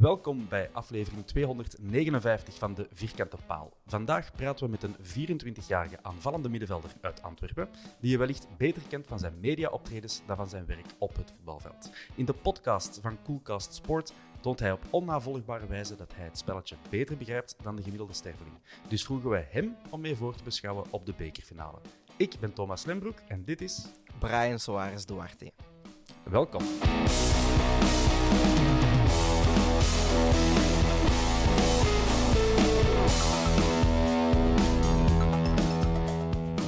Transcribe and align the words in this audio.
Welkom 0.00 0.48
bij 0.48 0.70
aflevering 0.72 1.26
259 1.26 2.58
van 2.58 2.74
de 2.74 2.88
Vierkante 2.92 3.36
Paal. 3.46 3.72
Vandaag 3.86 4.32
praten 4.32 4.64
we 4.64 4.70
met 4.70 4.82
een 4.82 4.96
24-jarige 5.40 5.98
aanvallende 6.02 6.48
middenvelder 6.48 6.90
uit 7.00 7.22
Antwerpen, 7.22 7.68
die 8.00 8.10
je 8.10 8.18
wellicht 8.18 8.46
beter 8.56 8.82
kent 8.88 9.06
van 9.06 9.18
zijn 9.18 9.40
mediaoptredens 9.40 10.22
dan 10.26 10.36
van 10.36 10.48
zijn 10.48 10.66
werk 10.66 10.86
op 10.98 11.16
het 11.16 11.30
voetbalveld. 11.30 11.90
In 12.14 12.24
de 12.24 12.32
podcast 12.32 12.98
van 13.02 13.18
Coolcast 13.24 13.74
Sport 13.74 14.12
toont 14.40 14.60
hij 14.60 14.72
op 14.72 14.80
onnavolgbare 14.90 15.66
wijze 15.66 15.96
dat 15.96 16.14
hij 16.14 16.24
het 16.24 16.38
spelletje 16.38 16.76
beter 16.90 17.16
begrijpt 17.16 17.56
dan 17.62 17.76
de 17.76 17.82
gemiddelde 17.82 18.12
sterveling. 18.12 18.56
Dus 18.88 19.04
vroegen 19.04 19.30
wij 19.30 19.48
hem 19.50 19.76
om 19.90 20.00
mee 20.00 20.16
voor 20.16 20.34
te 20.34 20.44
beschouwen 20.44 20.84
op 20.90 21.06
de 21.06 21.14
bekerfinale. 21.16 21.78
Ik 22.16 22.36
ben 22.40 22.52
Thomas 22.52 22.84
Lembroek 22.84 23.18
en 23.28 23.44
dit 23.44 23.60
is... 23.60 23.86
Brian 24.18 24.58
Soares 24.58 25.06
Duarte. 25.06 25.52
Welkom. 26.22 26.62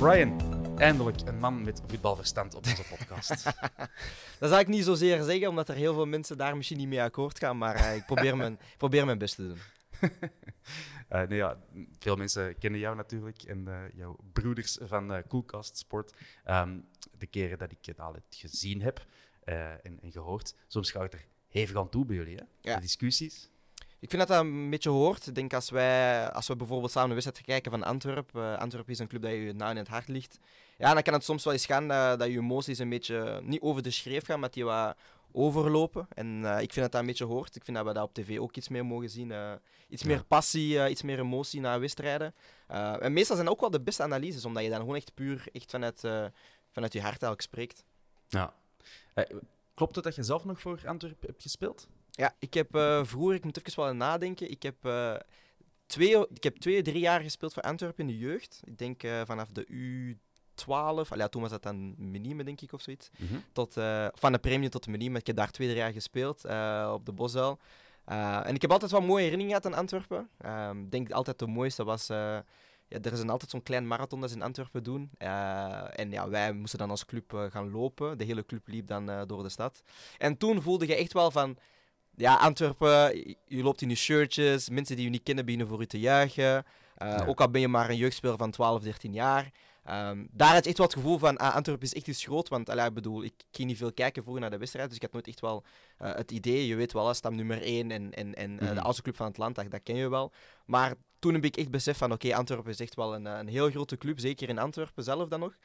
Brian, 0.00 0.40
eindelijk 0.78 1.20
een 1.24 1.38
man 1.38 1.62
met 1.62 1.82
voetbalverstand 1.86 2.54
op 2.54 2.66
onze 2.66 2.84
podcast. 2.88 3.44
dat 4.40 4.48
zou 4.48 4.60
ik 4.60 4.66
niet 4.66 4.84
zozeer 4.84 5.22
zeggen, 5.22 5.48
omdat 5.48 5.68
er 5.68 5.74
heel 5.74 5.94
veel 5.94 6.06
mensen 6.06 6.36
daar 6.36 6.56
misschien 6.56 6.78
niet 6.78 6.88
mee 6.88 7.02
akkoord 7.02 7.38
gaan, 7.38 7.58
maar 7.58 7.76
uh, 7.76 7.96
ik 7.96 8.04
probeer 8.06 8.36
mijn, 8.36 8.58
probeer 8.76 9.04
mijn 9.04 9.18
best 9.18 9.34
te 9.34 9.42
doen. 9.42 9.58
uh, 11.10 11.22
nee, 11.28 11.38
ja, 11.38 11.58
veel 11.98 12.16
mensen 12.16 12.58
kennen 12.58 12.80
jou 12.80 12.96
natuurlijk 12.96 13.42
en 13.42 13.64
uh, 13.68 13.78
jouw 13.94 14.16
broeders 14.32 14.78
van 14.82 15.22
Coolcast 15.28 15.76
Sport. 15.76 16.14
Um, 16.46 16.88
de 17.18 17.26
keren 17.26 17.58
dat 17.58 17.70
ik 17.70 17.84
het 17.86 18.00
al 18.00 18.16
gezien 18.30 18.82
heb 18.82 19.06
en, 19.44 19.98
en, 20.02 20.12
gehoord, 20.12 20.54
soms 20.66 20.90
gaat 20.90 21.02
het 21.02 21.12
er 21.12 21.26
hevig 21.50 21.76
aan 21.76 21.88
toe 21.88 22.04
bij 22.04 22.16
jullie, 22.16 22.36
hè? 22.36 22.42
Ja. 22.60 22.74
De 22.74 22.80
discussies. 22.80 23.50
Ik 24.00 24.10
vind 24.10 24.26
dat 24.26 24.36
dat 24.36 24.44
een 24.46 24.70
beetje 24.70 24.90
hoort. 24.90 25.26
Ik 25.26 25.34
denk 25.34 25.54
als 25.54 25.70
wij, 25.70 26.30
als 26.30 26.46
we 26.48 26.56
bijvoorbeeld 26.56 26.90
samen 26.90 27.08
een 27.08 27.14
wedstrijd 27.14 27.46
kijken 27.46 27.70
van 27.70 27.82
Antwerpen. 27.82 28.42
Uh, 28.42 28.58
Antwerpen 28.58 28.92
is 28.92 28.98
een 28.98 29.08
club 29.08 29.22
dat 29.22 29.30
je 29.30 29.52
nauw 29.52 29.70
in 29.70 29.76
het 29.76 29.88
hart 29.88 30.08
ligt. 30.08 30.38
Ja, 30.78 30.94
dan 30.94 31.02
kan 31.02 31.12
het 31.12 31.24
soms 31.24 31.44
wel 31.44 31.52
eens 31.52 31.66
gaan 31.66 31.88
dat, 31.88 32.18
dat 32.18 32.28
je 32.28 32.38
emoties 32.38 32.78
een 32.78 32.88
beetje 32.88 33.40
niet 33.44 33.60
over 33.60 33.82
de 33.82 33.90
schreef 33.90 34.24
gaan, 34.24 34.40
maar 34.40 34.50
die 34.50 34.64
wat 34.64 34.96
overlopen. 35.32 36.06
En 36.14 36.40
uh, 36.40 36.60
ik 36.60 36.72
vind 36.72 36.74
dat 36.74 36.92
dat 36.92 37.00
een 37.00 37.06
beetje 37.06 37.24
hoort. 37.24 37.56
Ik 37.56 37.64
vind 37.64 37.76
dat 37.76 37.86
we 37.86 37.92
dat 37.92 38.02
op 38.02 38.14
tv 38.14 38.38
ook 38.38 38.56
iets 38.56 38.68
meer 38.68 38.86
mogen 38.86 39.10
zien. 39.10 39.30
Uh, 39.30 39.52
iets 39.88 40.02
meer 40.02 40.24
passie, 40.24 40.88
iets 40.88 41.02
meer 41.02 41.18
emotie 41.18 41.60
na 41.60 41.78
wedstrijden. 41.78 42.34
en 43.00 43.12
meestal 43.12 43.36
zijn 43.36 43.48
ook 43.48 43.60
wel 43.60 43.70
de 43.70 43.80
beste 43.80 44.02
analyses, 44.02 44.44
omdat 44.44 44.62
je 44.62 44.68
dan 44.70 44.80
gewoon 44.80 44.96
echt 44.96 45.14
puur 45.14 45.44
echt 45.52 45.70
vanuit, 45.70 46.00
vanuit 46.70 46.92
je 46.92 47.00
hart 47.00 47.22
eigenlijk 47.22 47.42
spreekt. 47.42 47.84
Ja. 48.28 48.54
Klopt 49.80 49.94
het 49.94 50.04
dat 50.04 50.14
je 50.14 50.22
zelf 50.22 50.44
nog 50.44 50.60
voor 50.60 50.80
Antwerpen 50.84 51.28
hebt 51.28 51.42
gespeeld? 51.42 51.88
Ja, 52.10 52.34
ik 52.38 52.54
heb 52.54 52.76
uh, 52.76 53.04
vroeger, 53.04 53.34
ik 53.34 53.44
moet 53.44 53.66
even 53.66 53.82
wel 53.82 53.94
nadenken, 53.94 54.50
ik 54.50 54.62
heb, 54.62 54.86
uh, 54.86 55.16
twee, 55.86 56.26
ik 56.34 56.42
heb 56.42 56.56
twee, 56.56 56.82
drie 56.82 56.98
jaar 57.00 57.20
gespeeld 57.20 57.52
voor 57.52 57.62
Antwerpen 57.62 58.08
in 58.08 58.12
de 58.12 58.18
jeugd. 58.18 58.60
Ik 58.64 58.78
denk 58.78 59.02
uh, 59.02 59.20
vanaf 59.24 59.48
de 59.48 59.66
U12, 59.66 61.16
ja, 61.16 61.28
toen 61.28 61.42
was 61.42 61.50
dat 61.50 61.62
dan 61.62 61.94
Minime, 62.10 62.44
denk 62.44 62.60
ik, 62.60 62.72
of 62.72 62.80
zoiets. 62.80 63.10
Mm 63.18 63.26
-hmm. 63.26 63.44
tot, 63.52 63.74
van 64.14 64.32
de 64.32 64.38
premie 64.38 64.68
tot 64.68 64.84
de 64.84 64.90
Minime. 64.90 65.18
Ik 65.18 65.26
heb 65.26 65.36
daar 65.36 65.50
twee, 65.50 65.68
drie 65.68 65.80
jaar 65.80 65.92
gespeeld 65.92 66.44
op 66.92 67.06
de 67.06 67.12
Bosel. 67.14 67.58
en 68.04 68.54
ik 68.54 68.62
heb 68.62 68.70
altijd 68.70 68.90
wel 68.90 69.00
mooie 69.00 69.24
herinneringen 69.24 69.56
gehad 69.56 69.72
aan 69.72 69.80
Antwerpen. 69.80 70.28
Ehm, 70.38 70.80
ik 70.80 70.90
denk 70.90 71.10
altijd 71.10 71.38
de 71.38 71.46
mooiste 71.46 71.84
was... 71.84 72.08
ja, 72.90 72.98
er 73.02 73.12
is 73.12 73.20
een, 73.20 73.30
altijd 73.30 73.50
zo'n 73.50 73.62
klein 73.62 73.86
marathon 73.86 74.20
dat 74.20 74.30
ze 74.30 74.36
in 74.36 74.42
Antwerpen 74.42 74.82
doen. 74.82 75.10
en 75.18 76.10
ja, 76.10 76.28
wij 76.28 76.52
moesten 76.52 76.78
dan 76.78 76.90
als 76.90 77.04
club 77.04 77.48
gaan 77.50 77.70
lopen. 77.70 78.18
De 78.18 78.24
hele 78.24 78.46
club 78.46 78.68
liep 78.68 78.86
dan 78.86 79.26
door 79.26 79.42
de 79.42 79.48
stad. 79.48 79.82
En 80.18 80.36
toen 80.36 80.62
voelde 80.62 80.86
je 80.86 80.94
echt 80.94 81.12
wel 81.12 81.30
van 81.30 81.56
ja, 82.16 82.34
Antwerpen, 82.34 83.16
je 83.46 83.62
loopt 83.62 83.82
in 83.82 83.88
je 83.88 83.94
shirtjes, 83.94 84.68
mensen 84.68 84.96
die 84.96 85.04
je 85.04 85.10
niet 85.10 85.22
kennen 85.22 85.44
beginnen 85.44 85.68
voor 85.68 85.80
je 85.80 85.86
te 85.86 85.98
juichen. 86.00 86.64
Ook 87.26 87.40
al 87.40 87.50
ben 87.50 87.60
je 87.60 87.68
maar 87.68 87.90
een 87.90 87.96
jeugdspeler 87.96 88.36
van 88.36 88.50
12, 88.50 88.82
13 88.82 89.12
jaar. 89.12 89.50
Um, 89.88 90.28
daar 90.30 90.52
had 90.52 90.62
je 90.62 90.68
echt 90.68 90.78
wel 90.78 90.86
het 90.86 90.96
gevoel 90.96 91.18
van, 91.18 91.36
ah, 91.36 91.54
Antwerpen 91.54 91.86
is 91.86 91.94
echt 91.94 92.08
iets 92.08 92.24
groot. 92.24 92.48
Want 92.48 92.68
allee, 92.68 92.86
ik 92.86 92.94
bedoel, 92.94 93.24
ik 93.24 93.32
ging 93.50 93.68
niet 93.68 93.76
veel 93.76 93.92
kijken 93.92 94.22
vroeger 94.22 94.42
naar 94.42 94.50
de 94.50 94.58
wedstrijd. 94.58 94.86
Dus 94.86 94.96
ik 94.96 95.02
had 95.02 95.12
nooit 95.12 95.26
echt 95.26 95.40
wel 95.40 95.64
uh, 96.02 96.14
het 96.14 96.30
idee, 96.30 96.66
je 96.66 96.74
weet 96.74 96.92
wel, 96.92 97.14
stam 97.14 97.34
nummer 97.34 97.62
1 97.62 97.90
en, 97.90 98.14
en, 98.14 98.34
en 98.34 98.50
mm. 98.50 98.58
de 98.58 98.80
oudste 98.80 99.02
club 99.02 99.16
van 99.16 99.26
het 99.26 99.36
land, 99.36 99.54
dat, 99.54 99.70
dat, 99.70 99.82
ken 99.82 99.96
je 99.96 100.08
wel. 100.08 100.32
Maar 100.64 100.94
toen 101.18 101.34
heb 101.34 101.44
ik 101.44 101.56
echt 101.56 101.70
besef 101.70 101.98
van, 101.98 102.12
oké, 102.12 102.26
okay, 102.26 102.38
Antwerpen 102.38 102.70
is 102.70 102.80
echt 102.80 102.94
wel 102.94 103.14
een, 103.14 103.24
een 103.24 103.48
heel 103.48 103.70
grote 103.70 103.96
club. 103.96 104.18
Zeker 104.20 104.48
in 104.48 104.58
Antwerpen 104.58 105.04
zelf 105.04 105.28
dan 105.28 105.40
nog. 105.40 105.56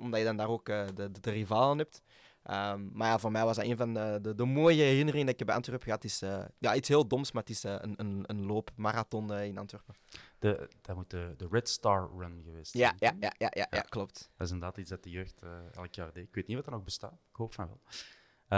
omdat 0.00 0.18
je 0.18 0.24
dan 0.24 0.36
daar 0.36 0.48
ook 0.48 0.66
de, 0.66 0.86
de, 0.94 1.20
de 1.20 1.30
rivalen 1.30 1.78
hebt. 1.78 2.02
Um, 2.50 2.90
maar 2.92 3.08
ja, 3.08 3.18
voor 3.18 3.30
mij 3.30 3.44
was 3.44 3.56
dat 3.56 3.64
een 3.64 3.76
van 3.76 3.94
de, 3.94 4.18
de, 4.22 4.34
de, 4.34 4.44
mooie 4.44 4.82
herinneringen 4.82 5.26
dat 5.26 5.40
ik 5.40 5.46
bij 5.46 5.54
Antwerpen 5.54 5.84
gehad. 5.84 6.04
is 6.04 6.22
ja, 6.58 6.74
iets 6.74 6.88
heel 6.88 7.06
doms, 7.08 7.32
maar 7.32 7.42
het 7.42 7.50
is 7.50 7.62
een, 7.62 7.94
een, 7.96 8.24
een 8.26 8.46
loopmarathon 8.46 9.32
in 9.32 9.58
Antwerpen. 9.58 9.94
De, 10.38 10.68
dat 10.80 10.96
moet 10.96 11.10
de, 11.10 11.34
de 11.36 11.48
Red 11.50 11.68
Star 11.68 12.10
Run 12.16 12.42
geweest 12.44 12.72
ja, 12.72 12.94
ja, 12.98 13.12
ja, 13.20 13.32
ja, 13.38 13.50
ja, 13.50 13.66
ja, 13.70 13.80
klopt. 13.80 14.30
Dat 14.36 14.46
is 14.46 14.52
inderdaad 14.52 14.78
iets 14.78 14.90
dat 14.90 15.02
de 15.02 15.10
jeugd 15.10 15.42
elk 15.72 15.94
jaar 15.94 16.12
deed. 16.12 16.26
Ik 16.26 16.34
weet 16.34 16.46
niet 16.46 16.56
wat 16.56 16.66
er 16.66 16.72
nog 16.72 16.84
bestaat. 16.84 17.12
Ik 17.30 17.36
hoop 17.36 17.54
van 17.54 17.66
wel. 17.66 17.80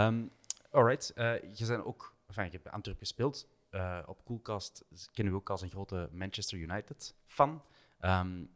Um, 0.03 0.31
alright, 0.71 1.11
je 1.15 1.65
bent 1.67 1.83
ook... 1.83 2.15
Enfin, 2.27 2.45
je 2.45 2.51
hebt 2.51 2.63
bij 2.63 2.73
Antwerpen 2.73 3.05
gespeeld. 3.05 3.47
op 4.05 4.25
Coolcast 4.25 4.85
kennen 5.11 5.33
we 5.33 5.39
ook 5.39 5.49
als 5.49 5.61
een 5.61 5.69
grote 5.69 6.09
Manchester 6.11 6.57
United-fan. 6.57 7.63
Um, 8.01 8.49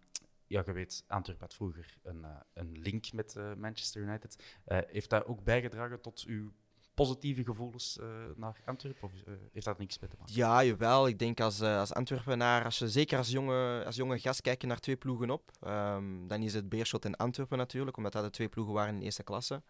ja, 0.48 0.64
je 0.66 0.72
weet, 0.72 1.04
Antwerpen 1.08 1.46
had 1.46 1.56
vroeger 1.56 1.98
een, 2.04 2.22
uh, 2.22 2.30
een 2.54 2.80
link 2.80 3.12
met 3.14 3.36
uh, 3.38 3.54
Manchester 3.54 4.02
United. 4.02 4.44
Heeft 4.66 5.10
dat 5.10 5.26
ook 5.26 5.44
bijgedragen 5.44 6.02
tot 6.02 6.24
uw 6.28 6.54
positieve 6.96 7.44
gevoelens 7.44 8.00
naar 8.36 8.56
Antwerpen? 8.66 9.04
Of 9.04 9.12
heeft 9.54 9.66
dat 9.66 9.78
niks 9.78 10.00
met 10.00 10.10
te 10.10 10.16
maken? 10.20 10.36
Ja, 10.36 10.64
jawel. 10.64 11.08
Ik 11.08 11.20
denk 11.20 11.40
als, 11.40 11.62
als 11.62 11.94
Antwerpenaar, 11.94 12.64
als 12.64 12.78
je 12.78 12.90
zeker 12.90 13.18
als 13.18 13.30
jonge, 13.30 13.84
als 13.86 13.96
jonge 13.96 14.20
gast 14.20 14.42
kijkt 14.42 14.64
naar 14.64 14.80
twee 14.80 14.96
ploegen 14.96 15.30
op, 15.30 15.52
um, 15.68 16.28
dan 16.28 16.42
is 16.42 16.54
het 16.54 16.70
Beerschot 16.70 17.06
en 17.06 17.16
Antwerpen 17.16 17.58
natuurlijk, 17.58 17.98
omdat 17.98 18.12
dat 18.12 18.24
de 18.24 18.30
twee 18.30 18.50
ploegen 18.50 18.74
waren 18.74 18.94
in 18.94 19.00
de 19.00 19.06
eerste 19.06 19.24
klasse. 19.24 19.62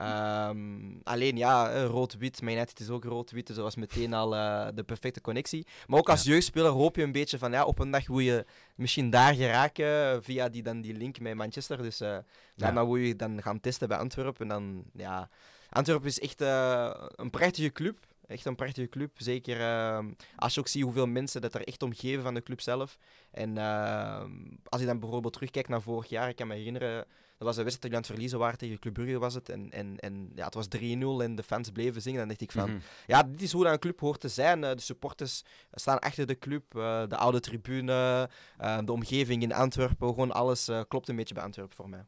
Um, 0.00 1.00
alleen 1.02 1.36
ja, 1.36 1.84
rood-wit, 1.84 2.42
mijn 2.42 2.56
United 2.56 2.80
is 2.80 2.90
ook 2.90 3.04
rood-wit, 3.04 3.46
dus 3.46 3.56
dat 3.56 3.64
was 3.64 3.76
meteen 3.76 4.14
al 4.14 4.30
de 4.74 4.84
perfecte 4.86 5.20
connectie. 5.20 5.66
Maar 5.86 5.98
ook 5.98 6.08
als 6.08 6.22
ja. 6.22 6.30
jeugdspeler 6.30 6.70
hoop 6.70 6.96
je 6.96 7.02
een 7.02 7.12
beetje 7.12 7.38
van, 7.38 7.52
ja, 7.52 7.64
op 7.64 7.78
een 7.78 7.90
dag 7.90 8.06
wil 8.06 8.18
je 8.18 8.46
misschien 8.74 9.10
daar 9.10 9.34
geraken 9.34 10.22
via 10.22 10.48
die, 10.48 10.62
dan 10.62 10.80
die 10.80 10.94
link 10.94 11.20
met 11.20 11.34
Manchester. 11.34 11.82
Dus 11.82 12.00
uh, 12.00 12.08
ja. 12.54 12.72
dan 12.72 12.74
wil 12.74 12.96
je 12.96 13.16
dan 13.16 13.42
gaan 13.42 13.60
testen 13.60 13.88
bij 13.88 13.98
Antwerpen. 13.98 14.40
En 14.40 14.48
dan, 14.48 14.84
ja, 14.92 15.28
Antwerpen 15.70 16.06
is 16.08 16.20
echt 16.20 16.40
uh, 16.42 16.90
een 17.16 17.30
prachtige 17.30 17.72
club. 17.72 17.98
Echt 18.26 18.44
een 18.46 18.54
prachtige 18.54 18.88
club. 18.88 19.10
Zeker 19.16 19.60
uh, 19.60 19.98
als 20.36 20.54
je 20.54 20.60
ook 20.60 20.68
ziet 20.68 20.82
hoeveel 20.82 21.06
mensen 21.06 21.40
dat 21.40 21.54
er 21.54 21.64
echt 21.66 21.82
om 21.82 21.94
geven 21.94 22.22
van 22.22 22.34
de 22.34 22.42
club 22.42 22.60
zelf. 22.60 22.98
En 23.30 23.58
als 24.68 24.80
je 24.80 24.86
dan 24.86 24.98
bijvoorbeeld 25.00 25.32
terugkijkt 25.32 25.68
naar 25.68 25.82
vorig 25.82 26.08
jaar, 26.08 26.28
ik 26.28 26.36
kan 26.36 26.46
me 26.46 26.54
herinneren 26.54 27.04
Dat 27.38 27.46
was 27.46 27.56
een 27.56 27.64
wedstrijd 27.64 27.80
die 27.82 27.92
aan 27.92 27.98
het 27.98 28.06
verliezen 28.10 28.38
waren 28.38 28.58
tegen 28.58 28.78
Club 28.78 28.94
Brugge 28.94 29.18
was 29.18 29.34
het. 29.34 29.48
En, 29.48 29.70
en, 29.70 29.96
en 29.98 30.32
ja, 30.34 30.44
het 30.44 30.54
was 30.54 30.66
3-0 30.76 30.78
en 31.22 31.34
de 31.34 31.42
fans 31.42 31.70
bleven 31.70 32.02
zingen. 32.02 32.18
Dan 32.18 32.28
dacht 32.28 32.40
ik 32.40 32.52
van, 32.52 32.70
Mhm. 32.70 32.78
ja, 33.06 33.22
dit 33.22 33.42
is 33.42 33.52
hoe 33.52 33.64
dat 33.64 33.72
een 33.72 33.78
club 33.78 34.00
hoort 34.00 34.20
te 34.20 34.28
zijn. 34.28 34.64
Eh, 34.64 34.70
de 34.70 34.80
supporters 34.80 35.42
staan 35.72 35.98
achter 35.98 36.26
de 36.26 36.38
club. 36.38 36.76
eh, 36.76 37.02
de 37.08 37.16
oude 37.16 37.40
tribune, 37.40 38.28
eh, 38.58 38.78
de 38.84 38.92
omgeving 38.92 39.42
in 39.42 39.52
Antwerpen. 39.52 40.08
Gewoon 40.08 40.32
alles 40.32 40.68
eh, 40.68 40.80
klopt 40.88 41.08
een 41.08 41.16
beetje 41.16 41.34
bij 41.34 41.42
Antwerpen 41.42 41.76
voor 41.76 41.88
mij. 41.88 42.04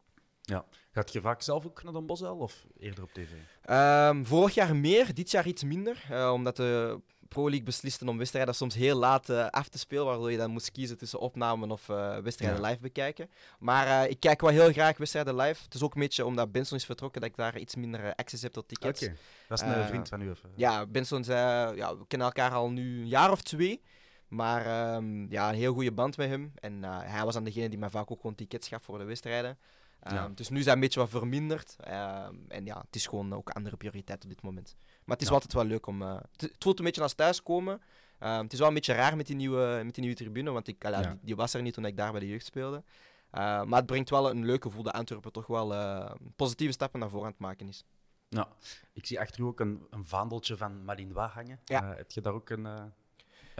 Gaat 0.93 1.13
je 1.13 1.21
vaak 1.21 1.43
zelf 1.43 1.67
ook 1.67 1.83
naar 1.83 1.93
Den 1.93 2.07
Bosch 2.07 2.23
of 2.23 2.67
eerder 2.79 3.05
op 3.05 3.13
tv? 3.13 3.31
Ehm, 3.63 4.25
vorig 4.25 4.55
jaar 4.55 4.77
meer, 4.77 5.15
dit 5.15 5.31
jaar 5.31 5.47
iets 5.47 5.65
minder. 5.65 6.05
eh, 6.11 6.33
omdat 6.33 6.57
de 6.57 7.01
Pro 7.29 7.43
League 7.43 7.63
besliste 7.63 8.09
om 8.09 8.19
wedstrijden 8.19 8.55
soms 8.55 8.75
heel 8.75 8.97
laat 8.99 9.29
eh, 9.29 9.47
af 9.47 9.69
te 9.69 9.79
spelen. 9.79 10.05
Waardoor 10.05 10.31
je 10.31 10.37
dan 10.37 10.51
moest 10.51 10.71
kiezen 10.73 10.99
tussen 10.99 11.19
opnamen 11.19 11.71
of 11.71 11.89
eh, 11.89 12.19
wedstrijden 12.19 12.61
Ja. 12.61 12.69
live 12.69 12.81
bekijken. 12.81 13.31
Maar 13.59 14.09
ik 14.09 14.21
kijk 14.21 14.41
wel 14.41 14.51
heel 14.51 14.73
graag 14.73 14.99
wedstrijden 14.99 15.37
live. 15.37 15.63
Het 15.65 15.75
is 15.75 15.83
ook 15.83 15.95
een 15.95 16.01
beetje 16.01 16.25
omdat 16.25 16.53
Benson 16.53 16.77
is 16.77 16.85
vertrokken 16.85 17.21
dat 17.21 17.31
ik 17.31 17.37
daar 17.37 17.59
iets 17.59 17.75
minder 17.75 18.15
access 18.15 18.43
heb 18.43 18.53
tot 18.53 18.69
tickets. 18.69 19.03
Oké, 19.03 19.17
dat 19.49 19.61
is 19.63 19.67
een 19.67 19.75
Eh, 19.75 19.87
vriend 19.87 20.09
van 20.09 20.21
u. 20.21 20.31
Of? 20.31 20.41
Ja, 20.57 20.87
Benson 20.87 21.25
zei, 21.25 21.77
ja, 21.77 21.97
we 21.97 22.07
kennen 22.07 22.27
elkaar 22.29 22.51
al 22.53 22.71
nu 22.71 23.01
een 23.01 23.09
jaar 23.09 23.31
of 23.31 23.43
twee. 23.43 23.83
Maar 24.29 24.67
ehm, 24.67 25.31
ja, 25.33 25.49
een 25.49 25.55
heel 25.55 25.73
goede 25.75 25.93
band 25.93 26.17
met 26.17 26.29
hem. 26.29 26.53
En 26.55 26.83
hij 26.85 27.25
was 27.25 27.35
dan 27.35 27.45
degene 27.45 27.69
die 27.69 27.79
mij 27.79 27.91
vaak 27.91 28.11
ook 28.11 28.21
gewoon 28.21 28.37
tickets 28.37 28.69
gaf 28.69 28.83
voor 28.83 28.99
de 28.99 29.05
wedstrijden. 29.05 29.59
Ehm, 30.01 30.15
Ja. 30.15 30.29
Dus 30.35 30.49
nu 30.49 30.59
is 30.59 30.65
dat 30.65 30.75
een 30.75 30.81
beetje 30.81 31.01
wat 31.01 31.09
verminderd. 31.09 31.77
Ehm, 31.81 32.35
en 32.49 32.65
ja, 32.65 32.81
het 32.87 32.97
is 32.97 33.07
gewoon 33.07 33.33
ook 33.35 33.49
een 33.49 33.55
andere 33.55 33.77
prioriteit 33.77 34.23
op 34.23 34.29
dit 34.29 34.43
moment. 34.43 34.77
Maar 35.05 35.17
het 35.17 35.21
is 35.21 35.29
Ja. 35.29 35.35
altijd 35.35 35.53
wel 35.53 35.65
leuk 35.65 35.87
om... 35.87 36.03
eh, 36.03 36.15
het, 36.33 36.41
het 36.41 36.55
voelt 36.59 36.79
een 36.79 36.85
beetje 36.85 37.03
als 37.03 37.15
thuiskomen. 37.15 37.81
Ehm, 38.19 38.43
het 38.43 38.53
is 38.53 38.59
wel 38.59 38.69
een 38.69 38.75
beetje 38.75 38.95
raar 38.95 39.17
met 39.17 39.27
die 39.27 39.37
nieuwe, 39.37 39.81
met 39.85 39.95
die 39.95 40.03
nieuwe 40.03 40.17
tribune, 40.19 40.51
want 40.51 40.69
ik, 40.69 40.83
Ja. 40.83 41.01
die, 41.03 41.19
die 41.23 41.37
was 41.37 41.55
er 41.55 41.63
niet 41.63 41.75
toen 41.75 41.85
ik 41.85 41.97
daar 41.97 42.11
bij 42.11 42.21
de 42.21 42.29
jeugd 42.29 42.47
speelde. 42.47 42.83
Maar 43.31 43.67
het 43.73 43.87
brengt 43.87 44.11
wel 44.11 44.31
een 44.31 44.45
leuk 44.45 44.63
gevoel 44.63 44.83
dat 44.83 44.93
Antwerpen 44.93 45.33
toch 45.33 45.47
wel 45.47 45.75
eh, 45.75 46.11
positieve 46.37 46.73
stappen 46.73 47.01
naar 47.01 47.09
voren 47.11 47.25
aan 47.27 47.31
het 47.33 47.41
maken 47.41 47.69
is. 47.69 47.85
Nou, 48.29 48.47
ik 48.93 49.07
zie 49.07 49.21
achter 49.21 49.41
u 49.41 49.45
ook 49.45 49.61
een, 49.61 49.87
een 49.91 50.07
vaandeltje 50.07 50.57
van 50.57 50.85
Malinois 50.85 51.31
hangen. 51.33 51.61
Eh, 51.65 51.97
heb 51.97 52.11
je 52.11 52.21
daar 52.21 52.33
ook 52.33 52.51
een, 52.51 52.67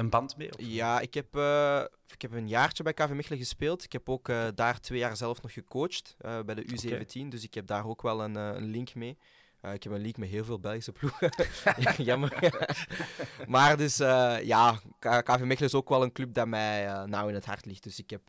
een 0.01 0.11
band 0.11 0.37
mee? 0.37 0.49
of? 0.53 0.65
Ja, 0.65 1.01
ik 1.01 1.15
heb, 1.15 1.37
eh, 1.37 1.85
ik 2.13 2.23
heb 2.23 2.33
een 2.33 2.49
jaartje 2.49 2.83
bij 2.83 2.93
KV 2.95 3.09
Mechelen 3.11 3.39
gespeeld. 3.39 3.85
Ik 3.85 3.93
heb 3.93 4.09
ook 4.09 4.29
eh, 4.29 4.47
daar 4.55 4.81
twee 4.81 4.99
jaar 4.99 5.17
zelf 5.17 5.43
nog 5.43 5.53
gecoacht 5.53 6.15
eh, 6.19 6.41
bij 6.41 6.55
de 6.55 6.65
U17. 6.65 7.29
Dus 7.29 7.45
ik 7.45 7.55
heb 7.55 7.67
daar 7.67 7.87
ook 7.87 8.03
wel 8.03 8.23
een, 8.25 8.35
een 8.35 8.65
link 8.65 8.95
mee. 8.95 9.19
Ik 9.73 9.83
heb 9.83 9.93
een 9.93 10.01
link 10.01 10.17
met 10.17 10.29
heel 10.29 10.45
veel 10.45 10.61
Belgische 10.61 10.93
ploegen. 10.93 11.31
Jammer. 12.05 12.53
maar 13.47 13.77
dus 13.77 13.97
ja, 14.43 14.81
KV 14.99 15.41
Mechelen 15.41 15.69
is 15.69 15.75
ook 15.75 15.89
wel 15.89 16.03
een 16.03 16.13
club 16.13 16.35
dat 16.35 16.47
mij 16.47 17.05
nauw 17.07 17.29
in 17.29 17.35
het 17.35 17.45
hart 17.45 17.65
ligt. 17.67 17.83
Dus 17.83 17.99
ik 17.99 18.11
heb 18.11 18.23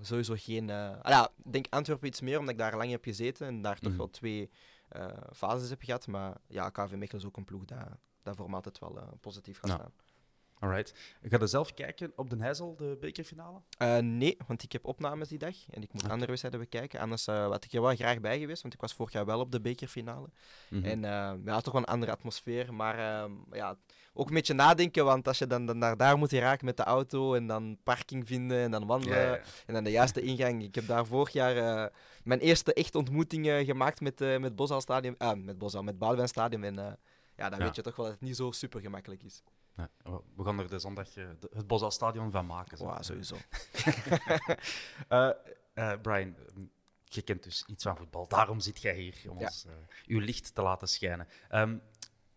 sowieso 0.00 0.34
geen... 0.38 0.70
ah 0.70 0.98
ja, 1.10 1.30
ik 1.44 1.52
denk 1.52 1.66
Antwerpen 1.70 2.08
iets 2.08 2.20
meer, 2.20 2.38
omdat 2.38 2.52
ik 2.54 2.60
daar 2.60 2.76
lang 2.76 2.90
heb 2.90 3.04
gezeten. 3.04 3.46
En 3.46 3.62
daar 3.62 3.78
toch 3.78 3.88
Mhm. 3.88 3.96
wel 3.98 4.10
twee 4.10 4.50
fases 5.32 5.70
heb 5.70 5.82
gehad. 5.82 6.06
Maar 6.06 6.36
ja, 6.48 6.70
KV 6.70 6.90
Mechelen 6.92 7.20
is 7.22 7.26
ook 7.26 7.36
een 7.36 7.44
ploeg 7.44 7.64
dat, 7.64 7.78
dat 8.22 8.36
voor 8.36 8.48
me 8.48 8.54
altijd 8.54 8.78
wel 8.78 9.18
positief 9.20 9.58
gaat 9.58 9.70
staan. 9.70 9.92
Alright. 10.58 10.94
Ga 11.22 11.36
je 11.38 11.46
zelf 11.46 11.74
kijken 11.74 12.12
op 12.16 12.30
de 12.30 12.36
Heijzel, 12.36 12.76
de 12.76 12.96
bekerfinale? 13.00 13.60
Eh, 13.78 13.98
nee, 13.98 14.36
want 14.46 14.62
ik 14.62 14.72
heb 14.72 14.84
opnames 14.84 15.28
die 15.28 15.38
dag 15.38 15.54
en 15.70 15.82
ik 15.82 15.92
moet 15.92 16.02
Oké. 16.02 16.10
andere 16.12 16.26
wedstrijden 16.30 16.60
bekijken. 16.60 17.00
Anders 17.00 17.28
uh, 17.28 17.46
had 17.48 17.64
ik 17.64 17.72
er 17.72 17.80
wel 17.82 17.94
graag 17.94 18.20
bij 18.20 18.38
geweest, 18.38 18.62
want 18.62 18.74
ik 18.74 18.80
was 18.80 18.94
vorig 18.94 19.12
jaar 19.12 19.24
wel 19.24 19.40
op 19.40 19.52
de 19.52 19.60
bekerfinale. 19.60 20.28
Mhm. 20.70 20.84
En 20.84 20.98
uh, 21.02 21.32
ja, 21.44 21.60
toch 21.60 21.72
wel 21.72 21.82
een 21.82 21.88
andere 21.88 22.12
atmosfeer. 22.12 22.74
Maar 22.74 22.98
uh, 22.98 23.32
ja, 23.52 23.76
ook 24.14 24.28
een 24.28 24.34
beetje 24.34 24.54
nadenken, 24.54 25.04
want 25.04 25.28
als 25.28 25.38
je 25.38 25.46
dan, 25.46 25.66
dan 25.66 25.78
naar 25.78 25.96
daar 25.96 26.18
moet 26.18 26.32
raken 26.32 26.64
met 26.64 26.76
de 26.76 26.82
auto 26.84 27.34
en 27.34 27.46
dan 27.46 27.78
parking 27.82 28.26
vinden 28.26 28.58
en 28.58 28.70
dan 28.70 28.86
wandelen 28.86 29.18
Ja, 29.18 29.34
ja. 29.34 29.40
en 29.66 29.74
dan 29.74 29.84
de 29.84 29.90
juiste 29.90 30.20
ingang. 30.20 30.62
Ik 30.62 30.74
heb 30.74 30.86
daar 30.86 31.06
vorig 31.06 31.30
jaar 31.32 31.90
mijn 32.24 32.40
eerste 32.40 32.72
echte 32.74 32.98
ontmoeting 32.98 33.46
gemaakt 33.46 34.00
met, 34.00 34.18
met 34.40 34.52
Stadium, 34.78 35.14
ah, 35.18 35.38
met 35.38 35.58
Boshal, 35.58 35.82
met 35.82 36.28
Stadium. 36.28 36.64
En 36.64 36.74
ja, 37.36 37.48
dan 37.48 37.58
Ja. 37.58 37.64
weet 37.64 37.74
je 37.76 37.82
toch 37.82 37.96
wel 37.96 38.04
dat 38.06 38.14
het 38.14 38.24
niet 38.24 38.36
zo 38.36 38.50
super 38.50 38.80
gemakkelijk 38.80 39.22
is. 39.22 39.42
Nee, 39.76 39.86
we 40.36 40.44
gaan 40.44 40.58
er 40.58 40.68
de 40.68 40.78
zondag 40.78 41.10
de, 41.12 41.36
het 41.50 41.66
Boshal 41.66 41.90
Stadion 41.90 42.30
van 42.30 42.46
maken. 42.46 42.78
Wow, 42.78 43.02
sowieso. 43.02 43.36
uh, 45.08 45.30
Brian, 46.02 46.36
je 47.04 47.22
kent 47.22 47.42
dus 47.42 47.64
iets 47.66 47.82
van 47.82 47.96
voetbal. 47.96 48.28
Daarom 48.28 48.60
zit 48.60 48.80
jij 48.82 48.96
hier 48.96 49.22
om 49.28 49.38
Ja. 49.38 49.44
ons 49.46 49.64
uh, 49.66 49.72
uw 50.06 50.20
licht 50.20 50.54
te 50.54 50.62
laten 50.62 50.88
schijnen. 50.88 51.28
Um, 51.52 51.82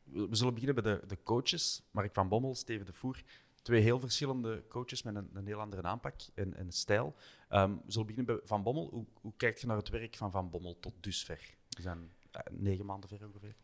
we, 0.04 0.28
we 0.28 0.36
zullen 0.36 0.54
beginnen 0.54 0.84
bij 0.84 0.94
de, 0.94 1.06
de 1.08 1.18
coaches. 1.24 1.82
Mark 1.92 2.14
van 2.14 2.28
Bommel, 2.30 2.56
Steven 2.56 2.86
de 2.86 2.94
Voer. 2.94 3.24
Twee 3.62 3.82
heel 3.82 4.00
verschillende 4.00 4.64
coaches 4.68 5.04
met 5.04 5.16
een, 5.16 5.30
een 5.34 5.46
heel 5.48 5.60
andere 5.60 5.82
aanpak 5.84 6.16
en, 6.34 6.54
en 6.56 6.72
stijl. 6.72 7.16
Um, 7.50 7.82
we 7.86 7.92
zullen 7.92 8.08
beginnen 8.08 8.36
bij 8.36 8.46
Van 8.48 8.64
Bommel. 8.64 8.90
Hoe, 8.90 9.06
hoe 9.22 9.34
kijk 9.38 9.58
je 9.58 9.68
naar 9.68 9.78
het 9.78 9.90
werk 9.90 10.16
van 10.16 10.32
Van 10.32 10.50
Bommel 10.50 10.80
tot 10.80 10.94
dusver? 11.00 11.56
We 11.70 11.82
zijn 11.82 12.12
negen 12.50 12.86
maanden 12.86 13.10
ver 13.10 13.26
ongeveer. 13.26 13.56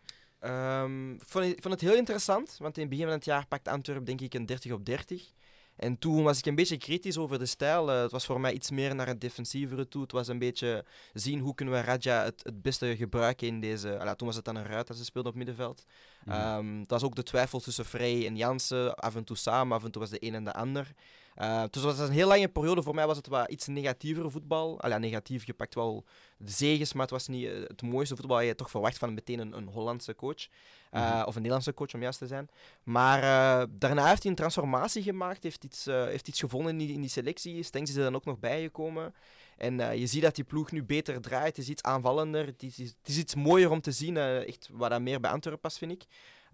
Um, 0.46 1.14
ik, 1.14 1.24
vond, 1.26 1.46
ik, 1.46 1.62
vond, 1.62 1.74
het 1.74 1.90
heel 1.90 1.98
interessant, 1.98 2.56
want 2.60 2.76
in 2.76 2.82
het 2.82 2.90
begin 2.90 3.06
van 3.06 3.16
het 3.16 3.26
jaar 3.26 3.48
pakte 3.48 3.70
Antwerp 3.70 4.06
denk 4.06 4.22
ik 4.22 4.34
een 4.34 4.46
30 4.46 4.72
op 4.72 4.86
30. 4.86 5.32
En 5.76 5.98
toen 5.98 6.24
was 6.24 6.38
ik 6.38 6.46
een 6.46 6.56
beetje 6.56 6.78
kritisch 6.78 7.18
over 7.18 7.40
de 7.40 7.46
stijl. 7.46 7.90
Uh, 7.90 8.02
het 8.02 8.12
was 8.12 8.26
voor 8.26 8.40
mij 8.40 8.54
iets 8.54 8.72
meer 8.72 8.96
naar 8.96 9.08
het 9.08 9.22
defensievere 9.22 9.88
toe. 9.88 10.02
Het 10.02 10.12
was 10.12 10.28
een 10.28 10.40
beetje 10.40 10.86
zien 11.14 11.40
hoe 11.40 11.56
kunnen 11.56 11.74
we 11.74 11.82
Raja 11.82 12.24
het, 12.24 12.42
het 12.44 12.62
beste 12.62 12.96
gebruiken 12.96 13.48
in 13.48 13.60
deze... 13.60 14.00
Alla, 14.00 14.16
toen 14.16 14.28
was 14.28 14.36
het 14.36 14.46
dan 14.46 14.56
een 14.56 14.66
ruit 14.66 14.88
dat 14.88 14.98
ze 14.98 15.04
speelde 15.04 15.30
op 15.30 15.36
middenveld. 15.36 15.86
Mm. 16.26 16.34
Um, 16.34 16.80
het 16.80 16.90
was 16.90 17.04
ook 17.04 17.16
de 17.16 17.24
twijfel 17.24 17.60
tussen 17.60 17.86
Vrij 17.86 18.26
en 18.26 18.36
Jansen. 18.36 18.96
Af 18.96 19.16
en 19.16 19.24
toe 19.24 19.38
samen, 19.38 19.78
af 19.78 19.84
en 19.84 19.92
toe 19.92 20.02
was 20.02 20.10
de 20.10 20.26
een 20.26 20.36
en 20.36 20.44
de 20.44 20.54
ander. 20.54 20.94
Uh, 21.42 21.64
dus 21.70 21.84
het 21.84 21.98
was 21.98 22.08
een 22.08 22.14
heel 22.14 22.28
lange 22.28 22.48
periode. 22.48 22.84
Voor 22.84 22.96
mij 22.96 23.08
was 23.08 23.18
het 23.18 23.28
wat 23.28 23.50
iets 23.50 23.68
negatiever 23.68 24.32
voetbal. 24.32 24.82
Alla, 24.82 24.98
negatief, 24.98 25.46
je 25.46 25.54
pakt 25.54 25.76
wel 25.76 26.06
de 26.38 26.52
zegens, 26.52 26.94
maar 26.94 27.02
het 27.02 27.12
was 27.12 27.28
niet 27.28 27.44
uh, 27.44 27.68
het 27.68 27.82
mooiste 27.82 28.16
voetbal. 28.16 28.40
Je 28.40 28.56
toch 28.56 28.70
verwacht 28.70 28.98
van 28.98 29.14
meteen 29.14 29.40
een, 29.40 29.58
een 29.58 29.68
Hollandse 29.68 30.16
coach. 30.16 30.48
Uh, 30.92 31.02
mm 31.02 31.12
-hmm. 31.12 31.22
Of 31.22 31.28
een 31.28 31.36
Nederlandse 31.36 31.74
coach, 31.74 31.94
om 31.94 32.02
juist 32.02 32.20
te 32.20 32.28
zijn. 32.28 32.50
Maar 32.84 33.18
uh, 33.24 33.68
daarna 33.70 34.08
heeft 34.08 34.22
hij 34.22 34.32
een 34.32 34.38
transformatie 34.38 35.04
gemaakt. 35.04 35.44
Heeft 35.44 35.64
iets, 35.64 35.86
heeft 35.86 36.28
iets 36.28 36.40
gevonden 36.40 36.72
in 36.72 36.78
die, 36.78 36.94
in 36.94 37.02
die 37.02 37.10
selectie. 37.10 37.64
Stengs 37.64 37.90
is 37.90 37.96
er 37.96 38.04
dan 38.04 38.16
ook 38.16 38.26
nog 38.26 38.40
bijgekomen. 38.40 39.14
En 39.58 40.00
je 40.00 40.08
ziet 40.08 40.22
dat 40.22 40.36
die 40.36 40.44
ploeg 40.44 40.72
nu 40.72 40.84
beter 40.84 41.22
draait. 41.22 41.56
Het 41.56 41.58
is 41.58 41.70
iets 41.70 41.84
aanvallender. 41.84 42.46
Het 42.46 42.64
is, 42.64 42.78
het 42.78 42.96
is 43.04 43.18
iets 43.18 43.36
mooier 43.36 43.72
om 43.72 43.82
te 43.82 43.92
zien. 43.92 44.18
Echt 44.18 44.70
wat 44.72 44.90
dat 44.90 45.02
meer 45.02 45.20
bij 45.20 45.32
Antwerpen 45.32 45.62
past, 45.62 45.78
vind 45.78 45.92
ik. 45.92 46.06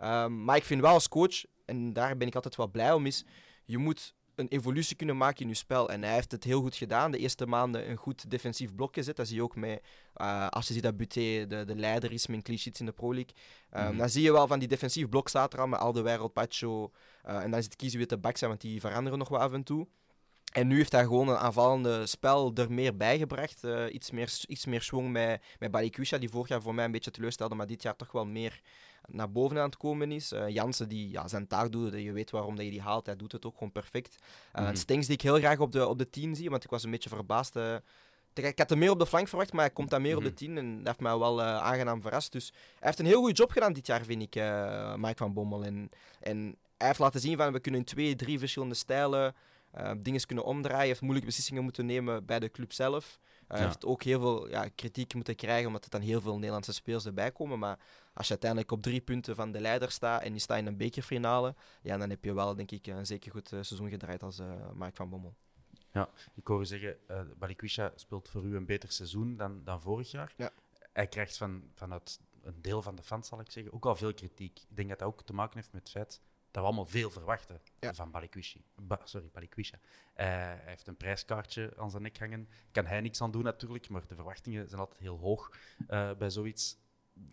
Uh, 0.01 0.27
maar 0.27 0.55
ik 0.55 0.63
vind 0.63 0.81
wel 0.81 0.93
als 0.93 1.07
coach, 1.07 1.43
en 1.65 1.93
daar 1.93 2.17
ben 2.17 2.27
ik 2.27 2.35
altijd 2.35 2.55
wel 2.55 2.67
blij 2.67 2.93
om, 2.93 3.05
is 3.05 3.25
je 3.65 3.77
moet 3.77 4.13
een 4.35 4.47
evolutie 4.47 4.95
kunnen 4.95 5.17
maken 5.17 5.41
in 5.41 5.47
je 5.47 5.53
spel. 5.53 5.89
En 5.89 6.03
hij 6.03 6.13
heeft 6.13 6.31
het 6.31 6.43
heel 6.43 6.61
goed 6.61 6.75
gedaan. 6.75 7.11
De 7.11 7.17
eerste 7.17 7.45
maanden 7.45 7.89
een 7.89 7.97
goed 7.97 8.31
defensief 8.31 8.75
blok 8.75 8.93
gezet. 8.93 9.15
Dat 9.15 9.27
zie 9.27 9.35
je 9.35 9.43
ook 9.43 9.55
met, 9.55 9.81
uh, 10.21 10.47
als 10.47 10.67
je 10.67 10.73
ziet 10.73 10.83
dat 10.83 10.97
Buté 10.97 11.47
de, 11.47 11.63
de 11.65 11.75
leider 11.75 12.11
is 12.11 12.27
met 12.27 12.43
clean 12.43 12.59
in 12.79 12.85
de 12.85 12.91
Pro 12.91 13.13
League. 13.13 13.33
Um, 13.73 13.91
mm. 13.91 13.97
Dan 13.97 14.09
zie 14.09 14.23
je 14.23 14.31
wel 14.31 14.47
van 14.47 14.59
die 14.59 14.67
defensief 14.67 15.09
blok 15.09 15.29
staat 15.29 15.53
er 15.53 15.59
al 15.59 15.67
met 15.67 15.79
Alderweireld, 15.79 16.33
Pacho. 16.33 16.91
Uh, 17.27 17.43
en 17.43 17.51
dan 17.51 17.63
zit 17.63 17.75
kiezen 17.75 17.97
wie 17.97 18.07
te 18.07 18.17
bak 18.17 18.37
zijn, 18.37 18.49
want 18.49 18.61
die 18.61 18.79
veranderen 18.79 19.19
nog 19.19 19.29
wel 19.29 19.39
af 19.39 19.51
en 19.51 19.63
toe. 19.63 19.87
En 20.51 20.67
nu 20.67 20.75
heeft 20.75 20.91
hij 20.91 21.03
gewoon 21.03 21.27
een 21.27 21.37
aanvallende 21.37 22.05
spel 22.05 22.51
er 22.53 22.71
meer 22.71 22.97
bijgebracht. 22.97 23.63
Uh, 23.63 23.93
iets, 23.93 24.11
meer, 24.11 24.33
iets 24.47 24.65
meer 24.65 24.81
schwung 24.81 25.11
met, 25.11 25.41
met 25.59 25.71
Balikusha, 25.71 26.17
die 26.17 26.29
vorig 26.29 26.47
jaar 26.47 26.61
voor 26.61 26.75
mij 26.75 26.85
een 26.85 26.91
beetje 26.91 27.11
teleurstelde, 27.11 27.55
maar 27.55 27.67
dit 27.67 27.81
jaar 27.81 27.95
toch 27.95 28.11
wel 28.11 28.25
meer 28.25 28.61
naar 29.13 29.31
boven 29.31 29.57
aan 29.57 29.65
het 29.65 29.77
komen 29.77 30.11
is. 30.11 30.31
Uh, 30.31 30.49
Jansen, 30.49 30.89
die 30.89 31.09
ja, 31.09 31.27
zijn 31.27 31.47
taak 31.47 31.71
doet, 31.71 31.93
je 31.93 32.11
weet 32.11 32.31
waarom 32.31 32.55
dat 32.55 32.65
je 32.65 32.71
die 32.71 32.81
haalt, 32.81 33.05
hij 33.05 33.15
doet 33.15 33.31
het 33.31 33.45
ook 33.45 33.53
gewoon 33.53 33.71
perfect. 33.71 34.15
Uh, 34.55 34.67
mm. 34.67 34.75
Stengs, 34.75 35.05
die 35.05 35.15
ik 35.15 35.21
heel 35.21 35.37
graag 35.37 35.59
op 35.59 35.71
de, 35.71 35.87
op 35.87 35.97
de 35.97 36.09
10 36.09 36.35
zie, 36.35 36.49
want 36.49 36.63
ik 36.63 36.69
was 36.69 36.83
een 36.83 36.91
beetje 36.91 37.09
verbaasd. 37.09 37.55
Uh, 37.55 37.75
ik 38.33 38.57
had 38.57 38.69
hem 38.69 38.79
meer 38.79 38.91
op 38.91 38.99
de 38.99 39.07
flank 39.07 39.27
verwacht, 39.27 39.53
maar 39.53 39.65
hij 39.65 39.73
komt 39.73 39.89
dan 39.89 40.01
meer 40.01 40.11
mm 40.11 40.17
-hmm. 40.17 40.27
op 40.27 40.37
de 40.37 40.45
10 40.45 40.57
en 40.57 40.77
dat 40.77 40.85
heeft 40.85 40.99
mij 40.99 41.17
wel 41.17 41.41
aangenaam 41.41 42.01
verrast. 42.01 42.31
Dus 42.31 42.47
hij 42.53 42.77
heeft 42.79 42.99
een 42.99 43.05
heel 43.05 43.19
goede 43.19 43.33
job 43.33 43.51
gedaan 43.51 43.73
dit 43.73 43.87
jaar, 43.87 44.05
vind 44.05 44.21
ik, 44.21 44.35
Mike 44.95 45.17
van 45.17 45.33
Bommel. 45.33 45.63
En, 45.63 45.89
en 46.19 46.57
hij 46.77 46.87
heeft 46.87 46.99
laten 46.99 47.19
zien 47.19 47.37
van 47.37 47.53
we 47.53 47.59
kunnen 47.59 47.79
in 47.79 47.85
twee, 47.85 48.15
drie 48.15 48.39
verschillende 48.39 48.75
stijlen 48.75 49.35
uh, 49.79 49.91
dingen 49.97 50.25
kunnen 50.25 50.45
omdraaien. 50.45 50.87
Heeft 50.87 51.01
moeilijke 51.01 51.27
beslissingen 51.27 51.63
moeten 51.63 51.85
nemen 51.85 52.25
bij 52.25 52.39
de 52.39 52.51
club 52.51 52.73
zelf. 52.73 53.19
Hij 53.47 53.59
ja. 53.59 53.65
heeft 53.65 53.85
ook 53.85 54.03
heel 54.03 54.19
veel 54.19 54.49
ja, 54.49 54.69
kritiek 54.75 55.13
moeten 55.13 55.35
krijgen, 55.35 55.67
omdat 55.67 55.83
er 55.83 55.89
dan 55.89 56.01
heel 56.01 56.21
veel 56.21 56.35
Nederlandse 56.35 56.73
spelers 56.73 57.05
erbij 57.05 57.31
komen. 57.31 57.59
Maar 57.59 57.79
als 58.13 58.25
je 58.25 58.31
uiteindelijk 58.31 58.71
op 58.71 58.81
drie 58.81 59.01
punten 59.01 59.35
van 59.35 59.51
de 59.51 59.59
leider 59.59 59.91
staat 59.91 60.21
en 60.21 60.33
je 60.33 60.39
staat 60.39 60.57
in 60.57 60.65
een 60.65 60.77
bekerfinale, 60.77 61.55
ja, 61.81 61.97
dan 61.97 62.09
heb 62.09 62.23
je 62.23 62.33
wel, 62.33 62.55
denk 62.55 62.71
ik, 62.71 62.87
een 62.87 63.05
zeker 63.05 63.31
goed 63.31 63.51
uh, 63.51 63.61
seizoen 63.61 63.89
gedraaid 63.89 64.23
als 64.23 64.39
uh, 64.39 64.71
Mark 64.71 64.95
van 64.95 65.09
Bommel. 65.09 65.35
Ja, 65.91 66.09
ik 66.35 66.47
hoor 66.47 66.61
u 66.61 66.65
zeggen, 66.65 66.97
uh, 67.07 67.21
Balikwisha 67.37 67.91
speelt 67.95 68.29
voor 68.29 68.43
u 68.43 68.55
een 68.55 68.65
beter 68.65 68.91
seizoen 68.91 69.37
dan, 69.37 69.63
dan 69.63 69.81
vorig 69.81 70.11
jaar. 70.11 70.33
Ja. 70.37 70.51
Hij 70.93 71.07
krijgt 71.07 71.37
van, 71.37 71.71
vanuit 71.73 72.19
een 72.41 72.61
deel 72.61 72.81
van 72.81 72.95
de 72.95 73.03
fans, 73.03 73.27
zal 73.27 73.39
ik 73.39 73.51
zeggen, 73.51 73.73
ook 73.73 73.85
al 73.85 73.95
veel 73.95 74.13
kritiek. 74.13 74.59
Ik 74.59 74.75
denk 74.75 74.89
dat 74.89 74.99
dat 74.99 75.07
ook 75.07 75.23
te 75.23 75.33
maken 75.33 75.55
heeft 75.55 75.71
met 75.71 75.81
het 75.81 75.91
feit 75.91 76.21
dat 76.51 76.61
we 76.61 76.67
allemaal 76.67 76.85
veel 76.85 77.11
verwachten 77.11 77.61
ja. 77.79 77.93
van 77.93 78.11
Balikwisha. 78.11 78.59
Ba 78.75 78.99
sorry, 79.03 79.29
Balikwisha. 79.31 79.77
Uh, 79.77 79.81
hij 80.15 80.61
heeft 80.65 80.87
een 80.87 80.97
prijskaartje 80.97 81.73
aan 81.77 81.89
zijn 81.89 82.03
nek 82.03 82.19
hangen. 82.19 82.49
Kan 82.71 82.85
hij 82.85 83.01
niks 83.01 83.21
aan 83.21 83.31
doen 83.31 83.43
natuurlijk, 83.43 83.89
maar 83.89 84.07
de 84.07 84.15
verwachtingen 84.15 84.67
zijn 84.67 84.81
altijd 84.81 84.99
heel 84.99 85.17
hoog 85.17 85.51
uh, 85.89 86.11
bij 86.13 86.29
zoiets. 86.29 86.77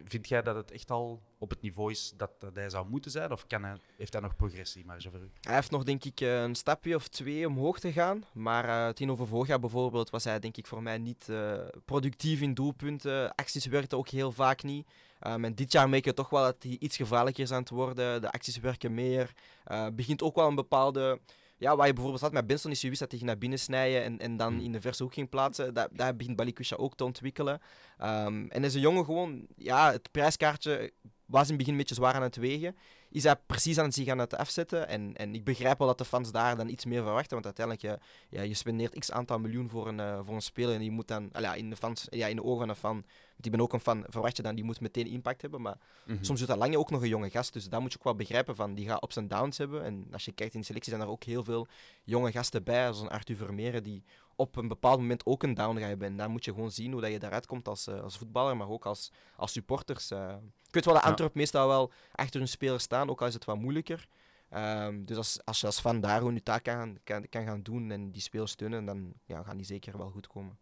Vind 0.05 0.29
jij 0.29 0.43
dat 0.43 0.55
het 0.57 0.71
echt 0.71 0.91
al 0.91 1.23
op 1.39 1.51
het 1.51 1.61
niveau 1.61 1.91
is 1.91 2.13
dat, 2.17 2.31
hij 2.55 2.71
zou 2.71 2.89
moeten 2.89 3.11
zijn? 3.11 3.33
Of 3.33 3.47
kan 3.47 3.65
hij, 3.65 3.77
heeft 3.97 4.13
hij 4.13 4.23
nog 4.23 4.37
progressiemarge 4.37 5.11
voor 5.11 5.21
u? 5.21 5.31
Hij 5.41 5.55
heeft 5.55 5.71
nog 5.71 5.85
denk 5.85 6.05
ik 6.05 6.21
eh, 6.21 6.43
een 6.43 6.55
stapje 6.55 6.95
of 6.95 7.09
twee 7.09 7.47
omhoog 7.47 7.79
te 7.79 7.93
gaan. 7.93 8.25
Maar 8.33 8.65
uh, 8.65 8.89
tegenover 8.89 9.27
vorig 9.27 9.49
jaar 9.49 9.61
bijvoorbeeld 9.61 10.11
was 10.11 10.25
hij 10.25 10.39
denk 10.39 10.57
ik 10.57 10.67
voor 10.67 10.83
mij 10.83 10.99
niet 10.99 11.27
uh, 11.31 11.59
productief 11.85 12.41
in 12.41 12.55
doelpunten. 12.55 13.35
Acties 13.35 13.67
werkten 13.67 13.99
ook 13.99 14.09
heel 14.09 14.33
vaak 14.33 14.63
niet. 14.63 14.87
Um, 15.27 15.45
en 15.45 15.55
dit 15.55 15.73
jaar 15.73 15.89
merk 15.89 16.05
je 16.05 16.15
toch 16.15 16.31
wel 16.31 16.43
dat 16.43 16.63
hij 16.63 16.77
iets 16.79 16.97
gevaarlijker 16.97 17.43
is 17.43 17.53
aan 17.53 17.61
het 17.61 17.71
worden. 17.71 18.21
De 18.21 18.33
acties 18.33 18.59
werken 18.59 18.95
meer. 18.95 19.33
Uh, 19.69 19.87
begint 19.93 20.23
ook 20.23 20.35
wel 20.35 20.49
een 20.49 20.55
bepaalde 20.55 21.21
ja, 21.59 21.77
waar 21.77 21.87
je 21.87 21.93
bijvoorbeeld 21.93 22.23
had 22.23 22.33
met 22.33 22.47
Benson 22.47 22.71
is 22.71 22.81
je 22.81 22.89
wist 22.89 23.01
dat 23.01 23.13
hij 23.13 23.21
naar 23.21 23.39
binnen 23.39 23.59
snijden 23.59 24.05
en, 24.05 24.19
en 24.19 24.37
dan 24.37 24.61
in 24.61 24.73
de 24.73 24.81
verse 24.81 25.03
hoek 25.03 25.15
ging 25.15 25.29
plaatsen. 25.29 25.75
Dat, 25.75 25.89
dat 25.93 26.17
begint 26.17 26.37
Balikusha 26.37 26.77
ook 26.77 26.97
te 26.97 27.05
ontwikkelen. 27.05 27.61
Um, 28.03 28.51
en 28.51 28.65
is 28.65 28.75
een 28.75 28.81
jongen 28.81 29.05
gewoon, 29.05 29.47
ja, 29.57 29.93
het 29.93 30.11
prijskaartje 30.11 30.93
was 31.27 31.43
in 31.43 31.49
het 31.49 31.57
begin 31.57 31.73
een 31.73 31.79
beetje 31.79 31.95
zwaar 31.95 32.15
aan 32.15 32.23
het 32.23 32.37
wegen. 32.37 32.77
Is 33.11 33.23
hij 33.23 33.37
precies 33.37 33.79
aan 33.79 33.93
zich 33.93 34.09
aan 34.09 34.19
het 34.19 34.37
afzetten. 34.37 34.89
En, 34.89 35.17
en 35.17 35.35
ik 35.35 35.45
begrijp 35.45 35.79
wel 35.79 35.87
dat 35.87 35.99
de 35.99 36.05
fans 36.05 36.33
daar 36.33 36.57
dan 36.57 36.69
iets 36.69 36.85
meer 36.85 37.03
verwachten. 37.03 37.33
Want 37.33 37.45
uiteindelijk, 37.45 37.87
je, 37.87 37.99
ja, 38.37 38.43
je 38.43 38.55
spendeert 38.55 38.99
x 38.99 39.11
aantal 39.11 39.39
miljoen 39.39 39.69
voor 39.69 39.89
een, 39.89 39.99
uh, 39.99 40.21
voor 40.25 40.35
een 40.35 40.43
speler. 40.43 40.75
En 40.75 40.81
die 40.81 40.91
moet 40.91 41.09
dan, 41.09 41.31
ja, 41.39 41.55
in, 41.55 41.71
de 41.71 41.77
fans, 41.77 42.07
ja, 42.11 42.27
in 42.27 42.37
de 42.37 42.45
ogen 42.45 42.59
van 42.59 42.69
een 42.69 42.77
fan, 42.77 42.93
want 42.93 43.45
ik 43.45 43.51
ben 43.51 43.61
ook 43.61 43.73
een 43.73 43.81
fan, 43.81 44.05
verwacht 44.09 44.37
je 44.37 44.43
dan, 44.43 44.55
die 44.55 44.65
moet 44.65 44.81
meteen 44.81 45.07
impact 45.07 45.41
hebben. 45.41 45.61
Maar 45.61 45.79
mm 46.05 46.15
-hmm. 46.15 46.25
soms 46.25 46.41
is 46.41 46.47
dat 46.47 46.57
lang 46.57 46.77
ook 46.77 46.91
nog 46.91 47.03
een 47.03 47.09
jonge 47.09 47.31
gast. 47.31 47.53
Dus 47.53 47.69
dat 47.69 47.81
moet 47.81 47.93
je 47.93 47.99
ook 47.99 48.05
wel 48.05 48.15
begrijpen. 48.15 48.57
Van, 48.57 48.75
die 48.75 48.87
gaat 48.87 49.03
ups 49.03 49.17
en 49.17 49.29
downs 49.29 49.59
hebben. 49.59 49.85
En 49.85 50.07
als 50.13 50.25
je 50.25 50.33
kijkt 50.33 50.55
in 50.55 50.61
de 50.61 50.67
selectie, 50.67 50.93
zijn 50.93 51.05
er 51.05 51.11
ook 51.13 51.25
heel 51.25 51.45
veel 51.45 51.67
jonge 52.05 52.33
gasten 52.33 52.65
bij. 52.65 52.83
Zoals 52.83 53.01
een 53.01 53.09
Arthur 53.09 53.37
Vermeeren, 53.37 53.83
die 53.83 54.03
op 54.39 54.57
een 54.57 54.69
bepaald 54.69 54.99
moment 54.99 55.27
ook 55.27 55.43
een 55.43 55.55
down 55.55 55.79
gaat 55.79 55.89
hebben. 55.89 56.09
En 56.09 56.17
dan 56.17 56.31
moet 56.31 56.45
je 56.45 56.53
gewoon 56.53 56.71
zien 56.71 56.93
hoe 56.93 57.01
dat 57.01 57.11
je 57.11 57.19
daaruit 57.19 57.47
komt 57.47 57.69
als, 57.69 57.89
uh, 57.89 58.01
als 58.03 58.19
voetballer, 58.19 58.57
maar 58.57 58.69
ook 58.69 58.87
als, 58.87 59.13
als 59.37 59.53
supporters. 59.53 60.11
Uh. 60.11 60.37
Ik 60.67 60.75
weet 60.75 60.85
wel 60.85 60.95
dat 60.95 61.03
Antwerp 61.03 61.35
ja. 61.35 61.41
meestal 61.41 61.69
wel 61.69 61.93
achter 62.13 62.41
hun 62.41 62.49
spelers 62.49 62.83
staan, 62.83 63.11
ook 63.11 63.21
al 63.21 63.27
is 63.27 63.35
het 63.35 63.45
wat 63.45 63.59
moeilijker. 63.59 64.09
Um, 64.55 65.05
dus 65.05 65.17
als, 65.17 65.45
als 65.45 65.61
je 65.61 65.67
als 65.67 65.81
fan 65.81 66.01
daar 66.01 66.19
gewoon 66.19 66.35
je 66.35 66.43
taak 66.43 66.63
kan, 66.63 66.99
kan, 67.05 67.29
kan 67.29 67.45
gaan 67.45 67.63
doen 67.63 67.91
en 67.91 68.11
die 68.11 68.23
spelers 68.23 68.53
steunen, 68.53 68.85
dan 68.85 69.13
ja, 69.25 69.43
gaan 69.43 69.57
die 69.57 69.67
zeker 69.67 69.99
wel 69.99 70.11
goed 70.11 70.27
komen. 70.27 70.59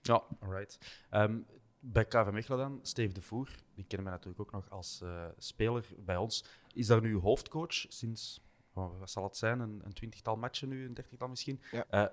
Ja, 0.00 0.22
alright. 0.40 0.78
Um, 1.10 1.46
bij 1.80 2.04
KV 2.04 2.30
Mechelen 2.32 2.58
dan, 2.58 2.78
Steve 2.82 3.12
de 3.12 3.22
Voer, 3.22 3.48
die 3.74 3.84
kennen 3.84 4.06
wij 4.06 4.16
natuurlijk 4.16 4.40
ook 4.40 4.52
nog 4.52 4.70
als 4.70 5.00
uh, 5.02 5.24
speler 5.36 5.86
bij 5.98 6.16
ons. 6.16 6.44
Is 6.72 6.86
daar 6.86 7.00
nu 7.00 7.16
hoofdcoach 7.16 7.74
sinds, 7.88 8.40
oh, 8.72 8.98
wat 8.98 9.10
zal 9.10 9.24
het 9.24 9.36
zijn, 9.36 9.60
een, 9.60 9.80
een 9.84 9.92
twintigtal 9.92 10.36
matchen 10.36 10.68
nu, 10.68 10.84
een 10.84 10.94
dertigtal 10.94 11.28
misschien. 11.28 11.60
Ja. 11.70 12.12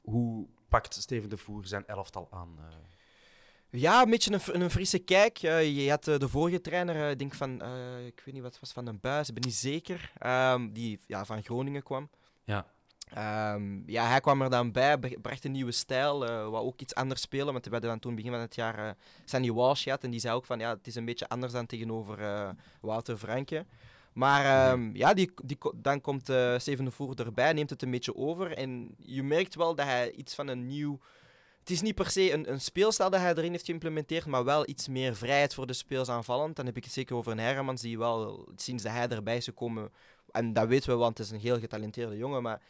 Hoe 0.00 0.46
pakt 0.68 0.94
Steven 0.94 1.28
de 1.28 1.36
Voer 1.36 1.66
zijn 1.66 1.86
elftal 1.86 2.28
aan? 2.30 2.56
Uh... 2.58 2.64
Ja, 3.80 4.02
een 4.02 4.10
beetje 4.10 4.32
een, 4.32 4.60
een 4.60 4.70
frisse 4.70 4.98
kijk. 4.98 5.42
Uh, 5.42 5.84
je 5.84 5.90
had 5.90 6.08
uh, 6.08 6.18
de 6.18 6.28
vorige 6.28 6.60
trainer, 6.60 7.10
ik 7.10 7.18
denk 7.18 7.34
van, 7.34 7.54
ik 8.06 8.22
weet 8.24 8.34
niet 8.34 8.42
wat 8.42 8.60
was 8.60 8.72
van 8.72 8.86
een 8.86 9.00
buis, 9.00 9.28
ik 9.28 9.34
ben 9.34 9.44
niet 9.44 9.54
zeker, 9.54 10.12
um, 10.26 10.72
die 10.72 11.00
ja, 11.06 11.24
van 11.24 11.42
Groningen 11.42 11.82
kwam. 11.82 12.10
Ja. 12.44 12.66
Um, 13.54 13.82
ja, 13.86 14.06
hij 14.06 14.20
kwam 14.20 14.42
er 14.42 14.50
dan 14.50 14.72
bij, 14.72 14.98
bracht 14.98 15.44
een 15.44 15.52
nieuwe 15.52 15.72
stijl, 15.72 16.24
uh, 16.24 16.28
wou 16.28 16.66
ook 16.66 16.80
iets 16.80 16.94
anders 16.94 17.20
spelen. 17.20 17.52
Want 17.52 17.64
we 17.64 17.70
hadden 17.70 17.90
dan 17.90 17.98
toen 17.98 18.14
begin 18.14 18.30
van 18.30 18.40
het 18.40 18.54
jaar 18.54 18.78
uh, 18.78 18.90
Sandy 19.24 19.52
Walsh 19.52 19.82
gehad. 19.82 20.04
En 20.04 20.10
die 20.10 20.20
zei 20.20 20.34
ook 20.34 20.44
van, 20.44 20.58
ja, 20.58 20.70
het 20.70 20.86
is 20.86 20.94
een 20.94 21.04
beetje 21.04 21.28
anders 21.28 21.52
dan 21.52 21.66
tegenover 21.66 22.20
uh, 22.20 22.50
Wouter 22.80 23.16
Franke. 23.16 23.66
Maar 24.20 24.72
um, 24.72 24.96
ja, 24.96 25.14
die, 25.14 25.30
die, 25.44 25.58
dan 25.74 26.00
komt 26.00 26.30
uh, 26.30 26.58
Steven 26.58 26.84
de 26.84 26.90
Voer 26.90 27.20
erbij, 27.20 27.52
neemt 27.52 27.70
het 27.70 27.82
een 27.82 27.90
beetje 27.90 28.16
over. 28.16 28.52
En 28.52 28.94
je 28.98 29.22
merkt 29.22 29.54
wel 29.54 29.74
dat 29.74 29.86
hij 29.86 30.10
iets 30.10 30.34
van 30.34 30.48
een 30.48 30.66
nieuw... 30.66 30.98
Het 31.60 31.70
is 31.70 31.80
niet 31.80 31.94
per 31.94 32.10
se 32.10 32.32
een, 32.32 32.50
een 32.50 32.60
speelstijl 32.60 33.10
dat 33.10 33.20
hij 33.20 33.34
erin 33.34 33.50
heeft 33.50 33.64
geïmplementeerd, 33.64 34.26
maar 34.26 34.44
wel 34.44 34.68
iets 34.68 34.88
meer 34.88 35.16
vrijheid 35.16 35.54
voor 35.54 35.66
de 35.66 35.72
speels 35.72 36.08
aanvallend. 36.08 36.56
Dan 36.56 36.66
heb 36.66 36.76
ik 36.76 36.84
het 36.84 36.92
zeker 36.92 37.16
over 37.16 37.32
een 37.32 37.38
Hermans, 37.38 37.80
die 37.80 37.98
wel 37.98 38.48
sinds 38.56 38.82
dat 38.82 38.92
hij 38.92 39.08
erbij 39.08 39.36
is 39.36 39.44
gekomen... 39.44 39.90
En 40.30 40.52
dat 40.52 40.68
weten 40.68 40.90
we, 40.90 40.96
want 40.96 41.18
het 41.18 41.26
is 41.26 41.32
een 41.32 41.40
heel 41.40 41.58
getalenteerde 41.58 42.16
jongen, 42.16 42.42
maar 42.42 42.60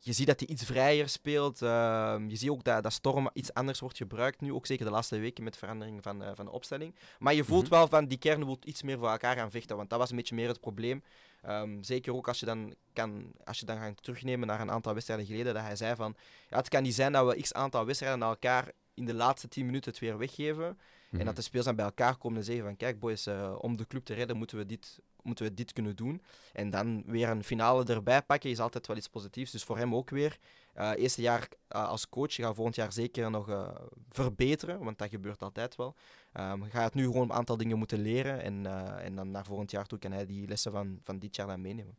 je 0.00 0.12
ziet 0.12 0.26
dat 0.26 0.40
hij 0.40 0.48
iets 0.48 0.64
vrijer 0.64 1.08
speelt. 1.08 1.62
Uh, 1.62 2.16
je 2.28 2.36
ziet 2.36 2.50
ook 2.50 2.64
dat, 2.64 2.82
dat 2.82 2.92
Storm 2.92 3.30
iets 3.32 3.54
anders 3.54 3.80
wordt 3.80 3.96
gebruikt 3.96 4.40
nu. 4.40 4.52
Ook 4.52 4.66
zeker 4.66 4.84
de 4.84 4.90
laatste 4.90 5.18
weken 5.18 5.44
met 5.44 5.56
verandering 5.56 6.02
van, 6.02 6.22
uh, 6.22 6.30
van 6.34 6.44
de 6.44 6.50
opstelling. 6.50 6.94
Maar 7.18 7.34
je 7.34 7.44
voelt 7.44 7.64
mm 7.64 7.68
-hmm. 7.68 7.78
wel 7.78 7.88
van 7.88 8.06
die 8.06 8.18
kern 8.18 8.44
wil 8.44 8.58
iets 8.64 8.82
meer 8.82 8.98
voor 8.98 9.08
elkaar 9.08 9.36
gaan 9.36 9.50
vechten. 9.50 9.76
Want 9.76 9.90
dat 9.90 9.98
was 9.98 10.10
een 10.10 10.16
beetje 10.16 10.34
meer 10.34 10.48
het 10.48 10.60
probleem. 10.60 11.02
Um, 11.48 11.82
zeker 11.82 12.14
ook 12.14 12.28
als 12.28 12.40
je, 12.40 12.46
dan 12.46 12.74
kan, 12.92 13.32
als 13.44 13.60
je 13.60 13.66
dan 13.66 13.78
gaat 13.78 14.02
terugnemen 14.02 14.46
naar 14.46 14.60
een 14.60 14.70
aantal 14.70 14.94
wedstrijden 14.94 15.26
geleden. 15.26 15.54
Dat 15.54 15.62
hij 15.62 15.76
zei 15.76 15.94
van 15.94 16.16
ja, 16.48 16.56
het 16.56 16.68
kan 16.68 16.82
niet 16.82 16.94
zijn 16.94 17.12
dat 17.12 17.34
we 17.34 17.40
x 17.40 17.52
aantal 17.52 17.86
wedstrijden 17.86 18.18
naar 18.18 18.28
elkaar 18.28 18.72
in 18.94 19.04
de 19.04 19.14
laatste 19.14 19.48
10 19.48 19.66
minuten 19.66 19.90
het 19.90 20.00
weer 20.00 20.18
weggeven. 20.18 20.66
Mm 20.66 20.76
-hmm. 21.08 21.20
En 21.20 21.26
dat 21.26 21.36
de 21.36 21.42
spelers 21.42 21.66
dan 21.66 21.76
bij 21.76 21.84
elkaar 21.84 22.16
komen 22.16 22.38
en 22.38 22.44
zeggen 22.44 22.64
van 22.64 22.76
kijk 22.76 23.00
boys, 23.00 23.26
uh, 23.26 23.54
om 23.58 23.76
de 23.76 23.86
club 23.86 24.04
te 24.04 24.14
redden 24.14 24.36
moeten 24.36 24.56
we 24.56 24.66
dit 24.66 24.98
moeten 25.28 25.46
we 25.46 25.54
dit 25.54 25.72
kunnen 25.72 25.96
doen. 25.96 26.22
En 26.52 26.70
dan 26.70 27.02
weer 27.06 27.28
een 27.28 27.44
finale 27.44 27.84
erbij 27.84 28.22
pakken 28.22 28.50
is 28.50 28.58
altijd 28.58 28.86
wel 28.86 28.96
iets 28.96 29.08
positiefs. 29.08 29.50
Dus 29.50 29.64
voor 29.64 29.78
hem 29.78 29.94
ook 29.94 30.10
weer. 30.10 30.38
Uh, 30.76 30.92
eerste 30.96 31.22
jaar 31.22 31.48
uh, 31.72 31.88
als 31.88 32.08
coach, 32.08 32.32
je 32.32 32.42
gaat 32.42 32.54
volgend 32.54 32.76
jaar 32.76 32.92
zeker 32.92 33.30
nog 33.30 33.48
uh, 33.48 33.68
verbeteren, 34.08 34.84
want 34.84 34.98
dat 34.98 35.08
gebeurt 35.08 35.42
altijd 35.42 35.76
wel. 35.76 35.94
Um, 36.34 36.64
je 36.64 36.70
gaat 36.70 36.94
nu 36.94 37.04
gewoon 37.04 37.22
een 37.22 37.32
aantal 37.32 37.56
dingen 37.56 37.78
moeten 37.78 38.00
leren 38.00 38.42
en, 38.42 38.66
en 39.00 39.14
dan 39.14 39.30
naar 39.30 39.44
volgend 39.44 39.70
jaar 39.70 39.86
toe 39.86 39.98
kan 39.98 40.12
hij 40.12 40.26
die 40.26 40.48
lessen 40.48 40.72
van, 40.72 41.00
van 41.02 41.18
dit 41.18 41.36
jaar 41.36 41.46
dan 41.46 41.60
meenemen. 41.60 41.96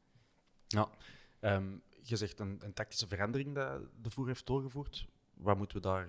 Ja, 0.67 0.89
um, 1.39 1.81
je 2.03 2.15
zegt 2.15 2.39
een, 2.39 2.57
een 2.59 2.73
tactische 2.73 3.07
verandering 3.07 3.55
dat 3.55 3.81
de 4.01 4.09
voer 4.09 4.27
heeft 4.27 4.45
doorgevoerd. 4.45 5.07
Wat 5.33 5.57
moeten 5.57 5.77
we 5.77 5.83
daar, 5.83 6.07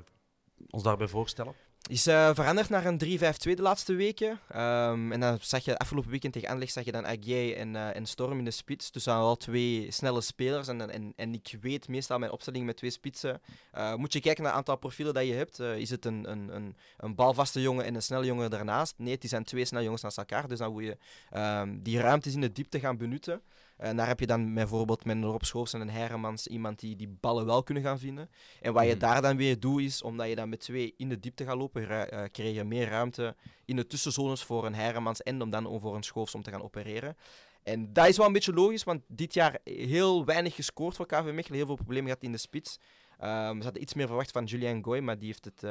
ons 0.70 0.82
daarbij 0.82 1.08
voorstellen? 1.08 1.54
Is 1.88 2.06
uh, 2.06 2.30
veranderd 2.34 2.68
naar 2.68 2.86
een 2.86 3.00
3-5-2 3.04 3.08
de 3.54 3.62
laatste 3.62 3.94
weken. 3.94 4.28
Um, 4.56 5.12
en 5.12 5.20
dan 5.20 5.38
zag 5.40 5.64
je 5.64 5.78
afgelopen 5.78 6.10
weekend 6.10 6.32
tegen 6.32 6.48
Anderlecht 6.48 6.74
zag 6.74 6.84
je 6.84 6.92
dan 6.92 7.06
Aguier 7.06 7.56
en, 7.56 7.74
uh, 7.74 7.96
en 7.96 8.06
Storm 8.06 8.38
in 8.38 8.44
de 8.44 8.50
spits. 8.50 8.90
Dus 8.90 9.04
dan 9.04 9.16
al 9.16 9.36
twee 9.36 9.90
snelle 9.90 10.20
spelers. 10.20 10.68
En, 10.68 10.90
en, 10.90 11.12
en 11.16 11.34
ik 11.34 11.56
weet 11.60 11.88
meestal 11.88 12.18
mijn 12.18 12.32
opstelling 12.32 12.66
met 12.66 12.76
twee 12.76 12.90
spitsen. 12.90 13.40
Uh, 13.74 13.94
moet 13.94 14.12
je 14.12 14.20
kijken 14.20 14.42
naar 14.42 14.52
het 14.52 14.60
aantal 14.60 14.76
profielen 14.76 15.14
dat 15.14 15.26
je 15.26 15.32
hebt. 15.32 15.58
is 15.58 15.90
het 15.90 16.04
een, 16.04 16.30
een, 16.30 16.54
een, 16.54 16.76
een 16.96 17.14
balvaste 17.14 17.60
jongen 17.60 17.84
en 17.84 17.94
een 17.94 18.02
snelle 18.02 18.26
jongen 18.26 18.50
daarnaast? 18.50 18.94
Nee, 18.96 19.18
die 19.18 19.28
zijn 19.28 19.44
twee 19.44 19.64
snelle 19.64 19.84
jongens 19.84 20.02
naast 20.02 20.18
elkaar. 20.18 20.48
Dus 20.48 20.58
dan 20.58 20.72
moet 20.72 20.84
je 20.84 20.96
um, 21.36 21.82
die 21.82 22.00
ruimtes 22.00 22.34
in 22.34 22.40
de 22.40 22.52
diepte 22.52 22.80
gaan 22.80 22.96
benutten. 22.96 23.42
En 23.80 23.96
daar 23.96 24.06
heb 24.06 24.20
je 24.20 24.26
dan 24.26 24.54
bijvoorbeeld 24.54 25.04
met 25.04 25.16
een 25.16 25.24
Rob 25.24 25.42
Schoofs 25.42 25.72
en 25.72 25.80
een 25.80 25.90
Hermans 25.90 26.46
iemand 26.46 26.80
die 26.80 26.96
die 26.96 27.16
ballen 27.20 27.46
wel 27.46 27.62
kunnen 27.62 27.82
gaan 27.82 27.98
vinden. 27.98 28.30
En 28.60 28.72
wat 28.72 28.86
je 28.86 28.96
daar 28.96 29.22
dan 29.22 29.36
weer 29.36 29.60
doet 29.60 29.80
is, 29.80 30.02
omdat 30.02 30.28
je 30.28 30.34
dan 30.34 30.48
met 30.48 30.60
twee 30.60 30.94
in 30.96 31.08
de 31.08 31.20
diepte 31.20 31.44
gaat 31.44 31.56
lopen, 31.56 31.82
uh, 31.82 32.24
creëer 32.32 32.54
je 32.54 32.64
meer 32.64 32.88
ruimte 32.88 33.36
in 33.64 33.76
de 33.76 33.86
tussenzones 33.86 34.44
voor 34.44 34.66
een 34.66 34.74
Hermans 34.74 35.22
en 35.22 35.42
om 35.42 35.50
dan 35.50 35.80
voor 35.80 35.96
een 35.96 36.02
Schoofs 36.02 36.34
om 36.34 36.42
te 36.42 36.50
gaan 36.50 36.62
opereren. 36.62 37.16
En 37.62 37.92
dat 37.92 38.06
is 38.06 38.16
wel 38.16 38.26
een 38.26 38.32
beetje 38.32 38.52
logisch, 38.52 38.84
want 38.84 39.02
dit 39.06 39.34
jaar 39.34 39.58
heel 39.64 40.24
weinig 40.24 40.54
gescoord 40.54 40.96
voor 40.96 41.06
KV 41.06 41.24
Mechelen. 41.32 41.56
Heel 41.58 41.66
veel 41.66 41.74
problemen 41.74 42.04
gehad 42.04 42.22
in 42.22 42.32
de 42.32 42.38
spits. 42.38 42.78
Um, 43.20 43.56
ze 43.56 43.64
hadden 43.64 43.82
iets 43.82 43.94
meer 43.94 44.06
verwacht 44.06 44.30
van 44.30 44.44
Julien 44.44 44.84
Goy, 44.84 44.98
maar 44.98 45.18
die 45.18 45.26
heeft 45.26 45.44
het 45.44 45.62
uh, 45.62 45.70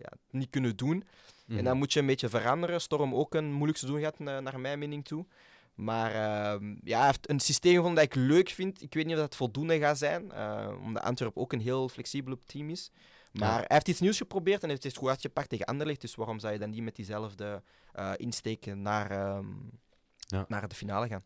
ja, 0.00 0.12
niet 0.30 0.50
kunnen 0.50 0.76
doen. 0.76 0.96
Mm 0.96 1.02
-hmm. 1.46 1.58
En 1.58 1.64
dan 1.64 1.76
moet 1.76 1.92
je 1.92 2.00
een 2.00 2.06
beetje 2.06 2.28
veranderen. 2.28 2.80
Storm 2.80 3.14
ook 3.14 3.34
een 3.34 3.52
moeilijk 3.52 3.78
seizoen 3.78 4.00
gehad, 4.00 4.18
naar 4.18 4.60
mijn 4.60 4.78
mening 4.78 5.04
toe. 5.04 5.26
Maar 5.80 6.10
uh, 6.10 6.68
ja, 6.84 6.96
hij 6.96 7.06
heeft 7.06 7.30
een 7.30 7.40
systeem 7.40 7.74
gevonden 7.74 8.04
dat 8.04 8.16
ik 8.16 8.22
leuk 8.22 8.48
vind. 8.48 8.82
Ik 8.82 8.94
weet 8.94 9.06
niet 9.06 9.14
of 9.14 9.20
dat 9.20 9.36
voldoende 9.36 9.78
gaat 9.78 9.98
zijn, 9.98 10.24
uh, 10.32 10.68
omdat 10.84 11.02
Antwerp 11.02 11.36
ook 11.36 11.52
een 11.52 11.60
heel 11.60 11.88
flexibel 11.88 12.40
team 12.46 12.70
is. 12.70 12.90
Maar 13.32 13.48
ja. 13.48 13.54
hij 13.56 13.64
heeft 13.68 13.88
iets 13.88 14.00
nieuws 14.00 14.16
geprobeerd 14.16 14.62
en 14.62 14.68
heeft 14.68 14.82
het 14.82 14.96
goed 14.96 15.08
uitgepakt 15.08 15.48
tegen 15.48 15.66
Anderlecht. 15.66 16.00
Dus 16.00 16.14
waarom 16.14 16.38
zou 16.38 16.52
je 16.52 16.58
dan 16.58 16.70
niet 16.70 16.82
met 16.82 16.96
diezelfde 16.96 17.62
uh, 17.98 18.12
insteek 18.16 18.74
naar, 18.74 19.36
um, 19.36 19.70
ja. 20.18 20.44
naar 20.48 20.68
de 20.68 20.74
finale 20.74 21.08
gaan? 21.08 21.24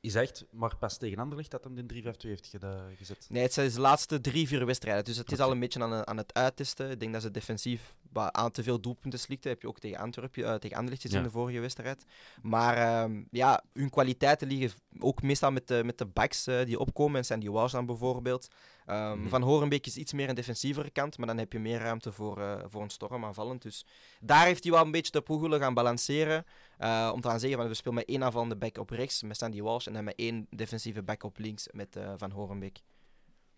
Is 0.00 0.14
echt, 0.14 0.44
maar 0.50 0.76
pas 0.76 0.98
tegen 0.98 1.18
Anderlecht 1.18 1.50
dat 1.50 1.64
hem 1.64 1.74
de 1.74 2.02
3-5-2 2.02 2.06
heeft 2.20 2.56
gezet? 2.96 3.26
Nee, 3.28 3.42
het 3.42 3.52
zijn 3.52 3.70
de 3.70 3.80
laatste 3.80 4.20
drie, 4.20 4.48
vier 4.48 4.66
wedstrijden. 4.66 5.04
Dus 5.04 5.16
het 5.16 5.26
is 5.26 5.32
okay. 5.32 5.46
al 5.46 5.52
een 5.52 5.60
beetje 5.60 5.82
aan, 5.82 6.06
aan 6.06 6.16
het 6.16 6.34
uittesten. 6.34 6.90
Ik 6.90 7.00
denk 7.00 7.12
dat 7.12 7.22
ze 7.22 7.30
defensief 7.30 7.94
aan 8.12 8.50
te 8.50 8.62
veel 8.62 8.80
doelpunten 8.80 9.18
slikten. 9.18 9.50
heb 9.50 9.62
je 9.62 9.68
ook 9.68 9.78
tegen 9.78 9.98
Antwerpen, 9.98 10.42
uh, 10.42 10.54
tegen 10.54 10.76
Anderlecht 10.76 11.02
gezien 11.02 11.18
ja. 11.18 11.24
de 11.24 11.30
vorige 11.30 11.60
wedstrijd. 11.60 12.04
Maar 12.42 13.02
um, 13.02 13.28
ja, 13.30 13.62
hun 13.72 13.90
kwaliteiten 13.90 14.48
liggen 14.48 14.78
ook 14.98 15.22
meestal 15.22 15.52
met 15.52 15.68
de, 15.68 15.84
met 15.84 15.98
de 15.98 16.06
backs 16.06 16.48
uh, 16.48 16.64
die 16.64 16.78
opkomen. 16.78 17.16
En 17.16 17.24
zijn 17.24 17.40
die 17.40 17.52
Wals 17.52 17.72
dan 17.72 17.86
bijvoorbeeld. 17.86 18.48
Um, 18.86 19.18
mm. 19.20 19.28
Van 19.28 19.42
Horenbeek 19.42 19.86
is 19.86 19.96
iets 19.96 20.12
meer 20.12 20.28
een 20.28 20.34
defensievere 20.34 20.90
kant, 20.90 21.18
maar 21.18 21.26
dan 21.26 21.38
heb 21.38 21.52
je 21.52 21.58
meer 21.58 21.78
ruimte 21.78 22.12
voor, 22.12 22.38
uh, 22.38 22.62
voor 22.66 22.82
een 22.82 22.90
storm 22.90 23.24
aanvallend. 23.24 23.62
Dus 23.62 23.86
daar 24.20 24.44
heeft 24.44 24.62
hij 24.62 24.72
wel 24.72 24.84
een 24.84 24.90
beetje 24.90 25.12
de 25.12 25.20
poegelen 25.20 25.60
gaan 25.60 25.74
balanceren. 25.74 26.44
Uh, 26.78 27.10
om 27.14 27.20
te 27.20 27.28
gaan 27.28 27.40
zeggen, 27.40 27.58
van, 27.58 27.68
we 27.68 27.74
spelen 27.74 27.94
met 27.94 28.08
één 28.08 28.24
aanvallende 28.24 28.56
back 28.56 28.78
op 28.78 28.90
rechts 28.90 29.22
met 29.22 29.36
Sandy 29.36 29.60
Walsh 29.60 29.86
en 29.86 29.92
dan 29.92 30.04
met 30.04 30.16
één 30.16 30.46
defensieve 30.50 31.02
back 31.02 31.22
op 31.22 31.38
links 31.38 31.68
met 31.72 31.96
Van 32.16 32.30
Horenbeek. 32.30 32.80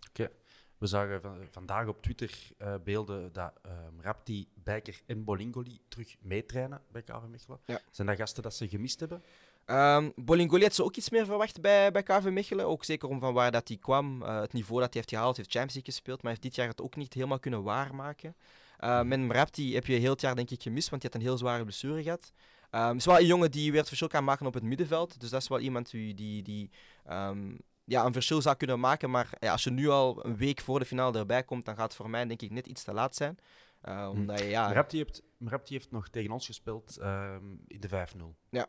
Oké. 0.09 0.23
Okay. 0.23 0.35
We 0.83 0.89
zagen 0.89 1.21
van, 1.21 1.47
vandaag 1.51 1.87
op 1.87 2.03
Twitter 2.03 2.51
uh, 2.59 2.75
beelden 2.85 3.33
dat 3.33 3.53
um, 3.67 4.01
Rapti, 4.01 4.49
Bijker 4.55 5.01
en 5.07 5.25
Bolingoli 5.25 5.81
terug 5.89 6.17
meetrainen 6.21 6.83
bij 6.91 7.03
KV 7.03 7.27
Mechelen. 7.29 7.61
Ja. 7.67 7.81
Zijn 7.91 8.07
dat 8.07 8.17
gasten 8.17 8.43
dat 8.43 8.55
ze 8.55 8.69
gemist 8.69 9.01
hebben? 9.01 9.23
Um, 9.67 10.13
Bolingoli 10.17 10.63
had 10.63 10.75
ze 10.75 10.85
ook 10.85 10.97
iets 10.97 11.11
meer 11.11 11.25
verwacht 11.25 11.61
bij, 11.61 11.91
bij 11.91 12.03
KV 12.03 12.25
Mechelen. 12.25 12.67
Ook 12.67 12.85
zeker 12.85 13.09
om 13.09 13.21
van 13.21 13.35
waar 13.35 13.51
dat 13.51 13.69
hij 13.69 13.77
kwam. 13.77 14.23
Uh, 14.23 14.41
het 14.41 14.53
niveau 14.53 14.81
dat 14.81 14.93
hij 14.93 15.03
heeft 15.03 15.15
gehaald, 15.15 15.37
heeft 15.37 15.51
Champions 15.51 15.75
League 15.75 15.93
gespeeld. 15.93 16.23
Maar 16.23 16.31
heeft 16.31 16.43
dit 16.43 16.55
jaar 16.55 16.69
het 16.69 16.83
ook 16.83 16.97
niet 16.97 17.15
helemaal 17.15 17.39
kunnen 17.39 17.63
waarmaken. 17.63 18.37
Uh, 18.81 19.03
met 19.03 19.33
Rapti 19.33 19.75
heb 19.75 19.87
je 19.87 19.95
heel 19.95 20.13
het 20.13 20.21
jaar 20.21 20.35
denk 20.35 20.51
ik 20.51 20.63
gemist, 20.63 20.91
want 20.91 21.03
hij 21.03 21.11
had 21.13 21.21
een 21.21 21.27
heel 21.27 21.39
zware 21.39 21.63
blessure 21.63 22.03
gehad. 22.03 22.33
Um, 22.71 22.97
is 22.97 23.05
wel 23.05 23.19
een 23.19 23.27
jongen 23.27 23.51
die 23.51 23.71
weer 23.71 23.79
het 23.79 23.89
verschil 23.89 24.09
kan 24.09 24.25
maken 24.25 24.47
op 24.47 24.55
het 24.55 24.63
middenveld. 24.63 25.21
Dus 25.21 25.31
dat 25.31 25.43
is 25.43 25.49
wel 25.49 25.61
iemand 25.61 25.91
die, 25.91 26.15
die, 26.15 26.43
die 26.43 26.71
um, 27.11 27.59
ja, 27.85 28.05
een 28.05 28.13
verschil 28.13 28.43
zou 28.43 28.57
kunnen 28.57 28.81
maken. 28.81 29.11
Maar 29.11 29.31
ja, 29.39 29.53
als 29.53 29.65
je 29.65 29.71
nu 29.71 29.89
al 29.89 30.25
een 30.27 30.37
week 30.37 30.61
voor 30.61 30.79
de 30.79 30.85
finale 30.85 31.19
erbij 31.19 31.43
komt, 31.43 31.65
dan 31.65 31.75
gaat 31.77 31.85
het 31.85 31.95
voor 31.95 32.11
mij 32.11 32.27
denk 32.27 32.43
ik 32.43 32.51
net 32.51 32.67
iets 32.67 32.83
te 32.83 32.93
laat 32.93 33.17
zijn. 33.17 33.39
Uh, 33.89 34.09
omdat 34.13 34.39
je, 34.39 34.47
ja... 34.47 34.69
Mrapti 34.69 34.97
heeft, 34.97 35.23
Mrapti 35.37 35.75
heeft 35.75 35.91
nog 35.91 36.09
tegen 36.09 36.31
ons 36.31 36.47
gespeeld 36.47 36.99
um, 37.01 37.61
in 37.67 37.81
de 37.81 37.89
5-0. 37.89 37.93
Ja. 38.51 38.67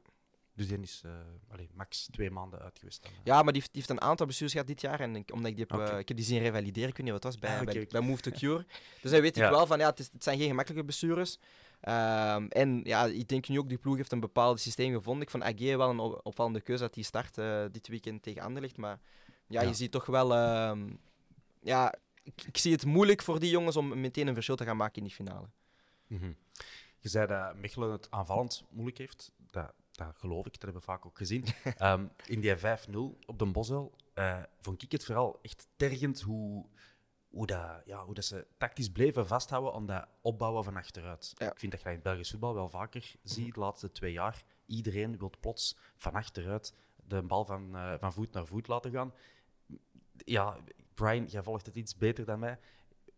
Dus 0.55 0.67
die 0.67 0.79
is 0.79 1.01
uh, 1.05 1.11
allee, 1.51 1.69
max 1.73 2.07
twee 2.11 2.31
maanden 2.31 2.59
uit 2.59 2.79
geweest. 2.79 3.03
Dan, 3.03 3.11
uh. 3.11 3.17
Ja, 3.23 3.33
maar 3.43 3.53
die 3.53 3.61
heeft, 3.61 3.73
die 3.73 3.81
heeft 3.81 3.89
een 3.99 4.07
aantal 4.07 4.25
bestuurs 4.25 4.51
gehad 4.51 4.67
dit 4.67 4.81
jaar. 4.81 4.99
En 4.99 5.15
ik, 5.15 5.31
omdat 5.33 5.49
ik, 5.49 5.55
die 5.57 5.65
heb, 5.69 5.79
Oké. 5.79 5.91
uh, 5.93 5.99
ik 5.99 6.07
heb 6.07 6.17
die 6.17 6.25
zien 6.25 6.39
revalideren, 6.39 6.89
ik 6.89 6.97
weet 6.97 7.05
niet 7.05 7.13
wat 7.13 7.23
het 7.23 7.33
was, 7.33 7.41
bij, 7.41 7.59
Ah, 7.59 7.89
bij, 7.89 8.01
Move 8.01 8.21
to 8.21 8.31
Cure. 8.31 8.65
Dus 9.01 9.11
dan 9.11 9.21
weet 9.21 9.37
ik 9.37 9.43
wel 9.49 9.67
van, 9.67 9.79
ja, 9.79 9.89
het, 9.89 9.99
is, 9.99 10.09
het 10.11 10.23
zijn 10.23 10.37
geen 10.37 10.47
gemakkelijke 10.47 10.85
bestuurders. 10.85 11.37
Ehm, 11.79 12.45
en 12.49 12.81
ja, 12.83 13.05
ik 13.05 13.27
denk 13.27 13.47
nu 13.47 13.59
ook, 13.59 13.69
die 13.69 13.77
ploeg 13.77 13.95
heeft 13.97 14.11
een 14.11 14.19
bepaald 14.19 14.59
systeem 14.59 14.93
gevonden. 14.93 15.23
Ik 15.23 15.29
vond 15.29 15.43
Agé 15.43 15.77
wel 15.77 15.89
een 15.89 15.99
op- 15.99 16.19
opvallende 16.23 16.61
keuze 16.61 16.83
dat 16.83 16.95
hij 16.95 17.03
start 17.03 17.37
eh, 17.37 17.65
dit 17.71 17.87
weekend 17.87 18.23
tegen 18.23 18.41
Anderlecht. 18.41 18.77
Maar 18.77 18.99
ja, 19.47 19.61
Ja. 19.61 19.67
je 19.67 19.73
ziet 19.73 19.91
toch 19.91 20.05
wel... 20.05 20.33
ehm, 20.35 20.89
ja, 21.61 21.93
ik, 22.23 22.43
ik 22.47 22.57
zie 22.57 22.71
het 22.71 22.85
moeilijk 22.85 23.21
voor 23.21 23.39
die 23.39 23.49
jongens 23.49 23.75
om 23.75 23.99
meteen 23.99 24.27
een 24.27 24.33
verschil 24.33 24.55
te 24.55 24.63
gaan 24.65 24.77
maken 24.77 24.95
in 24.95 25.03
die 25.03 25.13
finale. 25.13 25.47
Mhm. 26.07 26.31
Je 26.99 27.09
zei 27.09 27.27
dat 27.27 27.55
Mechelen 27.55 27.91
het 27.91 28.11
aanvallend 28.11 28.63
moeilijk 28.69 28.97
heeft. 28.97 29.31
Dat, 29.51 29.73
dat 29.97 30.15
geloof 30.17 30.45
ik, 30.45 30.51
dat 30.51 30.61
hebben 30.61 30.81
we 30.81 30.87
vaak 30.87 31.05
ook 31.05 31.17
gezien. 31.17 31.45
Ehm, 31.77 32.07
in 32.25 32.39
die 32.39 32.57
5-0 32.57 32.61
op 33.25 33.39
de 33.39 33.45
Bosel 33.45 33.95
eh, 34.13 34.43
vond 34.61 34.83
ik 34.83 34.91
het 34.91 35.05
vooral 35.05 35.39
echt 35.41 35.67
tergend 35.75 36.21
hoe, 36.21 36.65
hoe, 37.27 37.45
dat, 37.45 37.81
ja, 37.85 38.05
hoe 38.05 38.13
dat 38.13 38.25
ze 38.25 38.47
tactisch 38.57 38.89
bleven 38.89 39.27
vasthouden 39.27 39.73
aan 39.73 39.85
dat 39.85 40.07
opbouwen 40.21 40.63
van 40.63 40.75
achteruit. 40.75 41.31
Ja. 41.35 41.51
Ik 41.51 41.59
vind 41.59 41.71
dat 41.71 41.81
je 41.81 41.87
in 41.87 41.93
het 41.93 42.03
Belgisch 42.03 42.29
voetbal 42.29 42.53
wel 42.53 42.69
vaker 42.69 43.15
ziet 43.23 43.53
de 43.53 43.59
laatste 43.59 43.91
twee 43.91 44.11
jaar. 44.11 44.43
Iedereen 44.65 45.17
wil 45.17 45.33
plots 45.39 45.77
van 45.95 46.13
achteruit 46.13 46.73
de 47.07 47.21
bal 47.21 47.45
van, 47.45 47.75
eh, 47.75 47.93
van 47.99 48.13
voet 48.13 48.31
naar 48.31 48.45
voet 48.45 48.67
laten 48.67 48.91
gaan. 48.91 49.13
Ja, 50.17 50.57
Brian, 50.93 51.25
jij 51.25 51.43
volgt 51.43 51.65
het 51.65 51.75
iets 51.75 51.97
beter 51.97 52.25
dan 52.25 52.39
mij. 52.39 52.59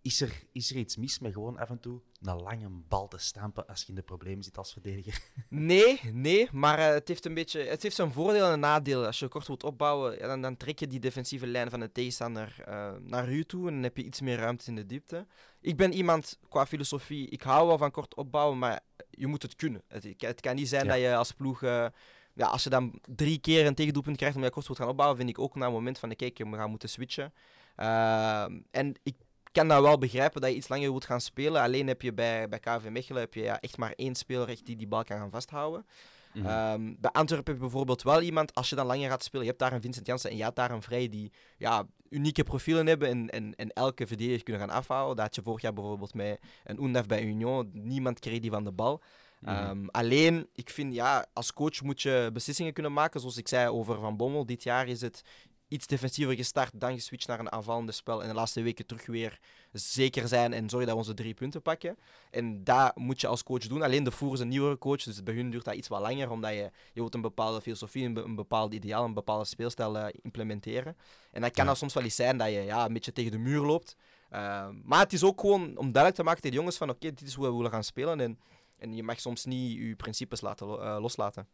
Is 0.06 0.22
er, 0.22 0.44
is 0.52 0.70
er 0.70 0.76
iets 0.76 0.98
mis 0.98 1.20
met 1.20 1.34
gewoon 1.34 1.58
af 1.58 1.70
en 1.70 1.80
toe 1.80 2.02
een 2.22 2.42
lange 2.42 2.70
bal 2.70 3.08
te 3.08 3.18
stampen 3.18 3.68
als 3.68 3.82
je 3.82 3.88
in 3.88 3.96
de 3.96 4.02
problemen 4.02 4.44
zit 4.44 4.58
als 4.58 4.74
verdediger? 4.74 5.22
Nee, 5.50 6.00
nee, 6.14 6.50
maar 6.52 6.80
eh, 6.80 6.94
het 6.94 7.08
heeft 7.08 7.26
een 7.26 7.34
beetje, 7.34 7.60
het 7.60 7.84
heeft 7.84 7.96
zijn 7.96 8.12
voordelen 8.12 8.52
en 8.52 8.60
nadelen. 8.60 9.06
Als 9.06 9.20
je 9.20 9.28
kort 9.28 9.48
wilt 9.48 9.64
opbouwen, 9.64 10.18
ja, 10.18 10.28
dan, 10.28 10.42
dan 10.42 10.58
trek 10.58 10.80
je 10.80 10.88
die 10.88 11.00
defensieve 11.00 11.48
lijn 11.48 11.70
van 11.70 11.80
de 11.80 11.92
tegenstander 11.92 12.56
eh, 12.66 12.92
naar 13.02 13.32
u 13.32 13.44
toe 13.44 13.68
en 13.68 13.74
dan 13.74 13.84
heb 13.84 13.98
je 13.98 14.04
iets 14.04 14.22
meer 14.22 14.38
ruimte 14.38 14.70
in 14.70 14.76
de 14.76 14.86
diepte. 14.86 15.26
Ik 15.62 15.78
ben 15.78 15.94
iemand 15.94 16.40
qua 16.50 16.66
filosofie, 16.66 17.30
ik 17.30 17.42
hou 17.42 17.68
wel 17.68 17.78
van 17.78 17.92
kort 17.92 18.16
opbouwen, 18.16 18.58
maar 18.58 18.80
je 19.10 19.28
moet 19.28 19.42
het 19.42 19.56
kunnen. 19.56 19.82
Het, 19.88 20.14
het 20.18 20.42
kan 20.42 20.56
niet 20.56 20.70
zijn 20.70 20.86
Ja. 20.86 20.92
dat 20.92 21.02
je 21.02 21.16
als 21.16 21.32
ploeg, 21.32 21.64
eh, 21.64 21.88
ja, 22.34 22.48
als 22.48 22.64
je 22.64 22.70
dan 22.70 23.00
drie 23.16 23.40
keer 23.40 23.66
een 23.66 23.76
tegendoelpunt 23.76 24.18
krijgt 24.18 24.36
omdat 24.36 24.50
je 24.50 24.56
kort 24.56 24.68
wilt 24.68 24.80
gaan 24.80 24.90
opbouwen, 24.90 25.18
vind 25.18 25.30
ik 25.30 25.40
ook 25.40 25.56
na 25.56 25.66
een 25.66 25.72
moment 25.72 26.00
van, 26.00 26.16
kijk, 26.16 26.38
we 26.38 26.56
gaan 26.56 26.70
moeten 26.70 26.90
switchen. 26.90 27.34
Ehm, 27.76 28.60
en 28.72 28.96
ik 29.04 29.16
kan 29.56 29.68
dat 29.68 29.82
wel 29.82 29.98
begrijpen 29.98 30.42
dat 30.42 30.50
je 30.50 30.56
iets 30.56 30.68
langer 30.68 30.90
wilt 30.90 31.06
gaan 31.06 31.22
spelen. 31.22 31.62
Alleen 31.62 31.88
heb 31.88 32.02
je 32.02 32.14
bij, 32.14 32.50
bij 32.50 32.60
KV 32.60 32.90
Mechelen 32.90 33.22
heb 33.22 33.34
je 33.34 33.42
ja, 33.42 33.60
echt 33.60 33.78
maar 33.78 33.94
één 33.96 34.16
speler 34.16 34.50
echt 34.50 34.66
die 34.66 34.76
die 34.76 34.88
bal 34.88 35.04
kan 35.04 35.18
gaan 35.18 35.30
vasthouden. 35.30 35.86
Mhm. 36.34 36.46
Ehm, 36.46 36.94
bij 37.00 37.12
Antwerpen 37.12 37.54
heb 37.54 37.56
je 37.56 37.70
bijvoorbeeld 37.70 38.02
wel 38.02 38.22
iemand, 38.22 38.54
als 38.54 38.70
je 38.70 38.76
dan 38.76 38.86
langer 38.86 39.10
gaat 39.10 39.24
spelen, 39.24 39.44
je 39.44 39.50
hebt 39.50 39.62
daar 39.62 39.74
een 39.74 39.82
Vincent 39.82 40.06
Janssen 40.06 40.30
en 40.30 40.38
je 40.38 40.44
hebt 40.44 40.56
daar 40.56 40.72
een 40.72 40.82
Vrij 40.82 41.10
die 41.10 41.32
ja, 41.58 41.86
unieke 42.10 42.44
profielen 42.44 42.88
hebben 42.88 43.10
en, 43.10 43.30
en, 43.30 43.56
en 43.56 43.70
elke 43.70 44.08
verdediger 44.08 44.44
kunnen 44.44 44.62
gaan 44.62 44.78
afhouden. 44.78 45.16
Dat 45.16 45.26
had 45.26 45.36
je 45.36 45.42
vorig 45.42 45.62
jaar 45.62 45.74
bijvoorbeeld 45.74 46.14
met 46.14 46.40
een 46.64 46.84
Undaf 46.84 47.06
bij 47.06 47.24
Union. 47.24 47.70
Niemand 47.74 48.20
kreeg 48.20 48.40
die 48.40 48.52
van 48.52 48.64
de 48.64 48.72
bal. 48.72 49.02
Mhm. 49.40 49.56
Ehm, 49.56 49.86
alleen, 49.88 50.48
ik 50.54 50.70
vind 50.70 50.94
ja, 50.94 51.26
als 51.34 51.54
coach 51.54 51.82
moet 51.82 52.02
je 52.02 52.30
beslissingen 52.34 52.74
kunnen 52.74 52.94
maken. 52.94 53.20
Zoals 53.20 53.38
ik 53.38 53.48
zei 53.48 53.70
over 53.70 54.00
Van 54.00 54.18
Bommel, 54.18 54.46
dit 54.46 54.64
jaar 54.64 54.88
is 54.88 55.02
het 55.02 55.22
iets 55.68 55.88
defensiever 55.88 56.36
gestart, 56.36 56.72
dan 56.74 56.94
geswitcht 56.94 57.28
naar 57.28 57.40
een 57.40 57.52
aanvallende 57.52 57.92
spel. 57.92 58.22
En 58.22 58.28
de 58.28 58.34
laatste 58.34 58.62
weken 58.62 58.86
terug 58.86 59.06
weer 59.06 59.40
zeker 59.72 60.28
zijn 60.28 60.54
en 60.54 60.70
zorgen 60.70 60.88
dat 60.88 60.98
we 60.98 61.04
onze 61.04 61.14
drie 61.14 61.34
punten 61.34 61.62
pakken. 61.62 61.98
En 62.32 62.64
dat 62.64 62.96
moet 62.96 63.22
je 63.22 63.28
als 63.28 63.44
coach 63.44 63.68
doen. 63.68 63.82
Alleen 63.82 64.04
de 64.04 64.12
Voer 64.12 64.34
is 64.34 64.40
een 64.40 64.48
nieuwere 64.48 64.78
coach, 64.78 65.04
dus 65.04 65.24
bij 65.24 65.34
hun 65.34 65.50
duurt 65.50 65.66
dat 65.66 65.76
iets 65.76 65.88
wat 65.88 66.02
langer, 66.02 66.30
omdat 66.30 66.52
je, 66.52 66.58
je 66.94 67.00
wilt 67.00 67.14
een 67.14 67.22
bepaalde 67.22 67.62
filosofie, 67.62 68.06
een, 68.06 68.14
be- 68.14 68.22
een 68.24 68.36
bepaald 68.36 68.74
ideaal, 68.74 69.06
een 69.06 69.14
bepaalde 69.14 69.46
speelstijl 69.46 69.98
eh, 69.98 70.14
implementeren. 70.22 70.98
En 71.32 71.42
dat 71.42 71.52
kan 71.52 71.66
dan 71.66 71.76
soms 71.76 71.94
wel 71.94 72.04
eens 72.04 72.16
zijn 72.16 72.38
dat 72.38 72.48
je 72.48 72.60
ja, 72.62 72.86
een 72.86 72.94
beetje 72.94 73.12
tegen 73.14 73.32
de 73.32 73.38
muur 73.38 73.62
loopt. 73.62 73.96
Ehm, 74.30 74.76
maar 74.84 75.00
het 75.00 75.14
is 75.14 75.24
ook 75.24 75.40
gewoon 75.40 75.64
om 75.64 75.92
duidelijk 75.92 76.16
te 76.16 76.24
maken 76.24 76.42
tegen 76.42 76.52
de 76.52 76.58
jongens 76.62 76.78
van 76.78 76.90
oké, 76.90 77.00
dit 77.10 77.22
is 77.22 77.34
hoe 77.34 77.46
we 77.48 77.56
willen 77.56 77.72
gaan 77.72 77.84
spelen. 77.84 78.20
En, 78.20 78.40
en 78.78 78.94
je 78.96 79.04
mag 79.04 79.20
soms 79.20 79.46
niet 79.46 79.78
je 79.78 79.96
principes 79.96 80.42
laten, 80.42 80.68
eh, 80.68 80.98
loslaten. 81.00 81.48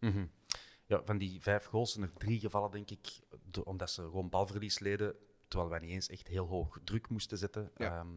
Mhm. 0.00 0.24
Ja, 0.90 1.00
van 1.04 1.18
die 1.18 1.40
vijf 1.42 1.64
goals 1.64 1.92
zijn 1.92 2.04
er 2.04 2.12
drie 2.18 2.40
gevallen, 2.40 2.70
denk 2.70 2.90
ik, 2.90 3.18
do- 3.44 3.60
omdat 3.62 3.90
ze 3.90 4.02
gewoon 4.02 4.28
balverlies 4.28 4.78
leden, 4.78 5.14
terwijl 5.48 5.70
wij 5.70 5.78
niet 5.80 5.90
eens 5.90 6.08
echt 6.08 6.28
heel 6.28 6.46
hoog 6.46 6.78
druk 6.84 7.08
moesten 7.08 7.38
zetten. 7.38 7.70
Ja. 7.76 7.96
Ehm, 7.98 8.08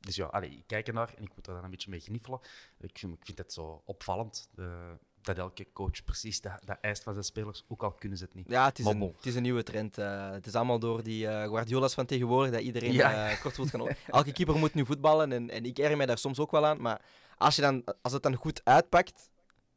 dus 0.00 0.16
ja, 0.16 0.24
allee, 0.26 0.50
ik 0.50 0.66
kijk 0.66 0.86
ernaar 0.88 1.14
en 1.16 1.22
ik 1.22 1.34
moet 1.34 1.46
er 1.46 1.54
dan 1.54 1.64
een 1.64 1.70
beetje 1.70 1.90
mee 1.90 2.00
gniffelen. 2.00 2.40
Ik 2.80 2.98
vind, 2.98 3.12
ik 3.14 3.24
vind 3.24 3.38
het 3.38 3.52
zo 3.52 3.82
opvallend 3.84 4.48
eh, 4.56 4.90
dat 5.20 5.38
elke 5.38 5.66
coach 5.72 6.04
precies 6.04 6.40
dat, 6.40 6.60
dat 6.64 6.78
eist 6.80 7.02
van 7.02 7.12
zijn 7.12 7.24
spelers, 7.24 7.64
ook 7.68 7.82
al 7.82 7.92
kunnen 7.92 8.18
ze 8.18 8.24
het 8.24 8.34
niet. 8.34 8.48
Ja, 8.48 8.64
het 8.64 8.78
is, 8.78 8.84
een, 8.86 9.00
het 9.00 9.26
is 9.26 9.34
een 9.34 9.42
nieuwe 9.42 9.62
trend. 9.62 9.98
eh. 9.98 10.30
het 10.30 10.46
is 10.46 10.54
allemaal 10.54 10.78
door 10.78 11.02
die 11.02 11.26
eh, 11.28 11.48
Guardiola's 11.48 11.94
van 11.94 12.06
tegenwoordig 12.06 12.52
dat 12.52 12.60
iedereen 12.62 12.92
Ja. 12.92 13.34
kort 13.34 13.56
wil 13.56 13.66
gaan 13.66 13.80
op. 13.80 13.88
Elke 14.06 14.32
keeper 14.32 14.56
moet 14.58 14.74
nu 14.74 14.84
voetballen 14.86 15.32
en, 15.32 15.50
en 15.50 15.64
ik 15.64 15.78
erger 15.78 15.96
mij 15.96 16.06
daar 16.06 16.18
soms 16.18 16.38
ook 16.38 16.50
wel 16.50 16.66
aan. 16.66 16.80
Maar 16.80 17.02
als, 17.36 17.56
je 17.56 17.62
dan, 17.62 17.84
als 18.02 18.12
het 18.12 18.22
dan 18.22 18.34
goed 18.34 18.60
uitpakt, 18.64 19.30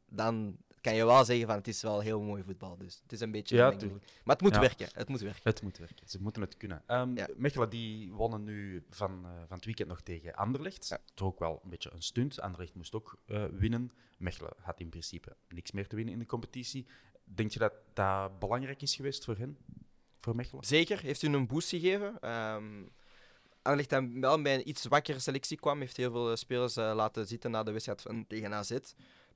dan 0.08 0.56
kan 0.88 0.96
je 0.96 1.04
wel 1.06 1.24
zeggen 1.24 1.46
van 1.46 1.56
het 1.56 1.68
is 1.68 1.82
wel 1.82 2.00
heel 2.00 2.20
mooi 2.20 2.42
voetbal. 2.42 2.76
Dus 2.78 3.00
het 3.02 3.12
is 3.12 3.20
een 3.20 3.30
beetje... 3.30 3.56
Ja, 3.56 3.72
een. 3.72 4.00
Maar 4.24 4.34
het 4.36 4.40
moet 4.44 4.54
Ja. 4.54 4.60
werken. 4.60 4.88
Het 4.92 5.08
moet 5.08 5.20
werken. 5.20 5.40
Het 5.44 5.62
moet 5.62 5.78
werken, 5.78 6.08
ze 6.08 6.22
moeten 6.22 6.42
het 6.42 6.56
kunnen. 6.56 6.82
Ehm, 6.86 7.16
Ja. 7.16 7.28
Mechelen 7.36 7.70
die 7.70 8.12
wonnen 8.12 8.44
nu 8.44 8.84
van, 8.90 9.10
eh, 9.24 9.30
van 9.46 9.56
het 9.56 9.64
weekend 9.64 9.88
nog 9.88 10.00
tegen 10.00 10.34
Anderlecht. 10.34 10.88
Ja. 10.88 10.98
Toch 11.14 11.28
ook 11.28 11.38
wel 11.38 11.60
een 11.64 11.70
beetje 11.70 11.90
een 11.92 12.02
stunt. 12.02 12.40
Anderlecht 12.40 12.74
moest 12.74 12.94
ook 12.94 13.18
eh, 13.26 13.44
winnen. 13.52 13.92
Mechelen 14.18 14.52
had 14.60 14.80
in 14.80 14.88
principe 14.88 15.36
niks 15.48 15.70
meer 15.72 15.86
te 15.86 15.96
winnen 15.96 16.14
in 16.14 16.20
de 16.20 16.26
competitie. 16.26 16.86
Denk 17.24 17.50
je 17.52 17.58
dat 17.58 17.72
dat 17.92 18.38
belangrijk 18.38 18.82
is 18.82 18.94
geweest 18.94 19.24
voor 19.24 19.36
hen? 19.36 19.56
Voor 20.20 20.36
Mechelen? 20.36 20.64
Zeker, 20.64 21.00
heeft 21.00 21.22
u 21.22 21.26
een 21.28 21.46
boost 21.46 21.68
gegeven. 21.68 22.20
Ehm 22.20 22.64
Anderlecht 23.62 23.90
dat 23.90 24.04
wel 24.20 24.42
bij 24.42 24.54
een 24.54 24.68
iets 24.68 24.82
zwakkere 24.82 25.18
selectie 25.18 25.56
kwam, 25.56 25.80
heeft 25.80 25.96
heel 25.96 26.10
veel 26.10 26.30
eh, 26.30 26.36
spelers 26.36 26.74
laten 26.74 27.26
zitten 27.26 27.50
na 27.50 27.62
de 27.62 27.70
wedstrijd 27.70 28.02
van, 28.02 28.26
tegen 28.26 28.54
AZ. 28.54 28.76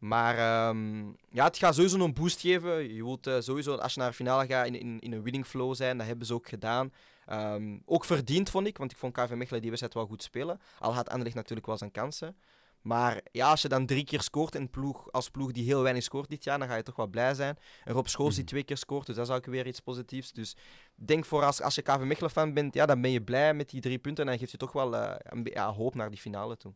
Maar 0.02 0.38
ehm, 0.38 1.06
ja, 1.28 1.44
het 1.44 1.56
gaat 1.58 1.74
sowieso 1.74 1.98
een 1.98 2.14
boost 2.14 2.40
geven. 2.40 2.94
Je 2.94 3.04
wilt 3.04 3.26
eh, 3.26 3.40
sowieso, 3.40 3.74
als 3.74 3.94
je 3.94 4.00
naar 4.00 4.08
de 4.08 4.14
finale 4.16 4.46
gaat, 4.46 4.66
in, 4.66 4.74
in, 4.80 5.00
in 5.00 5.12
een 5.12 5.22
winning 5.22 5.46
flow 5.46 5.74
zijn. 5.74 5.98
Dat 5.98 6.06
hebben 6.06 6.26
ze 6.26 6.34
ook 6.34 6.48
gedaan. 6.48 6.92
Ehm, 7.26 7.78
ook 7.84 8.04
verdiend, 8.04 8.50
vond 8.50 8.66
ik, 8.66 8.78
want 8.78 8.90
ik 8.90 8.96
vond 8.96 9.12
KV 9.12 9.30
Mechelen 9.34 9.60
die 9.60 9.70
wedstrijd 9.70 9.94
wel 9.94 10.06
goed 10.06 10.22
spelen. 10.22 10.60
Al 10.78 10.94
had 10.94 11.08
Anderlecht 11.08 11.36
natuurlijk 11.36 11.66
wel 11.66 11.76
zijn 11.78 11.90
kansen. 11.90 12.36
Maar 12.80 13.20
ja, 13.32 13.50
als 13.50 13.62
je 13.62 13.68
dan 13.68 13.86
drie 13.86 14.04
keer 14.04 14.20
scoort 14.22 14.54
in 14.54 14.70
ploeg, 14.70 15.12
als 15.12 15.30
ploeg 15.30 15.52
die 15.52 15.64
heel 15.64 15.82
weinig 15.82 16.02
scoort 16.02 16.28
dit 16.28 16.44
jaar, 16.44 16.58
dan 16.58 16.68
ga 16.68 16.74
je 16.76 16.82
toch 16.82 16.96
wel 16.96 17.06
blij 17.06 17.34
zijn. 17.34 17.58
En 17.84 17.92
Rob 17.92 18.06
Schoofs 18.06 18.34
die 18.34 18.44
Mhm. 18.44 18.52
twee 18.52 18.64
keer 18.64 18.76
scoort, 18.76 19.06
dus 19.06 19.16
dat 19.16 19.28
is 19.28 19.34
ook 19.34 19.46
weer 19.46 19.66
iets 19.66 19.80
positiefs. 19.80 20.32
Dus 20.32 20.56
denk 20.94 21.24
voor 21.24 21.42
als, 21.44 21.60
als 21.60 21.74
je 21.74 21.82
KV 21.82 21.98
Mechelen 22.00 22.30
fan 22.30 22.54
bent, 22.54 22.74
ja, 22.74 22.86
dan 22.86 23.00
ben 23.00 23.10
je 23.10 23.22
blij 23.22 23.54
met 23.54 23.70
die 23.70 23.80
drie 23.80 23.98
punten 23.98 24.24
en 24.24 24.30
dan 24.30 24.38
geeft 24.38 24.50
je 24.50 24.56
toch 24.58 24.72
wel 24.72 24.96
eh, 24.96 25.14
een 25.18 25.48
ja, 25.52 25.72
hoop 25.72 25.94
naar 25.94 26.10
die 26.10 26.18
finale 26.20 26.56
toe. 26.56 26.72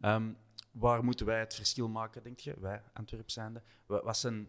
Ehm, 0.00 0.30
waar 0.72 1.04
moeten 1.04 1.26
wij 1.26 1.38
het 1.40 1.54
verschil 1.54 1.88
maken, 1.88 2.22
denk 2.22 2.40
je? 2.40 2.54
Wij, 2.60 2.82
Antwerp 2.92 3.30
zijnde. 3.30 3.62
Wa- 3.86 4.02
Wat 4.02 4.16
zijn, 4.18 4.48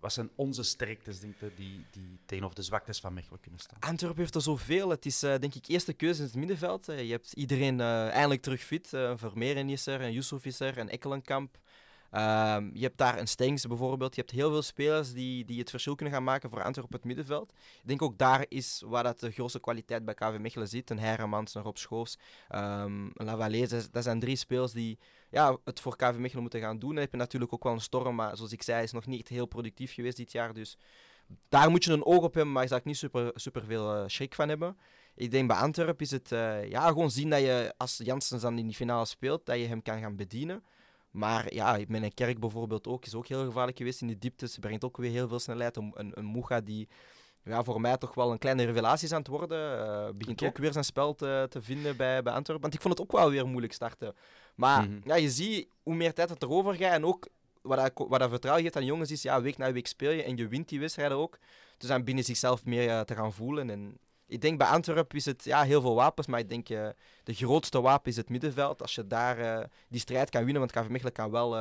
wat 0.00 0.12
zijn 0.12 0.30
onze 0.34 0.62
sterktes, 0.62 1.20
denk 1.20 1.34
je, 1.40 1.50
die, 1.56 1.84
die 1.90 2.18
tegenover 2.26 2.56
de 2.56 2.62
zwaktes 2.62 3.00
van 3.00 3.14
Mechelen 3.14 3.40
kunnen 3.40 3.60
staan? 3.60 3.78
Antwerpen 3.80 4.18
heeft 4.20 4.34
er 4.34 4.42
zoveel. 4.42 4.88
Het 4.90 5.06
is 5.06 5.22
eh, 5.22 5.38
denk 5.38 5.54
ik 5.54 5.66
eerste 5.66 5.92
keuze 5.92 6.20
in 6.20 6.26
het 6.26 6.34
middenveld. 6.36 6.88
Eh, 6.88 7.04
je 7.04 7.10
hebt 7.10 7.32
iedereen 7.32 7.80
eh, 7.80 8.08
eindelijk 8.08 8.42
terug 8.42 8.60
fit. 8.62 8.92
Eh 8.92 9.12
Vermeeren 9.16 9.68
is 9.68 9.86
er, 9.86 10.00
een 10.00 10.12
Yusuf 10.12 10.44
is 10.44 10.60
er, 10.60 10.78
een 10.78 10.88
Ekkelenkamp. 10.88 11.58
Ehm, 12.14 12.70
je 12.72 12.82
hebt 12.82 12.98
daar 12.98 13.18
een 13.18 13.26
Stengs 13.26 13.66
bijvoorbeeld. 13.66 14.14
Je 14.14 14.20
hebt 14.20 14.32
heel 14.32 14.50
veel 14.50 14.62
spelers 14.62 15.12
die, 15.12 15.44
die 15.44 15.58
het 15.58 15.70
verschil 15.70 15.94
kunnen 15.94 16.14
gaan 16.14 16.24
maken 16.24 16.50
voor 16.50 16.62
Antwerpen 16.62 16.84
op 16.84 16.92
het 16.92 17.04
middenveld. 17.04 17.52
Ik 17.52 17.88
denk 17.88 18.02
ook 18.02 18.18
daar 18.18 18.44
is 18.48 18.82
waar 18.86 19.02
dat 19.02 19.20
de 19.20 19.30
grootste 19.30 19.60
kwaliteit 19.60 20.04
bij 20.04 20.14
KV 20.14 20.36
Mechelen 20.40 20.68
zit. 20.68 20.90
Een 20.90 20.98
een 20.98 21.46
Rob 21.62 21.76
Schoofs, 21.76 22.18
ehm 22.48 23.08
een. 23.14 23.90
Dat, 23.90 24.02
zijn 24.02 24.20
drie 24.20 24.36
spelers 24.36 24.72
die 24.72 24.98
ja, 25.30 25.56
het 25.64 25.80
voor 25.80 25.96
KV 25.96 26.16
Mechelen 26.16 26.42
moeten 26.42 26.60
gaan 26.60 26.78
doen. 26.78 26.90
Dan 26.90 27.02
heb 27.02 27.10
je 27.10 27.16
natuurlijk 27.16 27.52
ook 27.52 27.62
wel 27.62 27.72
een 27.72 27.80
Storm, 27.80 28.14
maar 28.14 28.36
zoals 28.36 28.52
ik 28.52 28.62
zei, 28.62 28.82
is 28.82 28.92
nog 28.92 29.06
niet 29.06 29.28
heel 29.28 29.46
productief 29.46 29.94
geweest 29.94 30.16
dit 30.16 30.32
jaar. 30.32 30.54
Dus 30.54 30.78
daar 31.48 31.70
moet 31.70 31.84
je 31.84 31.92
een 31.92 32.04
oog 32.04 32.22
op 32.22 32.34
hebben, 32.34 32.52
maar 32.52 32.62
je 32.62 32.68
zou 32.68 32.80
ik 32.80 32.86
niet 32.86 32.96
super, 32.96 33.30
super 33.34 33.64
veel 33.64 33.94
eh, 33.94 34.02
schrik 34.06 34.34
van 34.34 34.48
hebben. 34.48 34.76
Ik 35.14 35.30
denk 35.30 35.48
bij 35.48 35.56
Antwerpen 35.56 36.04
is 36.04 36.10
het 36.10 36.32
eh, 36.32 36.68
ja, 36.68 36.88
gewoon 36.88 37.10
zien 37.10 37.30
dat 37.30 37.40
je, 37.40 37.74
als 37.76 38.00
Janssens 38.04 38.42
dan 38.42 38.58
in 38.58 38.66
die 38.66 38.76
finale 38.76 39.04
speelt, 39.04 39.46
dat 39.46 39.58
je 39.58 39.66
hem 39.66 39.82
kan 39.82 40.00
gaan 40.00 40.16
bedienen. 40.16 40.62
Maar 41.14 41.54
ja, 41.54 41.78
met 41.88 42.02
een 42.02 42.14
kerk 42.14 42.38
bijvoorbeeld 42.40 42.86
ook, 42.86 43.04
is 43.06 43.14
ook 43.14 43.26
heel 43.26 43.44
gevaarlijk 43.44 43.76
geweest 43.76 44.00
in 44.00 44.06
de 44.06 44.18
diepte. 44.18 44.48
Ze 44.48 44.60
brengt 44.60 44.84
ook 44.84 44.96
weer 44.96 45.10
heel 45.10 45.28
veel 45.28 45.38
snelheid. 45.38 45.76
Een, 45.76 45.92
een, 45.94 46.12
een 46.14 46.32
Muga 46.32 46.60
die 46.60 46.88
ja, 47.44 47.64
voor 47.64 47.80
mij 47.80 47.96
toch 47.96 48.14
wel 48.14 48.32
een 48.32 48.38
kleine 48.38 48.64
revelatie 48.64 49.06
is 49.06 49.12
aan 49.12 49.18
het 49.18 49.28
worden. 49.28 49.78
eh, 49.78 50.08
begint 50.14 50.42
ook 50.42 50.58
weer 50.58 50.72
zijn 50.72 50.84
spel 50.84 51.14
te, 51.14 51.46
te 51.50 51.62
vinden 51.62 51.96
bij, 51.96 52.22
bij 52.22 52.32
Antwerpen. 52.32 52.62
Want 52.62 52.74
ik 52.74 52.80
vond 52.80 52.98
het 52.98 53.02
ook 53.02 53.12
wel 53.20 53.30
weer 53.30 53.46
moeilijk 53.46 53.72
starten. 53.72 54.14
Maar 54.54 54.88
Mhm. 54.88 54.98
ja, 55.08 55.14
je 55.14 55.30
ziet 55.30 55.68
hoe 55.82 55.94
meer 55.94 56.12
tijd 56.14 56.28
het 56.30 56.42
erover 56.42 56.74
gaat 56.74 56.92
en 56.92 57.04
ook 57.04 57.28
wat, 57.62 57.78
dat, 57.78 58.06
wat 58.08 58.20
dat 58.20 58.30
vertrouwen 58.30 58.62
geeft 58.64 58.76
aan 58.76 58.84
jongens 58.84 59.10
is, 59.10 59.22
ja, 59.22 59.42
week 59.42 59.56
na 59.56 59.72
week 59.72 59.86
speel 59.86 60.10
je 60.10 60.22
en 60.22 60.36
je 60.36 60.48
wint 60.48 60.68
die 60.68 60.80
wedstrijden 60.80 61.16
ook. 61.16 61.38
Dus 61.78 61.88
dan 61.88 62.04
binnen 62.04 62.24
zichzelf 62.24 62.64
meer 62.64 62.88
eh, 62.88 63.00
te 63.00 63.14
gaan 63.14 63.32
voelen. 63.32 63.70
En 63.70 63.98
ik 64.26 64.40
denk 64.40 64.58
bij 64.58 64.66
Antwerpen 64.66 65.16
is 65.16 65.24
het 65.24 65.44
ja, 65.44 65.62
heel 65.62 65.80
veel 65.80 65.94
wapens, 65.94 66.26
maar 66.26 66.40
ik 66.40 66.48
denk 66.48 66.68
uh, 66.68 66.88
de 67.24 67.34
grootste 67.34 67.80
wapen 67.80 68.10
is 68.10 68.16
het 68.16 68.28
middenveld. 68.28 68.82
Als 68.82 68.94
je 68.94 69.06
daar 69.06 69.38
uh, 69.38 69.64
die 69.88 70.00
strijd 70.00 70.30
kan 70.30 70.44
winnen, 70.44 70.60
want 70.60 70.72
KV 70.72 70.88
Mechelen 70.88 71.12
kan 71.12 71.30
wel 71.30 71.52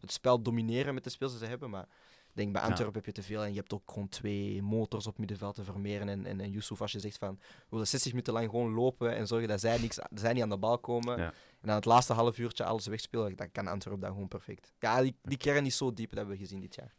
het 0.00 0.12
spel 0.12 0.42
domineren 0.42 0.94
met 0.94 1.04
de 1.04 1.10
spelers 1.10 1.34
die 1.36 1.44
ze 1.44 1.50
hebben, 1.50 1.70
maar 1.70 1.86
ik 2.30 2.36
denk 2.36 2.52
bij 2.52 2.62
Antwerpen 2.62 2.94
heb 2.94 3.06
je 3.06 3.12
te 3.12 3.22
veel 3.22 3.42
en 3.42 3.50
je 3.52 3.58
hebt 3.58 3.72
ook 3.72 3.82
gewoon 3.86 4.08
twee 4.08 4.62
motors 4.62 5.06
op 5.06 5.18
middenveld 5.18 5.54
te 5.54 5.64
vermeren. 5.64 6.08
En, 6.08 6.26
en, 6.26 6.40
en 6.40 6.50
Yusuf, 6.50 6.80
als 6.80 6.92
je 6.92 7.00
zegt 7.00 7.18
van 7.18 7.38
we 7.40 7.66
willen 7.68 7.86
60 7.86 8.10
minuten 8.10 8.32
lang 8.32 8.50
gewoon 8.50 8.72
lopen 8.72 9.16
en 9.16 9.26
zorgen 9.26 9.48
dat 9.48 9.60
zij, 9.60 9.78
niks, 9.78 9.98
zij 10.14 10.32
niet 10.32 10.42
aan 10.42 10.48
de 10.48 10.58
bal 10.58 10.78
komen. 10.78 11.18
Ja. 11.18 11.26
En 11.26 11.66
dan 11.66 11.74
het 11.74 11.84
laatste 11.84 12.12
half 12.12 12.38
uurtje 12.38 12.64
alles 12.64 12.86
wegspelen, 12.86 13.36
dan 13.36 13.52
kan 13.52 13.66
Antwerpen 13.66 14.02
dat 14.02 14.12
gewoon 14.12 14.28
perfect. 14.28 14.72
Ja, 14.78 15.02
die, 15.02 15.16
die 15.22 15.36
kern 15.36 15.66
is 15.66 15.76
zo 15.76 15.92
diep, 15.92 16.08
dat 16.08 16.18
hebben 16.18 16.36
we 16.36 16.42
gezien 16.42 16.60
dit 16.60 16.74
jaar. 16.74 16.92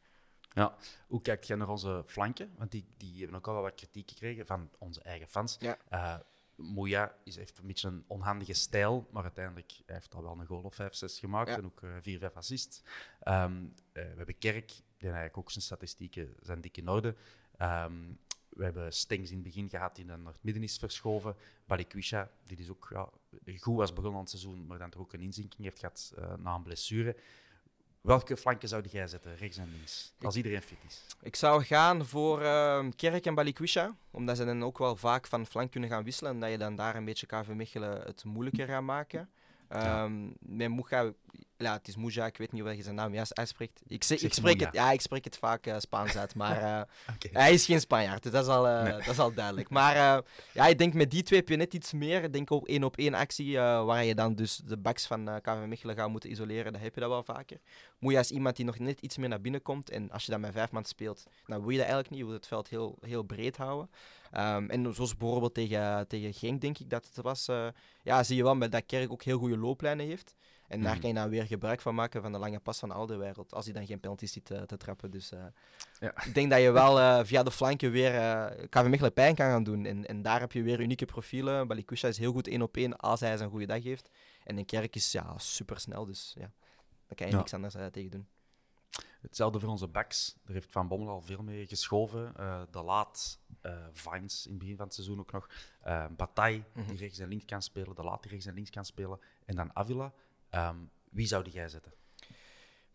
Ja, 0.54 0.76
hoe 1.08 1.22
kijkt 1.22 1.48
jij 1.48 1.58
naar 1.58 1.70
onze 1.70 2.04
flanken? 2.06 2.52
Want 2.58 2.72
die, 2.72 2.86
die 2.98 3.20
hebben 3.20 3.38
ook 3.38 3.48
al 3.48 3.54
wel 3.54 3.62
wat 3.62 3.76
kritiek 3.76 4.10
gekregen 4.10 4.46
van 4.46 4.70
onze 4.78 5.02
eigen 5.02 5.28
fans. 5.28 5.58
Ja. 5.60 5.78
Uh, 5.92 6.16
Moeja 6.56 7.16
is, 7.24 7.36
heeft 7.36 7.58
een 7.58 7.68
beetje 7.68 7.88
een 7.88 8.04
onhandige 8.08 8.54
stijl, 8.54 9.08
maar 9.12 9.24
uiteindelijk 9.24 9.72
hij 9.86 9.96
heeft 9.96 10.14
al 10.14 10.22
wel 10.22 10.40
een 10.40 10.46
goal 10.46 10.62
of 10.62 10.76
5, 10.76 10.94
6 10.94 11.20
gemaakt 11.20 11.50
en 11.50 11.66
ook 11.66 11.82
4, 12.02 12.14
uh, 12.14 12.20
5 12.20 12.36
assists. 12.36 12.82
Um, 13.28 13.64
uh, 13.64 13.74
we 13.94 14.14
hebben 14.16 14.38
Kerk, 14.38 14.68
die 14.68 14.84
eigenlijk 15.08 15.38
ook 15.38 15.52
zijn 15.52 15.64
statistieken 15.64 16.36
zijn 16.42 16.62
dik 16.62 16.78
in 16.78 16.90
orde. 16.90 17.16
Um, 17.62 18.20
we 18.50 18.64
hebben 18.64 18.94
Stengs 18.94 19.30
in 19.30 19.36
het 19.36 19.46
begin 19.46 19.70
gehad, 19.70 19.96
die 19.96 20.06
dan 20.06 20.22
naar 20.22 20.34
het 20.34 20.44
midden 20.44 20.64
is 20.64 20.78
verschoven. 20.78 21.36
Balikwisha, 21.66 22.32
die 22.44 22.58
is 22.58 22.70
ook 22.70 22.88
ja, 22.90 23.10
goed 23.60 23.78
was 23.78 23.94
begonnen 23.94 24.14
aan 24.14 24.26
het 24.26 24.30
seizoen, 24.30 24.68
maar 24.68 24.78
dan 24.78 24.90
toch 24.90 25.02
ook 25.02 25.14
een 25.14 25.22
inzinking 25.22 25.64
heeft 25.64 25.80
gehad 25.80 26.14
na 26.38 26.56
een 26.56 26.64
blessure. 26.64 27.16
Welke 28.02 28.38
flanken 28.38 28.68
zou 28.68 28.84
jij 28.90 29.08
zetten, 29.08 29.36
rechts 29.36 29.58
en 29.58 29.70
links, 29.72 30.14
als 30.22 30.36
iedereen 30.36 30.62
fit 30.62 30.78
is? 30.88 31.06
Ik 31.22 31.36
zou 31.36 31.64
gaan 31.64 32.06
voor 32.06 32.42
uh, 32.42 32.86
Kerk 32.96 33.26
en 33.26 33.36
Balikwisha, 33.36 33.96
omdat 34.12 34.38
ze 34.38 34.46
dan 34.46 34.64
ook 34.64 34.78
wel 34.78 34.96
vaak 34.96 35.28
van 35.28 35.46
flank 35.46 35.72
kunnen 35.72 35.90
gaan 35.90 36.04
wisselen 36.04 36.32
en 36.32 36.40
dat 36.40 36.50
je 36.50 36.58
dan 36.58 36.76
daar 36.76 36.96
een 36.96 37.06
beetje 37.06 37.26
KV 37.26 37.48
Mechelen 37.48 38.02
het 38.02 38.24
moeilijker 38.24 38.68
gaat 38.68 38.82
maken. 38.82 39.30
Ja. 39.70 40.04
Um, 40.04 40.34
met 40.40 40.72
Muga 40.72 41.14
ja, 41.62 41.74
het 41.74 41.88
is 41.88 41.96
Muja, 41.96 42.26
ik 42.26 42.38
weet 42.38 42.52
niet 42.52 42.62
hoe 42.62 42.76
je 42.76 42.84
zijn 42.84 42.96
naam 42.96 43.14
juist 43.14 43.36
uitspreekt. 43.36 43.82
Ik, 43.88 44.04
zeg, 44.04 44.22
ik, 44.22 44.34
spreek, 44.34 44.60
het, 44.60 44.74
ja, 44.74 44.92
ik 44.92 45.02
spreek 45.02 45.24
het 45.24 45.38
vaak 45.38 45.68
uh, 45.68 45.76
Spaans 45.78 46.18
uit, 46.18 46.36
maar 46.36 46.62
uh, 46.70 46.82
hij 47.32 47.54
is 47.54 47.66
geen 47.66 47.80
Spanjaard, 47.80 48.24
dus 48.24 48.32
dat 48.32 48.44
is 48.44 48.50
al, 48.50 48.68
uh, 48.68 48.84
nee. 48.84 48.92
dat 48.92 49.08
is 49.08 49.20
al 49.20 49.34
duidelijk. 49.34 49.70
Maar 49.70 50.24
ja, 50.54 50.68
ik 50.68 50.78
denk 50.78 50.94
met 50.94 51.12
die 51.12 51.24
twee 51.24 51.40
heb 51.40 51.50
je 51.50 51.56
net 51.56 51.74
iets 51.74 51.92
meer. 51.92 52.24
Ik 52.24 52.34
denk 52.34 52.52
ook 52.52 52.68
één 52.68 52.84
op 52.84 52.98
één 52.98 53.14
actie, 53.14 53.58
waar 53.58 54.04
je 54.04 54.16
dan 54.16 54.36
dus 54.36 54.62
de 54.66 54.78
backs 54.78 55.06
van 55.06 55.42
KV 55.42 55.66
Mechelen 55.68 55.96
gaat 55.96 56.10
moeten 56.10 56.32
isoleren, 56.32 56.74
dan 56.74 56.82
heb 56.82 56.94
je 56.94 57.00
dat 57.00 57.10
wel 57.10 57.24
vaker. 57.24 57.58
Muja 58.00 58.20
is 58.20 58.32
iemand 58.32 58.56
die 58.56 58.66
nog 58.66 58.80
net 58.80 59.02
iets 59.02 59.18
meer 59.18 59.30
naar 59.30 59.42
binnen 59.42 59.62
komt, 59.62 59.90
en 59.90 60.12
als 60.12 60.26
je 60.26 60.32
dan 60.32 60.42
met 60.42 60.52
vijf 60.54 60.72
man 60.72 60.86
speelt, 60.86 61.24
dan 61.46 61.60
wil 61.62 61.70
je 61.70 61.78
dat 61.78 61.88
eigenlijk 61.88 62.10
niet, 62.10 62.20
je 62.20 62.26
wil 62.26 62.34
het 62.34 62.48
veld 62.48 62.70
heel, 62.70 62.98
heel 63.02 63.24
breed 63.24 63.58
houden. 63.58 63.90
Um, 64.38 64.70
en 64.70 64.94
zoals 64.94 65.18
bijvoorbeeld 65.18 65.54
tegen, 65.54 66.08
tegen 66.08 66.34
Genk, 66.34 66.62
denk 66.62 66.80
ik 66.80 66.90
dat 66.90 67.06
het 67.06 67.24
was, 67.24 67.50
ja, 68.04 68.24
zie 68.24 68.36
je 68.36 68.44
wel 68.44 68.56
met 68.56 68.72
dat 68.72 68.86
Kerk 68.86 69.12
ook 69.12 69.24
heel 69.24 69.38
goede 69.38 69.58
looplijnen 69.58 70.06
heeft. 70.06 70.36
En 70.72 70.82
daar 70.82 70.92
mhm. 70.92 71.00
kan 71.00 71.10
je 71.10 71.16
dan 71.16 71.30
weer 71.30 71.46
gebruik 71.46 71.82
van 71.82 71.96
maken 71.96 72.22
van 72.22 72.32
de 72.32 72.38
lange 72.38 72.60
pas 72.60 72.80
van 72.80 72.92
al 72.92 73.06
de 73.06 73.16
wereld. 73.16 73.54
Als 73.54 73.66
hij 73.66 73.74
dan 73.74 73.86
geen 73.86 74.00
penalty 74.00 74.26
ziet 74.26 74.46
te, 74.46 74.66
te 74.66 74.78
trappen. 74.78 75.12
Dus 75.12 75.32
uh, 75.32 75.44
ja. 76.00 76.24
ik 76.26 76.34
denk 76.34 76.50
dat 76.50 76.62
je 76.62 76.72
wel 76.72 77.00
uh, 77.00 77.20
via 77.24 77.44
de 77.44 77.52
flanken 77.52 77.92
weer 77.92 78.14
uh, 78.14 78.46
eh, 78.46 78.70
KV 78.70 78.88
Mechelen 78.88 79.14
pijn 79.14 79.36
kan 79.36 79.46
gaan 79.46 79.64
doen. 79.64 79.86
En, 79.86 80.06
en 80.06 80.22
daar 80.22 80.40
heb 80.40 80.52
je 80.52 80.64
weer 80.64 80.80
unieke 80.80 81.06
profielen. 81.06 81.68
Balikusha 81.68 82.08
is 82.08 82.18
heel 82.18 82.32
goed 82.32 82.48
één 82.48 82.62
op 82.62 82.78
één 82.78 82.98
als 82.98 83.20
hij 83.20 83.38
zijn 83.38 83.50
goede 83.50 83.66
dag 83.66 83.84
heeft. 83.84 84.10
En 84.44 84.56
de 84.56 84.66
kerk 84.66 84.96
is 84.96 85.12
ja, 85.12 85.38
super 85.38 85.80
snel. 85.80 86.06
Dus 86.06 86.34
ja, 86.38 86.52
daar 87.08 87.16
kan 87.16 87.28
je 87.28 87.32
ja. 87.32 87.38
niks 87.38 87.54
anders 87.54 87.76
tegen 87.92 88.12
doen. 88.12 88.28
Hetzelfde 89.22 89.60
voor 89.60 89.70
onze 89.70 89.88
backs. 89.88 90.36
Daar 90.44 90.54
heeft 90.54 90.72
Van 90.72 90.88
Bommel 90.88 91.10
al 91.10 91.22
veel 91.22 91.44
mee 91.44 91.68
geschoven. 91.68 92.34
Uh, 92.40 92.62
de 92.72 92.82
Laat, 92.84 93.40
uh, 93.64 93.86
Vines 93.94 94.46
in 94.46 94.52
het 94.52 94.60
begin 94.60 94.76
van 94.76 94.86
het 94.86 94.94
seizoen 94.94 95.20
ook 95.20 95.32
nog. 95.32 95.50
Uh, 95.88 96.06
Bataille, 96.18 96.58
mm 96.58 96.66
-hmm. 96.74 96.88
die 96.88 96.98
rechts 96.98 97.20
en 97.20 97.28
links 97.28 97.46
kan 97.46 97.62
spelen. 97.62 97.96
De 97.96 98.04
Laat, 98.04 98.22
die 98.22 98.32
rechts 98.32 98.46
en 98.46 98.54
links 98.54 98.70
kan 98.70 98.86
spelen. 98.86 99.20
En 99.46 99.56
dan 99.56 99.76
Avila. 99.76 100.14
Um, 100.52 100.90
wie 101.10 101.28
zou 101.28 101.44
jij 101.54 101.70
zetten? 101.70 101.94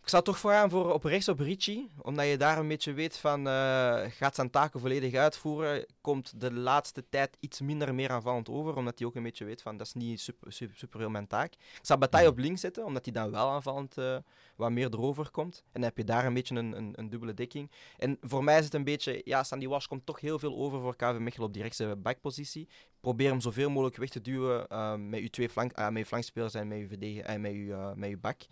Ik 0.07 0.13
zou 0.13 0.25
toch 0.25 0.39
vooraan 0.39 0.71
voor 0.71 0.93
op 0.93 1.05
rechts 1.05 1.29
op 1.29 1.39
Ricci, 1.39 1.91
omdat 2.03 2.27
je 2.27 2.37
daar 2.37 2.59
een 2.59 2.69
beetje 2.69 2.93
weet 2.93 3.17
van 3.17 3.47
uh, 3.47 4.03
gaat 4.09 4.35
zijn 4.35 4.51
taken 4.51 4.81
volledig 4.81 5.15
uitvoeren, 5.15 5.87
komt 6.01 6.41
de 6.41 6.53
laatste 6.53 7.09
tijd 7.09 7.37
iets 7.41 7.61
minder 7.61 7.95
meer 7.95 8.11
aanvallend 8.11 8.49
over, 8.49 8.77
omdat 8.77 8.99
hij 8.99 9.09
ook 9.09 9.15
een 9.15 9.23
beetje 9.23 9.45
weet 9.45 9.63
van 9.63 9.77
dat 9.77 9.87
is 9.87 9.93
niet 9.93 10.21
super, 10.21 10.53
super, 10.53 10.77
super 10.77 11.01
heel 11.01 11.11
mijn 11.11 11.27
taak. 11.27 11.53
Ik 11.53 11.79
zou 11.83 11.99
Bataille 11.99 12.29
op 12.29 12.39
links 12.39 12.61
zetten, 12.61 12.85
omdat 12.85 13.05
hij 13.05 13.15
dan 13.15 13.31
wel 13.31 13.51
aanvallend 13.51 13.99
uh, 13.99 14.17
wat 14.57 14.71
meer 14.71 14.89
erover 14.93 15.31
komt. 15.31 15.63
En 15.65 15.73
dan 15.73 15.83
heb 15.83 15.97
je 15.97 16.05
daar 16.05 16.25
een 16.25 16.35
beetje 16.35 16.55
een, 16.55 16.77
een, 16.77 16.93
een, 16.97 17.09
dubbele 17.09 17.35
dekking. 17.35 17.71
En 17.99 18.19
voor 18.21 18.45
mij 18.45 18.59
is 18.59 18.65
het 18.65 18.75
een 18.75 18.85
beetje, 18.85 19.21
ja, 19.25 19.43
Sandy 19.43 19.67
Wash 19.67 19.87
komt 19.87 20.07
toch 20.07 20.21
heel 20.21 20.39
veel 20.39 20.57
over 20.57 20.81
voor 20.81 20.97
KV 20.97 21.19
Mechelen 21.19 21.47
op 21.47 21.53
die 21.53 21.63
rechtse 21.63 21.97
backpositie. 21.97 22.69
Probeer 23.01 23.31
hem 23.31 23.41
zoveel 23.41 23.71
mogelijk 23.71 23.97
weg 23.97 24.09
te 24.09 24.21
duwen 24.21 24.67
uh, 24.73 24.95
met 24.95 25.21
je 25.21 25.31
twee 25.31 25.49
flank, 25.49 25.77
met 25.77 25.97
je 25.97 26.07
flankspelers 26.07 26.55
en 26.55 26.69
met 26.69 26.79
je, 26.79 26.89
verdediger, 26.89 27.25
en 27.25 27.41
met 27.41 27.53
je, 27.53 27.93
met 27.95 28.09
je 28.09 28.17
back. 28.17 28.43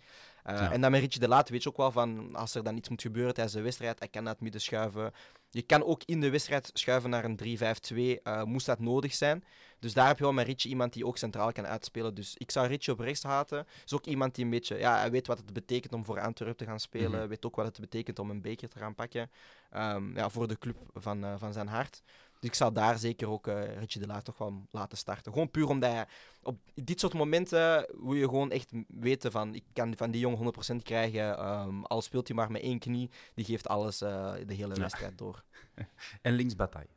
Uh, 0.47 0.71
En 0.71 0.81
dan 0.81 0.91
met 0.91 0.99
Richie 0.99 1.19
de 1.19 1.27
Laat 1.27 1.49
weet 1.49 1.63
je 1.63 1.69
ook 1.69 1.77
wel 1.77 1.91
van, 1.91 2.35
als 2.35 2.55
er 2.55 2.63
dan 2.63 2.77
iets 2.77 2.89
moet 2.89 3.01
gebeuren 3.01 3.33
tijdens 3.33 3.55
de 3.55 3.61
wedstrijd, 3.61 3.99
hij 3.99 4.07
kan 4.07 4.23
naar 4.23 4.33
het 4.33 4.41
midden 4.41 4.61
schuiven. 4.61 5.13
Je 5.49 5.61
kan 5.61 5.83
ook 5.83 6.01
in 6.05 6.21
de 6.21 6.29
wedstrijd 6.29 6.69
schuiven 6.73 7.09
naar 7.09 7.25
een 7.25 7.37
3-5-2, 7.37 7.95
uh, 8.23 8.43
moest 8.43 8.65
dat 8.65 8.79
nodig 8.79 9.13
zijn. 9.13 9.43
Dus 9.79 9.93
daar 9.93 10.07
heb 10.07 10.17
je 10.17 10.23
wel 10.23 10.33
met 10.33 10.45
Richie 10.45 10.69
iemand 10.69 10.93
die 10.93 11.05
ook 11.05 11.17
centraal 11.17 11.51
kan 11.51 11.67
uitspelen. 11.67 12.13
Dus 12.13 12.35
ik 12.37 12.51
zou 12.51 12.67
Richie 12.67 12.93
op 12.93 12.99
rechts 12.99 13.23
haten. 13.23 13.67
Is 13.85 13.93
ook 13.93 14.05
iemand 14.05 14.35
die 14.35 14.43
een 14.43 14.49
beetje, 14.49 14.77
ja, 14.77 14.97
hij 14.99 15.11
weet 15.11 15.27
wat 15.27 15.37
het 15.37 15.53
betekent 15.53 15.93
om 15.93 16.05
voor 16.05 16.19
Antwerpen 16.19 16.57
te 16.57 16.65
gaan 16.65 16.79
spelen. 16.79 17.11
Mm 17.11 17.17
-hmm. 17.17 17.27
Weet 17.27 17.45
ook 17.45 17.55
wat 17.55 17.65
het 17.65 17.79
betekent 17.79 18.19
om 18.19 18.29
een 18.29 18.41
beker 18.41 18.69
te 18.69 18.79
gaan 18.79 18.95
pakken. 18.95 19.31
Um, 19.75 20.15
ja, 20.15 20.29
voor 20.29 20.47
de 20.47 20.57
club 20.57 20.77
van, 20.93 21.23
uh, 21.23 21.33
van 21.37 21.53
zijn 21.53 21.67
hart. 21.67 22.01
Dus 22.45 22.53
ik 22.53 22.59
zou 22.59 22.73
daar 22.73 22.97
zeker 22.99 23.29
ook 23.29 23.47
uh, 23.47 23.77
Richie 23.77 24.01
de 24.01 24.07
Laar 24.07 24.21
toch 24.21 24.37
wel 24.37 24.67
laten 24.71 24.97
starten. 24.97 25.31
Gewoon 25.31 25.51
puur 25.51 25.67
omdat 25.67 25.91
hij 25.91 26.07
op 26.43 26.59
dit 26.73 26.99
soort 26.99 27.13
momenten 27.13 27.87
wil 28.01 28.13
je 28.13 28.23
gewoon 28.23 28.51
echt 28.51 28.71
weten 28.87 29.31
van 29.31 29.55
ik 29.55 29.63
kan 29.73 29.95
van 29.97 30.11
die 30.11 30.21
jongen 30.21 30.53
100% 30.73 30.75
krijgen. 30.83 31.47
Um, 31.47 31.85
al 31.85 32.01
speelt 32.01 32.27
hij 32.27 32.35
maar 32.35 32.51
met 32.51 32.61
één 32.61 32.79
knie, 32.79 33.09
die 33.33 33.45
geeft 33.45 33.67
alles 33.67 34.01
uh, 34.01 34.33
de 34.45 34.53
hele 34.53 34.73
ja. 34.73 34.81
wedstrijd 34.81 35.17
door. 35.17 35.43
en 36.21 36.33
links 36.33 36.55
Bataille. 36.55 36.89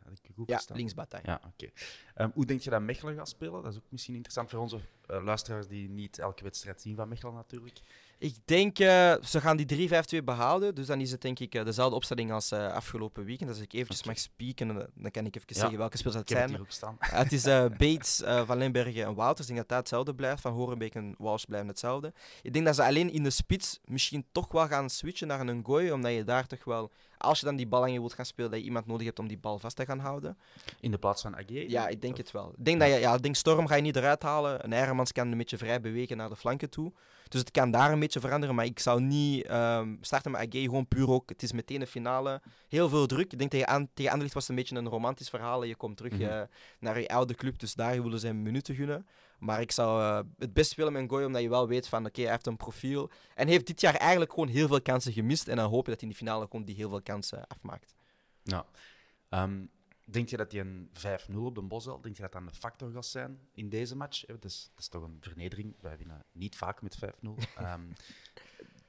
Ja, 0.47 0.61
links 0.73 0.95
Bataille. 0.95 1.27
Ja, 1.27 1.35
oké. 1.35 1.47
Okay. 1.47 2.27
Um, 2.27 2.33
hoe 2.35 2.47
denk 2.47 2.61
je 2.61 2.71
dat 2.71 2.83
Mechelen 2.83 3.15
gaat 3.15 3.29
spelen? 3.29 3.63
Dat 3.63 3.73
is 3.73 3.79
ook 3.79 3.91
misschien 3.91 4.15
interessant 4.15 4.51
voor 4.51 4.61
onze 4.61 4.77
uh, 5.11 5.23
luisteraars 5.25 5.67
die 5.67 5.89
niet 5.89 6.19
elke 6.19 6.43
wedstrijd 6.43 6.81
zien 6.81 6.97
van 6.97 7.09
Mechelen 7.09 7.35
natuurlijk. 7.35 7.81
Ik 8.21 8.35
denk, 8.45 8.79
uh, 8.79 9.15
ze 9.23 9.41
gaan 9.41 9.57
die 9.57 9.89
3-5-2 10.21 10.25
behouden. 10.25 10.75
Dus 10.75 10.87
dan 10.87 11.01
is 11.01 11.11
het 11.11 11.21
denk 11.21 11.39
ik 11.39 11.55
uh, 11.55 11.65
dezelfde 11.65 11.97
opstelling 11.97 12.33
als 12.33 12.53
uh, 12.53 12.73
afgelopen 12.73 13.25
weekend. 13.25 13.51
Als 13.51 13.61
ik 13.61 13.73
eventjes 13.73 13.99
okay. 13.99 14.13
mag 14.13 14.23
spieken, 14.23 14.91
dan 14.95 15.11
kan 15.11 15.27
ik 15.27 15.37
even 15.37 15.49
ja. 15.49 15.61
zeggen 15.61 15.79
welke 15.79 15.97
spelers 15.97 16.19
het 16.19 16.29
zijn. 16.29 16.67
Het, 16.99 17.11
het 17.11 17.33
is 17.33 17.45
Bates, 17.79 18.23
Van 18.47 18.59
Limbergen 18.59 19.05
en 19.05 19.15
Wouters. 19.15 19.49
Ik 19.49 19.55
denk 19.55 19.59
dat 19.59 19.69
dat 19.69 19.79
hetzelfde 19.79 20.15
blijft. 20.15 20.41
Van 20.41 20.53
Horenbeek 20.53 20.95
en 20.95 21.15
Walsh 21.19 21.45
blijven 21.45 21.69
hetzelfde. 21.69 22.13
Ik 22.43 22.53
denk 22.53 22.65
dat 22.65 22.75
ze 22.75 22.85
alleen 22.85 23.13
in 23.13 23.23
de 23.23 23.31
spits 23.31 23.79
misschien 23.85 24.27
toch 24.33 24.53
wel 24.53 24.67
gaan 24.67 24.91
switchen 24.91 25.27
naar 25.27 25.41
een 25.41 25.65
gooi. 25.65 25.93
Omdat 25.93 26.13
je 26.13 26.25
daar 26.25 26.47
toch 26.47 26.65
wel, 26.65 26.91
als 27.19 27.41
je 27.41 27.47
dan 27.47 27.57
die 27.57 27.67
bal 27.67 27.83
aan 27.83 27.93
je 27.93 27.99
wilt 27.99 28.13
gaan 28.13 28.25
spelen, 28.25 28.51
dat 28.51 28.61
je 28.61 28.67
iemand 28.67 28.87
nodig 28.87 29.07
hebt 29.07 29.19
om 29.19 29.29
die 29.29 29.39
bal 29.39 29.59
vast 29.59 29.77
te 29.77 29.85
gaan 29.85 29.99
houden. 29.99 30.39
In 30.81 30.91
de 30.91 30.99
plaats 30.99 31.23
van 31.23 31.37
Aguirre? 31.37 31.71
Ja, 31.71 31.89
ik 31.89 32.01
denk 32.01 32.13
of? 32.13 32.19
het 32.19 32.31
wel. 32.31 32.53
Ik 32.57 32.65
denk, 32.65 32.81
dat 32.81 32.89
je, 32.89 32.95
ja, 32.95 33.15
ik 33.15 33.23
denk 33.23 33.37
Storm 33.37 33.67
ga 33.67 33.75
je 33.75 33.83
niet 33.83 33.97
eruit 33.97 34.23
halen. 34.23 34.65
Een 34.65 34.73
Hermans 34.73 35.13
kan 35.13 35.33
een 35.33 35.39
beetje 35.39 35.59
vrij 35.59 35.81
bewegen 35.81 36.17
naar 36.17 36.29
de 36.29 36.37
flanken 36.37 36.71
toe. 36.71 36.93
Dus 37.29 37.41
het 37.41 37.51
kan 37.51 37.71
daar 37.71 37.93
een 37.93 37.99
beetje 37.99 38.21
veranderen, 38.21 38.55
maar 38.55 38.65
ik 38.65 38.79
zou 38.79 39.01
niet 39.01 39.51
um, 39.51 39.99
starten 40.01 40.31
met 40.31 40.41
Agay, 40.41 40.63
gewoon 40.63 40.89
puur 40.89 41.11
ook. 41.11 41.29
Het 41.29 41.43
is 41.43 41.53
meteen 41.53 41.81
een 41.81 41.87
finale. 41.87 42.41
Heel 42.69 42.89
veel 42.89 43.07
druk. 43.07 43.33
Ik 43.33 43.39
denk 43.39 43.51
tegen, 43.51 43.69
aan, 43.69 43.89
tegen 43.95 44.11
Anderlecht 44.11 44.35
was 44.35 44.49
het 44.49 44.57
een 44.57 44.65
beetje 44.65 44.77
een 44.77 44.89
romantisch 44.89 45.29
verhaal. 45.29 45.63
Je 45.63 45.77
komt 45.77 45.97
terug 45.97 46.13
mm 46.13 46.19
-hmm. 46.19 46.29
uh, 46.29 46.43
naar 46.79 47.01
je 47.01 47.09
oude 47.09 47.35
club, 47.35 47.59
dus 47.59 47.75
daar 47.75 48.03
willen 48.03 48.21
ze 48.21 48.29
een 48.29 48.43
minuten 48.43 48.75
gunnen. 48.75 49.07
Maar 49.39 49.61
ik 49.61 49.73
zou 49.73 50.01
uh, 50.01 50.31
het 50.39 50.53
best 50.53 50.71
spelen 50.71 50.93
met 50.93 51.09
Goy, 51.09 51.25
omdat 51.25 51.43
je 51.43 51.49
wel 51.49 51.69
weet 51.69 51.89
van, 51.89 52.07
oké, 52.07 52.21
hij 52.21 52.31
heeft 52.31 52.47
een 52.47 52.57
profiel. 52.57 53.11
En 53.35 53.49
heeft 53.49 53.67
dit 53.67 53.81
jaar 53.81 53.95
eigenlijk 53.95 54.33
gewoon 54.33 54.49
heel 54.49 54.69
veel 54.69 54.83
kansen 54.83 55.13
gemist. 55.13 55.49
En 55.49 55.57
dan 55.57 55.71
hoop 55.71 55.85
je 55.85 55.91
dat 55.91 56.01
hij 56.01 56.09
in 56.09 56.15
de 56.17 56.25
finale 56.25 56.47
komt 56.47 56.67
die 56.67 56.77
heel 56.77 56.89
veel 56.89 57.03
kansen 57.03 57.47
afmaakt. 57.47 57.95
Nou, 58.43 58.65
um, 59.31 59.71
Denk 60.11 60.29
je 60.29 60.37
dat 60.37 60.51
die 60.51 60.61
een 60.61 60.91
5-0 61.33 61.35
op 61.35 61.55
de 61.55 61.63
Bosel, 61.63 62.01
denk 62.01 62.17
je 62.17 62.23
dat 62.23 62.33
dat 62.33 62.43
een 62.43 62.55
factor 62.55 62.91
gaat 62.91 63.07
zijn 63.07 63.41
in 63.53 63.69
deze 63.69 63.97
match? 63.97 64.25
Dat 64.25 64.45
is, 64.45 64.71
dat 64.75 64.81
is 64.81 64.89
toch 64.89 65.03
een 65.03 65.17
vernedering. 65.21 65.75
Wij 65.81 65.97
winnen 65.97 66.25
niet 66.33 66.57
vaak 66.57 66.83
met 66.83 66.99
5-0. 67.05 67.09
um, 67.61 67.93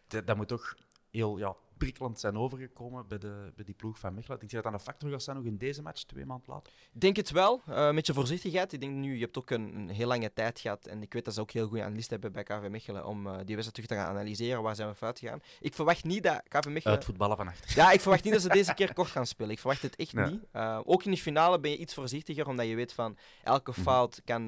dat, 0.08 0.28
dat 0.28 0.36
moet 0.36 0.48
toch 0.48 0.76
heel 1.12 1.38
ja, 1.38 1.56
prikkelend 1.80 2.20
zijn 2.20 2.38
overgekomen 2.38 3.08
bij, 3.08 3.18
de, 3.18 3.52
bij 3.56 3.66
die 3.66 3.74
ploeg 3.74 4.00
van 4.00 4.14
Mechelen. 4.14 4.40
Denk 4.40 4.52
je 4.52 4.56
dat 4.56 4.66
dat 4.66 4.74
een 4.74 4.86
factor 4.86 5.10
gaat 5.10 5.24
zijn 5.24 5.36
nog 5.36 5.46
in 5.46 5.58
deze 5.58 5.82
match, 5.82 6.04
twee 6.04 6.26
maanden 6.26 6.54
later? 6.54 6.74
Ik 6.94 7.02
denk 7.02 7.16
het 7.16 7.32
wel, 7.32 7.62
uh, 7.70 7.92
met 7.92 8.06
je 8.08 8.14
voorzichtigheid. 8.14 8.74
Ik 8.74 8.80
denk 8.80 8.94
nu, 8.94 9.14
je 9.14 9.24
hebt 9.24 9.38
ook 9.38 9.50
een, 9.50 9.76
een, 9.76 9.90
heel 9.90 10.08
lange 10.08 10.34
tijd 10.34 10.60
gehad. 10.60 10.86
En 10.86 11.02
ik 11.02 11.14
weet 11.14 11.26
dat 11.26 11.34
ze 11.34 11.42
ook 11.42 11.52
heel 11.52 11.68
goede 11.68 11.84
analisten 11.84 12.20
hebben 12.22 12.32
bij 12.32 12.44
KV 12.44 12.70
Mechelen 12.70 13.06
om 13.06 13.28
uh, 13.28 13.32
die 13.32 13.56
wedstrijd 13.56 13.74
terug 13.74 13.88
te 13.88 13.96
gaan 13.96 14.08
analyseren. 14.08 14.62
Waar 14.62 14.76
zijn 14.76 14.90
we 14.90 14.96
fout 14.96 15.20
gegaan? 15.20 15.42
Ik 15.60 15.74
verwacht 15.74 16.04
niet 16.04 16.24
dat 16.24 16.44
KV 16.48 16.66
Mechelen... 16.66 16.96
Uitvoetballen 16.96 17.38
van 17.38 17.48
achter. 17.48 17.76
Ja, 17.76 17.92
ik 17.92 18.02
verwacht 18.02 18.24
niet 18.24 18.34
dat 18.34 18.42
ze 18.42 18.50
deze 18.50 18.74
keer 18.74 18.94
kort 18.94 19.10
gaan 19.10 19.26
spelen. 19.26 19.52
Ik 19.52 19.60
verwacht 19.60 19.82
het 19.82 19.96
echt 19.96 20.14
niet. 20.14 20.40
Uh, 20.54 20.80
ook 20.84 21.04
in 21.04 21.12
de 21.12 21.18
finale 21.18 21.60
ben 21.60 21.72
je 21.72 21.78
iets 21.78 21.94
voorzichtiger, 21.94 22.48
omdat 22.48 22.68
je 22.68 22.76
weet 22.76 22.94
van 22.94 23.18
elke 23.44 23.72
mhm. 23.72 23.82
fout 23.82 24.22
kan, 24.26 24.46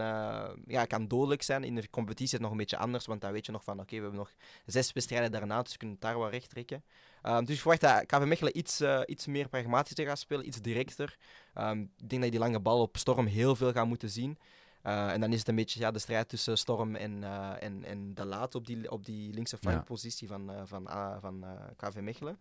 ja, 0.67 0.85
kan 0.87 1.07
dodelijk 1.07 1.41
zijn. 1.41 1.63
In 1.63 1.75
de 1.75 1.89
competitie 1.89 2.25
is 2.25 2.31
het 2.31 2.41
nog 2.41 2.51
een 2.51 2.57
beetje 2.57 2.77
anders, 2.77 3.05
want 3.05 3.21
dan 3.21 3.31
weet 3.31 3.45
je 3.45 3.51
nog 3.51 3.63
van 3.63 3.79
oké, 3.79 3.95
we 3.95 4.01
hebben 4.01 4.19
nog 4.19 4.33
zes 4.65 4.93
wedstrijden 4.93 5.31
daarna, 5.31 5.61
dus 5.61 5.71
we 5.71 5.77
kunnen 5.77 5.97
het 5.99 6.05
daar 6.05 6.19
wel 6.19 6.29
recht 6.29 6.49
trekken. 6.49 6.83
Um, 7.23 7.45
dus 7.45 7.55
ik 7.55 7.61
verwacht 7.61 7.81
dat 7.81 8.05
KV 8.05 8.25
Mechelen 8.25 8.57
iets, 8.57 8.81
uh, 8.81 9.01
iets 9.05 9.25
meer 9.25 9.49
pragmatischer 9.49 10.05
gaat 10.05 10.19
spelen, 10.19 10.47
iets 10.47 10.61
directer. 10.61 11.17
Um, 11.55 11.81
ik 11.81 12.09
denk 12.09 12.21
dat 12.21 12.23
je 12.23 12.29
die 12.29 12.39
lange 12.39 12.59
bal 12.59 12.81
op 12.81 12.97
Storm 12.97 13.25
heel 13.25 13.55
veel 13.55 13.71
gaat 13.71 13.87
moeten 13.87 14.09
zien. 14.09 14.37
Uh, 14.83 15.11
en 15.11 15.21
dan 15.21 15.31
is 15.31 15.39
het 15.39 15.47
een 15.47 15.55
beetje 15.55 15.79
ja, 15.79 15.91
de 15.91 15.99
strijd 15.99 16.29
tussen 16.29 16.57
Storm 16.57 16.95
en, 16.95 17.21
uh, 17.21 17.63
en, 17.63 17.83
en 17.83 18.13
De 18.13 18.25
Laat 18.25 18.55
op 18.55 18.65
die, 18.65 18.91
op 18.91 19.05
die 19.05 19.33
linkse 19.33 19.57
flankpositie 19.57 20.27
ja. 20.27 20.33
van, 20.33 20.67
van, 20.67 20.87
van 21.19 21.45
KV 21.75 21.95
Mechelen. 21.95 22.39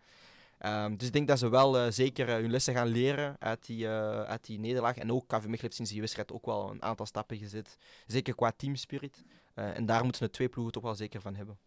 Um, 0.67 0.97
dus 0.97 1.07
ik 1.07 1.13
denk 1.13 1.29
dat 1.29 1.39
ze 1.39 1.49
wel 1.49 1.93
zeker 1.93 2.29
hun 2.29 2.51
lessen 2.51 2.75
gaan 2.75 2.87
leren 2.87 3.37
uit 3.39 3.67
die, 3.67 3.89
uit 3.89 4.45
die 4.45 4.59
nederlaag. 4.59 4.97
En 4.97 5.13
ook 5.13 5.27
KV 5.27 5.35
Mechelen 5.37 5.61
heeft 5.61 5.75
sinds 5.75 5.91
die 5.91 6.01
wedstrijd 6.01 6.33
ook 6.33 6.47
wel 6.47 6.71
een 6.71 6.83
aantal 6.83 7.07
stappen 7.07 7.37
gezet. 7.37 7.77
Zeker 8.07 8.35
qua 8.35 8.53
teamspirit. 8.57 9.25
en 9.55 9.87
daar 9.87 10.05
moeten 10.05 10.23
de 10.23 10.31
twee 10.31 10.49
ploegen 10.49 10.73
toch 10.73 10.83
wel 10.83 10.95
zeker 10.95 11.21
van 11.21 11.35
hebben. 11.35 11.59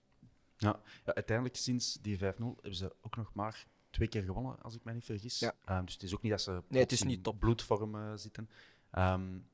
Ja, 0.64 0.80
ja 1.06 1.14
uiteindelijk 1.14 1.56
sinds 1.56 1.98
die 2.02 2.18
5-0 2.18 2.20
hebben 2.20 2.76
ze 2.76 2.96
ook 3.02 3.16
nog 3.16 3.34
maar 3.34 3.68
twee 3.90 4.08
keer 4.08 4.24
gewonnen, 4.24 4.62
als 4.62 4.76
ik 4.76 4.84
mij 4.84 4.94
niet 4.94 5.06
vergis. 5.06 5.40
Ja. 5.40 5.56
Um, 5.70 5.86
dus 5.86 5.94
het 5.94 6.04
is 6.04 6.14
ook 6.14 6.22
niet 6.22 6.32
dat 6.32 6.42
ze 6.42 6.64
nee, 6.68 6.82
het 6.82 6.92
is 6.92 7.04
niet 7.04 7.24
top. 7.24 7.40
bloedvorm 7.40 7.96
uh, 7.96 8.12
zitten. 8.16 8.50
Um, 8.92 9.48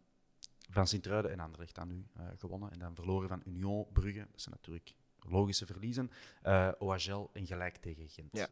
van 0.70 0.88
Sint-Truiden 0.88 1.32
en 1.32 1.40
Anderlecht 1.40 1.78
aan 1.78 1.88
nu 1.88 2.06
uh, 2.18 2.24
gewonnen. 2.38 2.72
En 2.72 2.80
dan 2.80 2.96
verloren 2.96 3.30
van 3.30 3.42
Union 3.46 3.88
Brugge. 3.94 4.28
Dat 4.32 4.42
zijn 4.42 4.56
natuurlijk 4.56 4.94
logische 5.20 5.66
verliezen. 5.66 6.12
Uh, 6.44 6.68
eh, 6.68 6.74
OHL 6.80 7.30
en 7.34 7.48
gelijk 7.48 7.78
tegen 7.78 8.10
Gent. 8.10 8.30
Ja. 8.38 8.48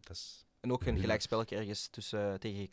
dat 0.00 0.16
is 0.16 0.47
en 0.60 0.72
ook 0.72 0.84
een 0.84 0.98
gelijkspelletje 0.98 1.56
ergens 1.56 1.86
tussen, 1.86 2.32
uh, 2.32 2.34
tegen 2.34 2.68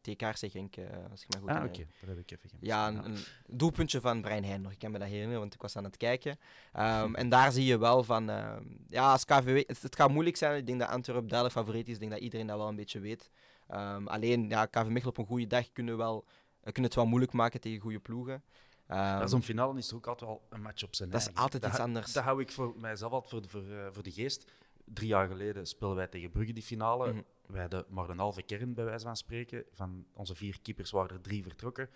TKRC 0.00 0.50
Genk, 0.50 0.76
uh, 0.76 0.86
als 1.10 1.22
ik 1.22 1.34
me 1.34 1.40
goed 1.40 1.48
ah, 1.48 1.56
herinner. 1.56 1.86
Dat 2.00 2.08
heb 2.08 2.18
ik 2.18 2.30
even 2.30 2.48
gemist. 2.48 2.66
Ja, 2.66 2.88
een, 2.88 3.04
een, 3.04 3.18
doelpuntje 3.46 4.00
van 4.00 4.22
Brian 4.22 4.42
Heijn 4.44 4.60
nog. 4.60 4.72
Ik 4.72 4.78
kan 4.78 4.90
me 4.90 4.98
dat 4.98 5.08
herinneren, 5.08 5.40
want 5.40 5.54
ik 5.54 5.62
was 5.62 5.76
aan 5.76 5.84
het 5.84 5.96
kijken. 5.96 6.38
Um, 6.78 7.14
en 7.14 7.28
daar 7.28 7.52
zie 7.52 7.64
je 7.64 7.78
wel 7.78 8.04
van... 8.04 8.30
Uh, 8.30 8.56
ja, 8.88 9.12
als 9.12 9.24
KVW... 9.24 9.56
Het, 9.66 9.82
het, 9.82 9.96
gaat 9.96 10.10
moeilijk 10.10 10.36
zijn. 10.36 10.56
Ik 10.56 10.66
denk 10.66 10.78
dat 10.78 10.88
Antwerp 10.88 11.28
duidelijk 11.28 11.58
favoriet 11.58 11.88
is. 11.88 11.94
Ik 11.94 12.00
denk 12.00 12.12
dat 12.12 12.20
iedereen 12.20 12.46
dat 12.46 12.56
wel 12.56 12.68
een 12.68 12.76
beetje 12.76 13.00
weet. 13.00 13.30
Um, 13.70 14.08
alleen, 14.08 14.48
ja, 14.48 14.66
KV 14.66 14.86
Mechelen 14.86 15.06
op 15.06 15.18
een 15.18 15.26
goede 15.26 15.46
dag 15.46 15.72
kunnen, 15.72 15.96
wel, 15.96 16.24
kunnen 16.62 16.84
het 16.84 16.94
wel 16.94 17.06
moeilijk 17.06 17.32
maken 17.32 17.60
tegen 17.60 17.80
goede 17.80 18.00
ploegen. 18.00 18.42
Um, 18.88 19.28
Zo'n 19.28 19.42
finale 19.42 19.78
is 19.78 19.92
ook 19.92 20.06
altijd 20.06 20.30
wel 20.30 20.42
een 20.50 20.62
match 20.62 20.84
op 20.84 20.94
zijn 20.94 21.10
Dat 21.10 21.20
is 21.20 21.34
altijd 21.34 21.64
iets 21.66 21.78
anders. 21.78 22.12
Dat 22.12 22.24
hou 22.24 22.40
ik 22.40 22.52
voor 22.52 22.74
mijzelf 22.76 23.12
altijd 23.12 23.32
voor, 23.32 23.64
voor, 23.64 23.90
voor 23.92 24.02
de 24.02 24.10
geest 24.10 24.44
drie 24.84 25.08
jaar 25.08 25.28
geleden 25.28 25.66
spelen 25.66 25.94
wij 25.94 26.06
tegen 26.06 26.30
Brugge 26.30 26.52
die 26.52 26.62
finale. 26.62 27.12
Mm 27.12 27.24
Wij 27.46 27.60
hadden 27.60 27.84
maar 27.88 28.08
een 28.08 28.18
halve 28.18 28.42
kern, 28.42 28.74
bij 28.74 28.84
wijze 28.84 29.04
van 29.04 29.16
spreken. 29.16 29.64
Van 29.72 30.06
onze 30.12 30.34
vier 30.34 30.60
keepers 30.62 30.90
waren 30.90 31.16
er 31.16 31.22
drie 31.22 31.42
vertrokken. 31.42 31.90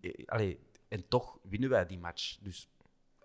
Eh, 0.00 0.26
allee, 0.26 0.58
en 0.88 1.08
toch 1.08 1.38
winnen 1.42 1.70
wij 1.70 1.86
die 1.86 1.98
match. 1.98 2.38
Dus 2.40 2.68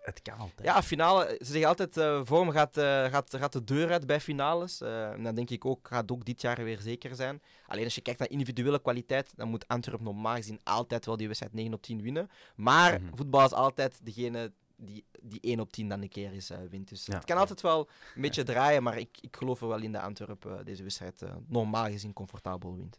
het 0.04 0.22
kan 0.22 0.38
altijd. 0.38 0.68
Ja, 0.68 0.82
finale. 0.82 1.36
Ze 1.38 1.44
zeggen 1.44 1.68
altijd, 1.68 1.96
uh, 1.96 2.20
vorm 2.24 2.50
gaat, 2.50 2.76
uh, 2.76 3.04
gaat, 3.04 3.36
gaat 3.36 3.52
de 3.52 3.64
deur 3.64 3.90
uit 3.90 4.06
bij 4.06 4.20
finales. 4.20 4.80
Uh, 4.80 5.10
en 5.10 5.22
dan 5.22 5.34
denk 5.34 5.50
ik 5.50 5.64
ook, 5.64 5.88
gaat 5.88 6.10
ook 6.10 6.24
dit 6.24 6.40
jaar 6.40 6.64
weer 6.64 6.78
zeker 6.78 7.14
zijn. 7.14 7.42
Alleen 7.66 7.84
als 7.84 7.94
je 7.94 8.00
kijkt 8.00 8.18
naar 8.18 8.30
individuele 8.30 8.80
kwaliteit, 8.80 9.32
dan 9.36 9.48
moet 9.48 9.68
Antwerpen 9.68 10.04
normaal 10.04 10.34
gezien 10.34 10.60
altijd 10.64 11.06
wel 11.06 11.16
die 11.16 11.26
wedstrijd 11.26 11.54
9 11.54 11.74
op 11.74 11.82
10 11.82 12.02
winnen. 12.02 12.30
Maar 12.56 13.00
mm 13.00 13.12
voetbal 13.14 13.44
is 13.44 13.52
altijd 13.52 14.00
degene 14.02 14.52
die, 14.84 15.04
die 15.20 15.40
1 15.40 15.60
op 15.60 15.72
10 15.72 15.88
dan 15.88 16.02
een 16.02 16.08
keer 16.08 16.32
is 16.32 16.50
uh, 16.50 16.58
wint. 16.70 16.88
Dus 16.88 17.06
het 17.06 17.24
kan 17.24 17.36
altijd 17.36 17.60
wel 17.60 17.88
een 18.14 18.22
beetje 18.22 18.42
draaien, 18.42 18.82
maar 18.82 18.98
ik, 18.98 19.18
ik 19.20 19.36
geloof 19.36 19.60
er 19.60 19.68
wel 19.68 19.82
in 19.82 19.92
de 19.92 20.00
Antwerpen 20.00 20.58
uh, 20.58 20.64
deze 20.64 20.82
wedstrijd 20.82 21.22
uh, 21.22 21.34
normaal 21.46 21.86
gezien 21.86 22.12
comfortabel 22.12 22.76
wint. 22.76 22.98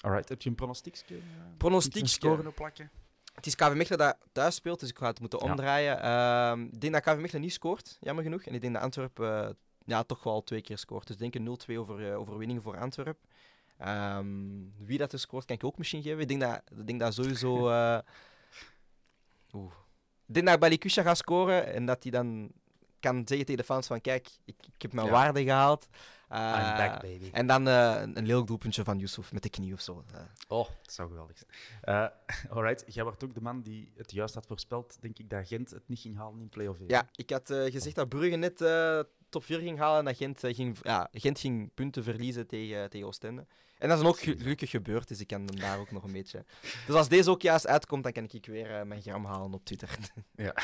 Alright, 0.00 0.28
heb 0.28 0.42
je 0.42 0.48
een 0.48 0.54
pronostiekje? 0.54 1.16
Uh, 1.16 1.22
pronostiekje? 1.56 2.52
plakken? 2.52 2.90
Het 3.34 3.46
is 3.46 3.54
KV 3.54 3.72
Mechelen 3.74 3.98
dat 3.98 4.16
thuis 4.32 4.54
speelt, 4.54 4.80
dus 4.80 4.88
ik 4.88 4.98
ga 4.98 5.06
het 5.06 5.20
moeten 5.20 5.40
omdraaien. 5.40 6.00
Ehm, 6.00 6.62
ik 6.62 6.80
denk 6.80 6.92
dat 6.92 7.02
KV 7.02 7.20
Mechelen 7.20 7.42
niet 7.42 7.52
scoort, 7.52 7.98
jammer 8.00 8.24
genoeg. 8.24 8.42
En 8.42 8.54
ik 8.54 8.60
denk 8.60 8.72
dat 8.74 8.82
Antwerpen 8.82 9.56
ja, 9.84 10.02
toch 10.02 10.22
wel 10.22 10.42
twee 10.42 10.60
keer 10.60 10.78
scoort. 10.78 11.06
Dus 11.06 11.16
ik 11.16 11.32
denk 11.32 11.34
een 11.34 11.58
0-2 11.74 11.78
over, 11.78 12.14
overwinning 12.14 12.62
voor 12.62 12.78
Antwerpen. 12.78 13.28
Um, 13.88 14.72
wie 14.78 14.98
dat 14.98 15.12
er 15.12 15.18
scoort, 15.18 15.44
kan 15.44 15.56
ik 15.56 15.64
ook 15.64 15.78
misschien 15.78 16.02
geven. 16.02 16.20
Ik 16.20 16.28
denk 16.28 16.40
dat, 16.40 16.62
ik 16.78 16.86
denk 16.86 17.00
dat 17.00 17.14
sowieso... 17.14 17.52
Oeh, 19.52 19.72
denk 20.26 20.58
Balikusha 20.58 21.02
gaat 21.02 21.16
scoren 21.16 21.72
en 21.74 21.86
dat 21.86 22.02
hij 22.02 22.12
dan 22.12 22.52
kan 23.00 23.16
zeggen 23.16 23.46
tegen 23.46 23.56
de 23.56 23.64
fans 23.64 23.86
van 23.86 24.00
kijk, 24.00 24.28
ik, 24.44 24.56
ik 24.74 24.82
heb 24.82 24.92
mijn 24.92 25.08
waarde 25.08 25.42
gehaald. 25.42 25.88
Uh, 26.32 26.76
back, 26.76 27.02
baby. 27.02 27.30
En 27.32 27.46
dan 27.46 27.68
uh, 27.68 28.00
een 28.00 28.26
lelijk 28.26 28.46
doelpuntje 28.46 28.84
van 28.84 28.98
Yusuf 28.98 29.32
met 29.32 29.42
de 29.42 29.48
knie 29.48 29.72
of 29.72 29.80
zo. 29.80 30.04
Uh. 30.14 30.20
Oh, 30.48 30.68
dat 30.82 30.92
zou 30.92 31.08
geweldig 31.08 31.36
zijn. 31.38 32.10
alright, 32.56 32.94
jij 32.94 33.04
was 33.04 33.14
ook 33.24 33.34
de 33.34 33.40
man 33.40 33.62
die 33.62 33.92
het 33.96 34.12
juist 34.12 34.34
had 34.34 34.46
voorspeld, 34.46 34.96
denk 35.00 35.18
ik, 35.18 35.30
dat 35.30 35.48
Gent 35.48 35.70
het 35.70 35.88
niet 35.88 35.98
ging 35.98 36.16
halen 36.16 36.40
in 36.40 36.48
play-off. 36.48 36.80
Ja, 36.86 37.08
ik 37.14 37.30
had 37.30 37.46
gezegd 37.46 37.94
dat 37.94 38.08
Brugge 38.08 38.36
net 38.36 38.56
top 39.28 39.44
4 39.44 39.58
ging 39.58 39.78
halen 39.78 39.98
en 39.98 40.04
dat 40.04 40.16
Gent, 40.16 40.56
ging, 40.56 40.78
ja, 40.82 41.08
Gent 41.12 41.38
ging 41.38 41.70
punten 41.74 42.04
verliezen 42.04 42.46
tegen, 42.46 42.90
tegen 42.90 43.06
Oostende. 43.06 43.46
En 43.78 43.88
dat 43.88 44.00
is 44.00 44.04
ook 44.04 44.18
gelukkig 44.18 44.70
gebeurd, 44.70 45.08
dus 45.08 45.20
ik 45.20 45.26
kan 45.26 45.46
hem 45.46 45.58
daar 45.58 45.78
ook 45.78 45.90
nog 45.90 46.02
een 46.02 46.12
beetje. 46.12 46.44
Dus 46.86 46.94
als 46.94 47.08
deze 47.08 47.30
ook 47.30 47.42
juist 47.42 47.66
uitkomt, 47.66 48.02
dan 48.02 48.12
kan 48.12 48.28
ik 48.30 48.46
weer 48.46 48.70
uh, 48.70 48.82
mijn 48.82 49.02
gram 49.02 49.24
halen 49.24 49.54
op 49.54 49.64
Twitter. 49.64 49.98
ja. 50.34 50.54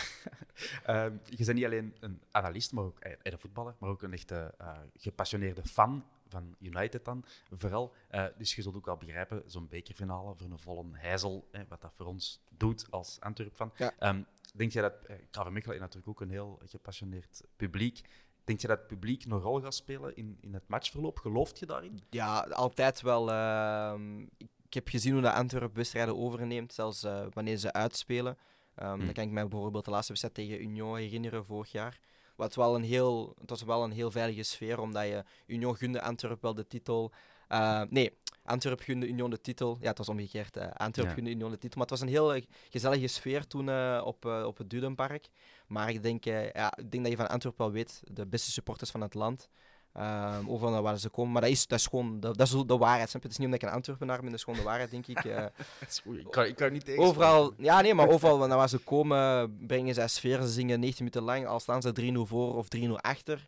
uh, 0.87 1.13
je 1.39 1.45
bent 1.45 1.55
niet 1.55 1.65
alleen 1.65 1.97
een 2.01 2.23
analist, 2.31 2.73
maar 2.73 2.85
ook 2.85 3.05
uh, 3.07 3.13
een 3.23 3.39
voetballer, 3.39 3.75
maar 3.79 3.91
ook 3.91 4.03
een 4.03 4.13
echte 4.13 4.55
uh, 4.61 4.79
gepassioneerde 4.97 5.63
fan 5.65 6.05
van 6.29 6.57
United 6.59 7.05
dan, 7.05 7.25
vooral. 7.51 7.95
dus 8.37 8.55
je 8.55 8.63
zult 8.63 8.77
ook 8.77 8.87
wel 8.87 8.97
begrijpen, 8.97 9.43
zo'n 9.47 9.69
bekerfinale 9.69 10.35
voor 10.37 10.51
een 10.51 10.59
volle 10.59 10.85
heizel, 10.93 11.49
wat 11.69 11.81
dat 11.81 11.93
voor 11.97 12.07
ons 12.07 12.43
doet 12.49 12.87
als 12.91 13.21
Antwerp-fan. 13.21 13.73
Ja. 13.77 13.93
Um, 14.09 14.27
denk 14.55 14.73
jij 14.73 14.83
dat, 14.83 14.95
uh, 15.11 15.17
KV 15.31 15.49
Mechelen 15.49 15.81
natuurlijk 15.81 16.09
ook 16.09 16.21
een 16.21 16.31
heel 16.31 16.61
gepassioneerd 16.65 17.43
publiek. 17.57 18.01
Denk 18.45 18.61
je 18.61 18.67
dat 18.67 18.79
het 18.79 18.87
publiek 18.87 19.25
een 19.25 19.39
rol 19.39 19.61
gaat 19.61 19.75
spelen 19.75 20.17
in, 20.17 20.39
in 20.41 20.55
het 20.55 20.69
matchverloop? 20.69 21.19
Gelooft 21.19 21.59
je 21.59 21.67
daarin? 21.67 22.01
Ja, 22.11 22.41
altijd 22.41 23.01
wel. 23.01 23.31
Uh, 23.31 23.95
ik 24.39 24.75
heb 24.75 24.89
gezien 24.89 25.13
hoe 25.13 25.23
de 25.23 25.33
Antwerpen 25.33 25.77
wedstrijden 25.77 26.17
overneemt, 26.17 26.73
zelfs 26.73 27.05
uh, 27.05 27.27
wanneer 27.33 27.57
ze 27.57 27.73
uitspelen. 27.73 28.39
Um, 28.83 28.99
Dan 28.99 29.13
kan 29.13 29.25
ik 29.25 29.31
mij 29.31 29.49
bijvoorbeeld 29.49 29.85
de 29.85 29.91
laatste 29.91 30.13
wedstrijd 30.13 30.35
tegen 30.49 30.63
Union 30.63 30.97
herinneren 30.97 31.45
vorig 31.45 31.73
jaar. 31.73 31.99
Wat 32.37 32.55
wel 32.55 32.75
een 32.75 32.83
heel, 32.83 33.35
het 33.41 33.51
was 33.51 33.63
wel 33.63 33.85
een 33.85 33.93
heel 33.93 34.11
veilige 34.11 34.43
sfeer, 34.43 34.81
omdat 34.81 35.05
je 35.05 35.25
Union 35.47 35.77
gunde 35.77 36.03
Antwerpen 36.03 36.43
wel 36.43 36.55
de 36.55 36.67
titel. 36.67 37.13
Uh, 37.49 37.83
nee, 37.89 38.19
Antwerp 38.45 38.81
gunde 38.81 39.07
Union 39.07 39.31
de 39.31 39.41
titel. 39.41 39.77
Ja, 39.81 39.89
het 39.89 39.99
was 39.99 40.09
omgekeerd. 40.09 40.57
Uh, 40.57 40.65
Antwerp 40.73 41.09
ja. 41.09 41.15
gunde 41.15 41.31
Union 41.31 41.51
de 41.51 41.59
titel. 41.59 41.79
Maar 41.79 41.87
het 41.89 41.99
was 41.99 42.01
een 42.01 42.15
heel 42.15 42.41
gezellige 42.71 43.07
sfeer 43.07 43.47
toen 43.47 43.69
uh, 43.69 44.03
op, 44.05 44.25
uh, 44.25 44.45
op 44.47 44.59
het 44.59 44.71
Dudenpark. 44.71 45.29
Maar 45.67 45.91
ik 45.91 46.03
denk, 46.03 46.25
ja, 46.25 46.77
ik 46.77 46.91
denk 46.91 47.03
dat 47.03 47.13
je 47.13 47.17
van 47.17 47.29
Antwerp 47.29 47.59
wel 47.59 47.71
weet, 47.71 48.03
de 48.05 48.27
beste 48.27 48.51
supporters 48.51 48.91
van 48.91 49.01
het 49.01 49.15
land. 49.15 49.49
Um, 49.97 50.51
overal 50.51 50.83
waar 50.83 50.99
ze 50.99 51.09
komen. 51.09 51.33
Maar 51.33 51.43
dat 51.43 51.51
is, 51.51 51.67
dat 51.67 51.79
is 51.79 51.87
gewoon 51.87 52.21
de, 52.21 52.37
dat 52.37 52.47
is 52.47 52.65
de 52.67 52.77
waarheid. 52.77 53.09
Snap 53.09 53.23
je? 53.23 53.29
Het 53.29 53.39
is 53.39 53.39
niet 53.39 53.47
omdat 53.47 53.63
ik 53.63 53.69
een 53.69 53.75
Antwerpenaar 53.75 54.17
ben, 54.17 54.31
dat 54.31 54.35
is 54.35 54.45
gewoon 54.45 54.59
de 54.59 54.65
waarheid, 54.65 54.91
denk 54.91 55.07
ik. 55.07 55.25
Uh, 56.05 56.19
ik, 56.19 56.31
kan, 56.31 56.45
ik 56.45 56.57
kan 56.57 56.73
niet 56.73 56.85
tegen. 56.85 57.03
Overal, 57.03 57.53
ja, 57.57 57.81
nee, 57.81 57.95
maar 57.95 58.09
overal 58.09 58.49
waar 58.49 58.69
ze 58.69 58.79
komen, 58.79 59.57
brengen 59.67 59.95
zij 59.95 60.09
sfeer. 60.09 60.41
Ze 60.41 60.49
zingen 60.49 60.81
19 60.81 60.95
minuten 61.05 61.23
lang, 61.23 61.47
al 61.47 61.61
staan 61.61 61.83
ze 61.83 62.13
3-0 62.15 62.29
voor 62.29 62.57
of 62.57 62.67
3-0 62.77 62.91
achter. 62.91 63.47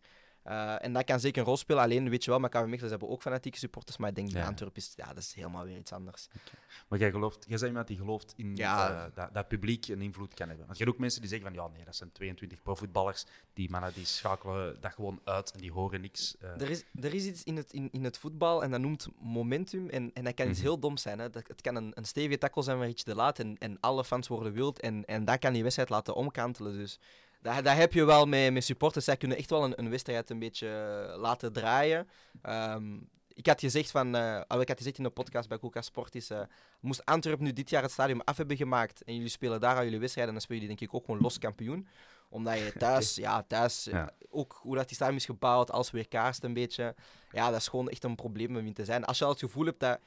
Uh, 0.49 0.85
en 0.85 0.93
dat 0.93 1.05
kan 1.05 1.21
zeker 1.21 1.41
een 1.41 1.47
rol 1.47 1.57
spelen. 1.57 1.83
Alleen, 1.83 2.11
weet 2.11 2.25
je 2.25 2.31
wel, 2.31 2.41
met 2.41 2.51
KV 2.51 2.65
Mechelen 2.65 2.91
hebben 2.91 3.09
ook 3.09 3.23
fanatieke 3.23 3.59
supporters. 3.59 3.97
Maar 3.97 4.09
ik 4.09 4.15
denk, 4.15 4.31
ja. 4.31 4.47
Antwerpen 4.47 4.83
is, 4.83 4.93
ja, 4.97 5.07
dat 5.07 5.19
is 5.19 5.33
helemaal 5.35 5.65
weer 5.65 5.77
iets 5.77 5.93
anders. 5.93 6.29
Okay. 6.29 6.59
Maar 6.89 6.99
jij 6.99 7.11
gelooft, 7.11 7.45
jij 7.49 7.59
bent 7.59 7.63
iemand 7.63 7.87
die 7.87 7.97
gelooft 7.97 8.35
in 8.37 8.57
ja. 8.57 8.91
uh, 8.91 9.05
dat, 9.15 9.35
dat 9.35 9.49
publiek 9.49 9.89
een 9.89 10.01
invloed 10.01 10.35
kan 10.35 10.49
hebben. 10.49 10.67
Want 10.67 10.79
je 10.79 10.85
hebt 10.85 10.97
ook 10.97 11.03
mensen 11.03 11.21
die 11.21 11.31
zeggen 11.31 11.49
van, 11.49 11.65
ja, 11.65 11.71
nee, 11.75 11.85
dat 11.85 11.97
zijn 11.97 12.13
22 12.13 12.63
profvoetballers. 12.63 13.25
Die 13.53 13.71
mannen 13.71 13.93
die 13.95 14.05
schakelen 14.05 14.77
dat 14.81 14.93
gewoon 14.93 15.21
uit 15.25 15.51
en 15.51 15.61
die 15.61 15.73
horen 15.73 16.01
niks. 16.01 16.37
Uh. 16.43 16.61
Er, 16.61 16.71
is, 16.71 16.85
er 17.01 17.15
is 17.15 17.27
iets 17.27 17.45
in 17.45 17.57
het, 17.57 17.73
in, 17.73 17.89
in 17.93 18.05
het 18.05 18.19
voetbal 18.19 18.63
en 18.63 18.71
dat 18.71 18.81
noemt 18.81 19.09
momentum. 19.21 19.89
En, 19.89 20.11
en 20.15 20.25
dat 20.25 20.35
kan 20.35 20.49
iets 20.49 20.59
mm 20.59 20.65
-hmm. 20.65 20.73
heel 20.73 20.81
doms 20.81 21.03
zijn. 21.03 21.19
Hè. 21.19 21.31
Dat, 21.31 21.49
het 21.49 21.61
kan 21.61 21.75
een, 21.77 21.93
een 21.95 22.05
stevige 22.05 22.39
tackle 22.39 22.63
zijn 22.63 22.77
van 22.77 22.87
Rich 22.87 23.03
de 23.03 23.15
Laat 23.15 23.39
en, 23.39 23.57
en 23.59 23.81
alle 23.81 24.05
fans 24.05 24.29
worden 24.29 24.53
wild. 24.53 24.81
En, 24.81 25.05
en 25.05 25.25
dat 25.25 25.39
kan 25.39 25.53
die 25.53 25.63
wedstrijd 25.63 25.91
laten 25.91 26.15
omkantelen. 26.15 26.73
Dus 26.73 26.99
dat, 27.45 27.65
dat 27.65 27.77
heb 27.77 27.93
je 27.93 28.05
wel 28.05 28.27
met, 28.27 28.53
met 28.53 28.65
supporters. 28.65 29.05
Zij 29.05 29.17
kunnen 29.17 29.37
echt 29.37 29.51
wel 29.51 29.65
een, 29.65 29.79
een 29.79 29.91
wedstrijd 29.91 30.31
een 30.31 30.39
beetje 30.39 30.69
eh, 30.69 31.21
laten 31.21 31.53
draaien. 31.53 32.09
Um, 32.43 33.09
ik 33.35 33.47
had 33.47 33.61
gezegd 33.61 33.91
van, 33.91 34.17
uh, 34.17 34.41
ik 34.61 34.69
had 34.69 34.77
gezegd 34.77 34.99
in 34.99 35.05
de 35.05 35.11
podcast 35.11 35.49
bij 35.49 35.59
Coca 35.59 35.83
Sport 35.83 36.15
is, 36.15 36.31
uh, 36.31 36.41
moest 36.81 37.05
Antwerpen 37.05 37.45
nu 37.45 37.53
dit 37.53 37.71
jaar 37.71 37.83
het 37.83 37.91
stadion 37.91 38.25
af 38.25 38.37
hebben 38.37 38.57
gemaakt 38.57 39.03
en 39.03 39.15
jullie 39.15 39.29
spelen 39.29 39.61
daar 39.61 39.77
aan 39.77 39.85
jullie 39.85 40.01
wedstrijden, 40.01 40.33
dan 40.33 40.43
spelen 40.43 40.63
jullie 40.63 40.77
denk 40.77 40.91
ik 40.91 40.97
ook 40.97 41.05
gewoon 41.05 41.21
los 41.21 41.39
kampioen 41.39 41.87
Omdat 42.29 42.59
je 42.59 42.73
thuis, 42.79 43.15
ja, 43.15 43.43
thuis, 43.43 43.85
Ja. 43.85 44.11
ook 44.31 44.59
hoe 44.61 44.77
dat 44.77 44.87
die 44.87 44.97
stadion 44.97 45.17
is 45.17 45.25
gebouwd, 45.25 45.71
als 45.71 45.91
weer 45.91 46.09
kaarst 46.09 46.45
een 46.45 46.55
beetje. 46.55 46.95
Ja, 47.33 47.51
dat 47.51 47.61
is 47.61 47.69
gewoon 47.69 47.89
echt 47.89 48.05
een 48.05 48.15
probleem 48.15 48.57
om 48.57 48.67
in 48.67 48.73
te 48.73 48.85
zijn. 48.85 49.05
Als 49.05 49.19
je 49.19 49.25
al 49.25 49.31
het 49.31 49.41
gevoel 49.41 49.65
hebt 49.65 49.81
dat 49.81 49.99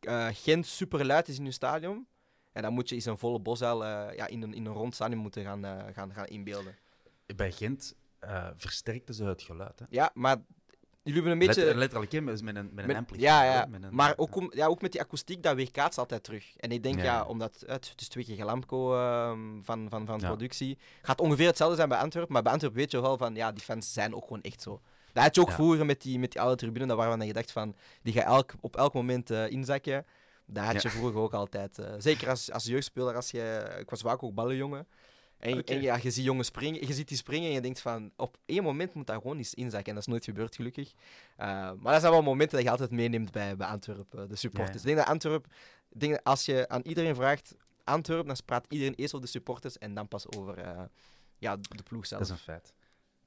eh, 0.00 0.28
Gent 0.32 0.66
super 0.66 1.06
luid 1.06 1.28
is 1.28 1.38
in 1.38 1.44
je 1.44 1.50
stadion, 1.50 2.06
ja, 2.56 2.62
dan 2.62 2.72
moet 2.72 2.88
je 2.88 2.94
eens 2.94 3.04
een 3.04 3.18
volle 3.18 3.38
bosuil 3.40 3.84
eh, 3.84 4.16
ja, 4.16 4.26
in, 4.26 4.42
een, 4.42 4.54
in 4.54 4.66
een 4.66 4.72
rond 4.72 4.94
stadion 4.94 5.18
moeten 5.20 5.44
gaan, 5.44 5.64
eh, 5.64 5.76
gaan, 5.92 6.12
gaan 6.12 6.26
inbeelden. 6.26 6.74
Bij 7.36 7.52
Gent 7.52 7.94
eh, 8.18 8.46
versterkten 8.56 9.14
ze 9.14 9.24
het 9.24 9.42
geluid. 9.42 9.78
Hè. 9.78 9.84
Ja, 9.90 10.10
maar 10.14 10.36
jullie 11.02 11.12
hebben 11.22 11.32
een 11.32 11.38
beetje... 11.46 11.60
Letter- 11.60 11.78
letterlijk 11.78 12.12
hè, 12.12 12.20
met 12.20 12.34
een, 12.56 12.70
met 12.72 12.88
een 12.88 13.04
Met- 13.10 13.20
ja, 13.20 13.44
ja. 13.44 13.66
met 13.70 13.82
een- 13.82 13.94
maar 13.94 14.12
ook, 14.16 14.36
om, 14.36 14.50
ja, 14.54 14.66
ook 14.66 14.80
met 14.82 14.92
die 14.92 15.00
akoestiek, 15.00 15.42
dat 15.42 15.54
weerkaatst 15.56 15.98
altijd 15.98 16.22
terug. 16.22 16.56
En 16.56 16.70
ik 16.72 16.82
denk, 16.82 17.00
Ja, 17.02 17.24
omdat 17.24 17.56
het, 17.66 17.88
het 17.90 18.00
is 18.00 18.08
twee 18.08 18.24
keer 18.24 18.36
Galamco 18.36 18.94
ehm, 18.96 19.38
van, 19.62 19.86
van, 19.88 20.06
van 20.06 20.18
Ja. 20.20 20.26
productie, 20.26 20.78
gaat 21.02 21.20
ongeveer 21.20 21.46
hetzelfde 21.46 21.76
zijn 21.76 21.88
bij 21.88 21.98
Antwerpen. 21.98 22.32
Maar 22.32 22.42
bij 22.42 22.52
Antwerpen 22.52 22.80
weet 22.80 22.90
je 22.90 23.00
wel 23.00 23.16
van, 23.16 23.34
ja, 23.34 23.52
die 23.52 23.62
fans 23.64 23.92
zijn 23.92 24.14
ook 24.14 24.22
gewoon 24.22 24.42
echt 24.42 24.62
zo. 24.62 24.80
Dat 25.12 25.22
had 25.24 25.34
je 25.34 25.40
ook 25.40 25.48
Ja. 25.48 25.54
vroeger 25.54 25.86
met 25.86 26.02
die, 26.02 26.18
met 26.18 26.32
die 26.32 26.40
oude 26.40 26.56
tribune, 26.56 26.86
daar 26.86 26.96
waarvan 26.96 27.26
je 27.26 27.32
dacht 27.32 27.52
van, 27.52 27.74
die 28.02 28.12
gaat 28.12 28.24
elk, 28.24 28.54
op 28.60 28.76
elk 28.76 28.92
moment 28.92 29.30
eh, 29.30 29.50
inzakken. 29.50 30.06
Dat 30.46 30.64
had 30.64 30.82
je 30.82 30.90
vroeger 30.90 31.20
ook 31.20 31.32
altijd. 31.32 31.78
eh, 31.78 31.94
zeker 31.98 32.28
als, 32.28 32.52
als 32.52 32.64
jeugdspeler, 32.64 33.14
als 33.14 33.30
je, 33.30 33.76
ik 33.80 33.90
was 33.90 34.00
vaak 34.00 34.22
ook 34.22 34.34
ballenjongen. 34.34 34.86
En, 35.38 35.64
en 35.64 35.80
ja, 35.80 35.98
je 36.02 36.10
ziet 36.10 36.24
jongen 36.24 36.44
springen, 36.44 36.86
je 36.86 36.92
ziet 36.92 37.08
die 37.08 37.16
springen 37.16 37.48
en 37.48 37.54
je 37.54 37.60
denkt 37.60 37.80
van, 37.80 38.12
op 38.16 38.36
één 38.46 38.62
moment 38.62 38.94
moet 38.94 39.06
dat 39.06 39.16
gewoon 39.20 39.36
eens 39.36 39.54
inzakken. 39.54 39.88
En 39.88 39.94
dat 39.94 40.02
is 40.06 40.12
nooit 40.12 40.24
gebeurd, 40.24 40.54
gelukkig. 40.54 40.92
Eh, 41.36 41.46
maar 41.78 41.92
dat 41.92 42.00
zijn 42.00 42.12
wel 42.12 42.22
momenten 42.22 42.56
dat 42.56 42.64
je 42.64 42.70
altijd 42.70 42.90
meeneemt 42.90 43.32
bij, 43.32 43.56
bij 43.56 43.66
Antwerpen, 43.66 44.28
de 44.28 44.36
supporters. 44.36 44.82
Ja, 44.82 44.88
ja. 44.88 44.90
Ik 44.90 44.94
denk 44.94 44.96
dat 44.96 45.06
Antwerpen, 45.06 45.50
denk 45.88 46.12
dat 46.12 46.24
als 46.24 46.44
je 46.44 46.68
aan 46.68 46.82
iedereen 46.82 47.14
vraagt, 47.14 47.54
Antwerpen, 47.84 48.26
dan 48.26 48.36
praat 48.44 48.66
iedereen 48.68 48.94
eerst 48.94 49.14
over 49.14 49.26
de 49.26 49.32
supporters 49.32 49.78
en 49.78 49.94
dan 49.94 50.08
pas 50.08 50.32
over 50.36 50.58
eh, 50.58 50.82
ja, 51.38 51.56
de 51.56 51.82
ploeg 51.84 52.06
zelf. 52.06 52.20
Dat 52.20 52.30
is 52.30 52.36
een 52.36 52.44
feit. 52.44 52.72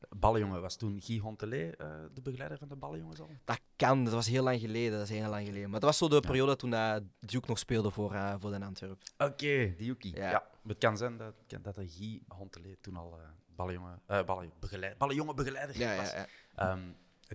Ballenjongen 0.09 0.61
was 0.61 0.75
toen 0.75 1.01
Guy 1.01 1.17
Hontelet 1.19 1.75
eh, 1.75 1.87
de 2.13 2.21
begeleider 2.21 2.57
van 2.57 2.67
de 2.67 2.75
Ballenjongens 2.75 3.19
al? 3.19 3.29
Dat 3.45 3.59
kan, 3.75 4.03
dat 4.03 4.13
was 4.13 4.27
heel 4.27 4.43
lang 4.43 4.59
geleden. 4.59 4.91
Dat 4.99 5.09
is 5.09 5.17
heel 5.17 5.29
lang 5.29 5.45
geleden. 5.45 5.69
Maar 5.69 5.79
dat 5.79 5.89
was 5.89 5.97
zo 5.97 6.07
de 6.07 6.15
Ja. 6.15 6.21
periode 6.21 6.55
toen 6.55 6.71
uh, 6.71 6.95
Duke 7.19 7.47
nog 7.47 7.59
speelde 7.59 7.91
voor, 7.91 8.13
eh, 8.13 8.35
voor 8.39 8.51
de 8.51 8.65
Antwerpen. 8.65 9.07
Oké, 9.17 9.73
Yuki. 9.77 10.11
Ja. 10.15 10.29
Ja. 10.29 10.47
Het 10.67 10.77
kan 10.77 10.97
zijn 10.97 11.17
dat, 11.17 11.33
dat 11.61 11.75
Guy 11.87 12.21
Hontelet 12.27 12.77
toen 12.83 12.95
al 12.95 13.19
ballenjongen, 13.55 14.01
eh 14.05 14.23
ballen, 14.25 14.51
begeleid, 14.59 14.97
ballenjongen 14.97 15.35
begeleider 15.35 15.77
Ja, 15.77 15.95
was. 15.95 16.11
ja, 16.11 16.17
ja. 16.17 16.27
Ehm, 16.55 16.81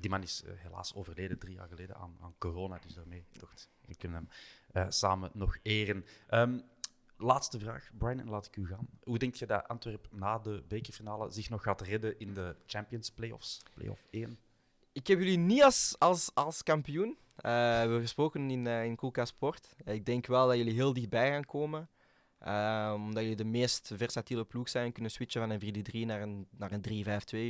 die 0.01 0.11
man 0.11 0.23
is 0.23 0.43
helaas 0.57 0.95
overleden 0.95 1.39
drie 1.39 1.55
jaar 1.55 1.69
geleden 1.69 1.97
aan, 1.97 2.17
aan 2.21 2.35
corona, 2.39 2.79
dus 2.79 2.95
daarmee 2.95 3.25
we 3.87 3.95
kunnen 3.97 4.29
hem 4.73 4.91
samen 4.91 5.31
nog 5.33 5.57
eren. 5.63 6.05
Ehm, 6.27 6.59
laatste 7.25 7.59
vraag, 7.59 7.91
Brian, 7.99 8.21
en 8.21 8.29
laat 8.29 8.47
ik 8.47 8.57
u 8.57 8.67
gaan. 8.67 8.89
Hoe 9.03 9.19
denk 9.19 9.35
je 9.35 9.47
dat 9.47 9.69
Antwerp 9.69 10.09
na 10.11 10.39
de 10.39 10.63
bekerfinale 10.69 11.31
zich 11.31 11.51
nog 11.51 11.63
gaat 11.63 11.81
redden 11.81 12.19
in 12.19 12.35
de 12.35 12.57
Champions 12.67 13.11
Playoffs? 13.11 13.63
Playoff 13.75 14.07
1? 14.11 14.39
Ik 14.93 15.07
heb 15.07 15.19
jullie 15.19 15.39
niet 15.39 15.63
als, 15.63 15.95
als, 15.99 16.31
als 16.35 16.63
kampioen. 16.63 17.19
Eh, 17.37 17.43
we 17.53 17.59
hebben 17.59 18.01
gesproken 18.01 18.51
in, 18.51 18.67
eh 18.67 18.85
in 18.85 18.97
Koelka 18.97 19.25
Sport. 19.25 19.77
Eh, 19.85 19.95
ik 19.95 20.07
denk 20.07 20.27
wel 20.27 20.47
dat 20.47 20.57
jullie 20.57 20.73
heel 20.73 20.93
dichtbij 20.93 21.31
gaan 21.31 21.45
komen. 21.45 21.89
Omdat 22.95 23.23
jullie 23.23 23.37
de 23.37 23.45
meest 23.45 23.91
versatiele 23.95 24.45
ploeg 24.45 24.69
zijn. 24.69 24.93
Kunnen 24.93 25.11
switchen 25.11 25.41
van 25.41 25.51
een 25.51 25.85
4-3 26.05 26.07
naar 26.07 26.23
een, 26.23 26.47
naar 26.51 26.73
een 26.73 27.05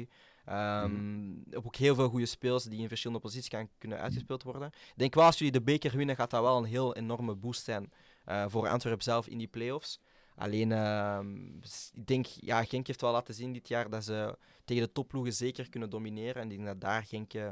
3-5-2. 0.06 0.10
Ehm 0.44 1.34
Heb 1.50 1.66
ook 1.66 1.76
heel 1.76 1.94
veel 1.94 2.08
goede 2.08 2.26
speels 2.26 2.64
die 2.64 2.80
in 2.80 2.88
verschillende 2.88 3.22
posities 3.22 3.48
gaan 3.48 3.68
kunnen 3.78 3.98
uitgespeeld 3.98 4.42
worden. 4.42 4.68
Ik 4.68 4.92
denk 4.96 5.14
wel 5.14 5.24
als 5.24 5.38
jullie 5.38 5.52
de 5.52 5.62
beker 5.62 5.96
winnen, 5.96 6.16
gaat 6.16 6.30
dat 6.30 6.42
wel 6.42 6.58
een 6.58 6.64
heel 6.64 6.94
enorme 6.96 7.34
boost 7.34 7.64
zijn 7.64 7.92
eh, 8.24 8.44
voor 8.48 8.68
Antwerp 8.68 9.02
zelf 9.02 9.26
in 9.26 9.38
die 9.38 9.46
play-offs. 9.46 10.00
Alleen, 10.36 10.72
ehm, 10.72 11.46
ik 11.92 12.06
denk, 12.06 12.26
ja, 12.26 12.64
Genk 12.64 12.86
heeft 12.86 13.00
wel 13.00 13.12
laten 13.12 13.34
zien 13.34 13.52
dit 13.52 13.68
jaar 13.68 13.90
dat 13.90 14.04
ze 14.04 14.38
tegen 14.64 14.82
de 14.82 14.92
topploegen 14.92 15.32
zeker 15.32 15.68
kunnen 15.68 15.90
domineren. 15.90 16.42
En 16.42 16.50
ik 16.50 16.56
denk 16.56 16.66
dat 16.68 16.80
daar 16.80 17.04
Genk 17.04 17.34
eh, 17.34 17.50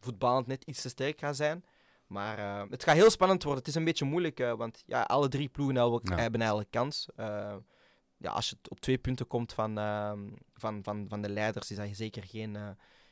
voetballend 0.00 0.46
net 0.46 0.64
iets 0.64 0.82
te 0.82 0.88
sterk 0.88 1.18
gaat 1.18 1.36
zijn. 1.36 1.64
Maar 2.06 2.38
eh, 2.38 2.70
het 2.70 2.84
gaat 2.84 2.94
heel 2.96 3.10
spannend 3.10 3.42
worden. 3.42 3.60
Het 3.60 3.68
is 3.68 3.74
een 3.74 3.84
beetje 3.84 4.04
moeilijk, 4.04 4.38
want 4.38 4.82
ja, 4.86 5.02
alle 5.02 5.28
drie 5.28 5.48
ploegen 5.48 5.76
hebben, 5.76 6.00
Ja. 6.04 6.16
hebben 6.16 6.40
eigenlijk 6.40 6.70
kans. 6.70 7.08
Ja, 8.16 8.30
als 8.30 8.50
je 8.50 8.56
op 8.68 8.80
twee 8.80 8.98
punten 8.98 9.26
komt 9.26 9.52
van, 9.52 9.78
ehm, 9.78 10.20
van, 10.54 10.82
van, 10.82 11.06
van 11.08 11.22
de 11.22 11.28
leiders, 11.28 11.70
is 11.70 11.76
dat 11.76 11.88
zeker 11.92 12.22
geen, 12.24 12.56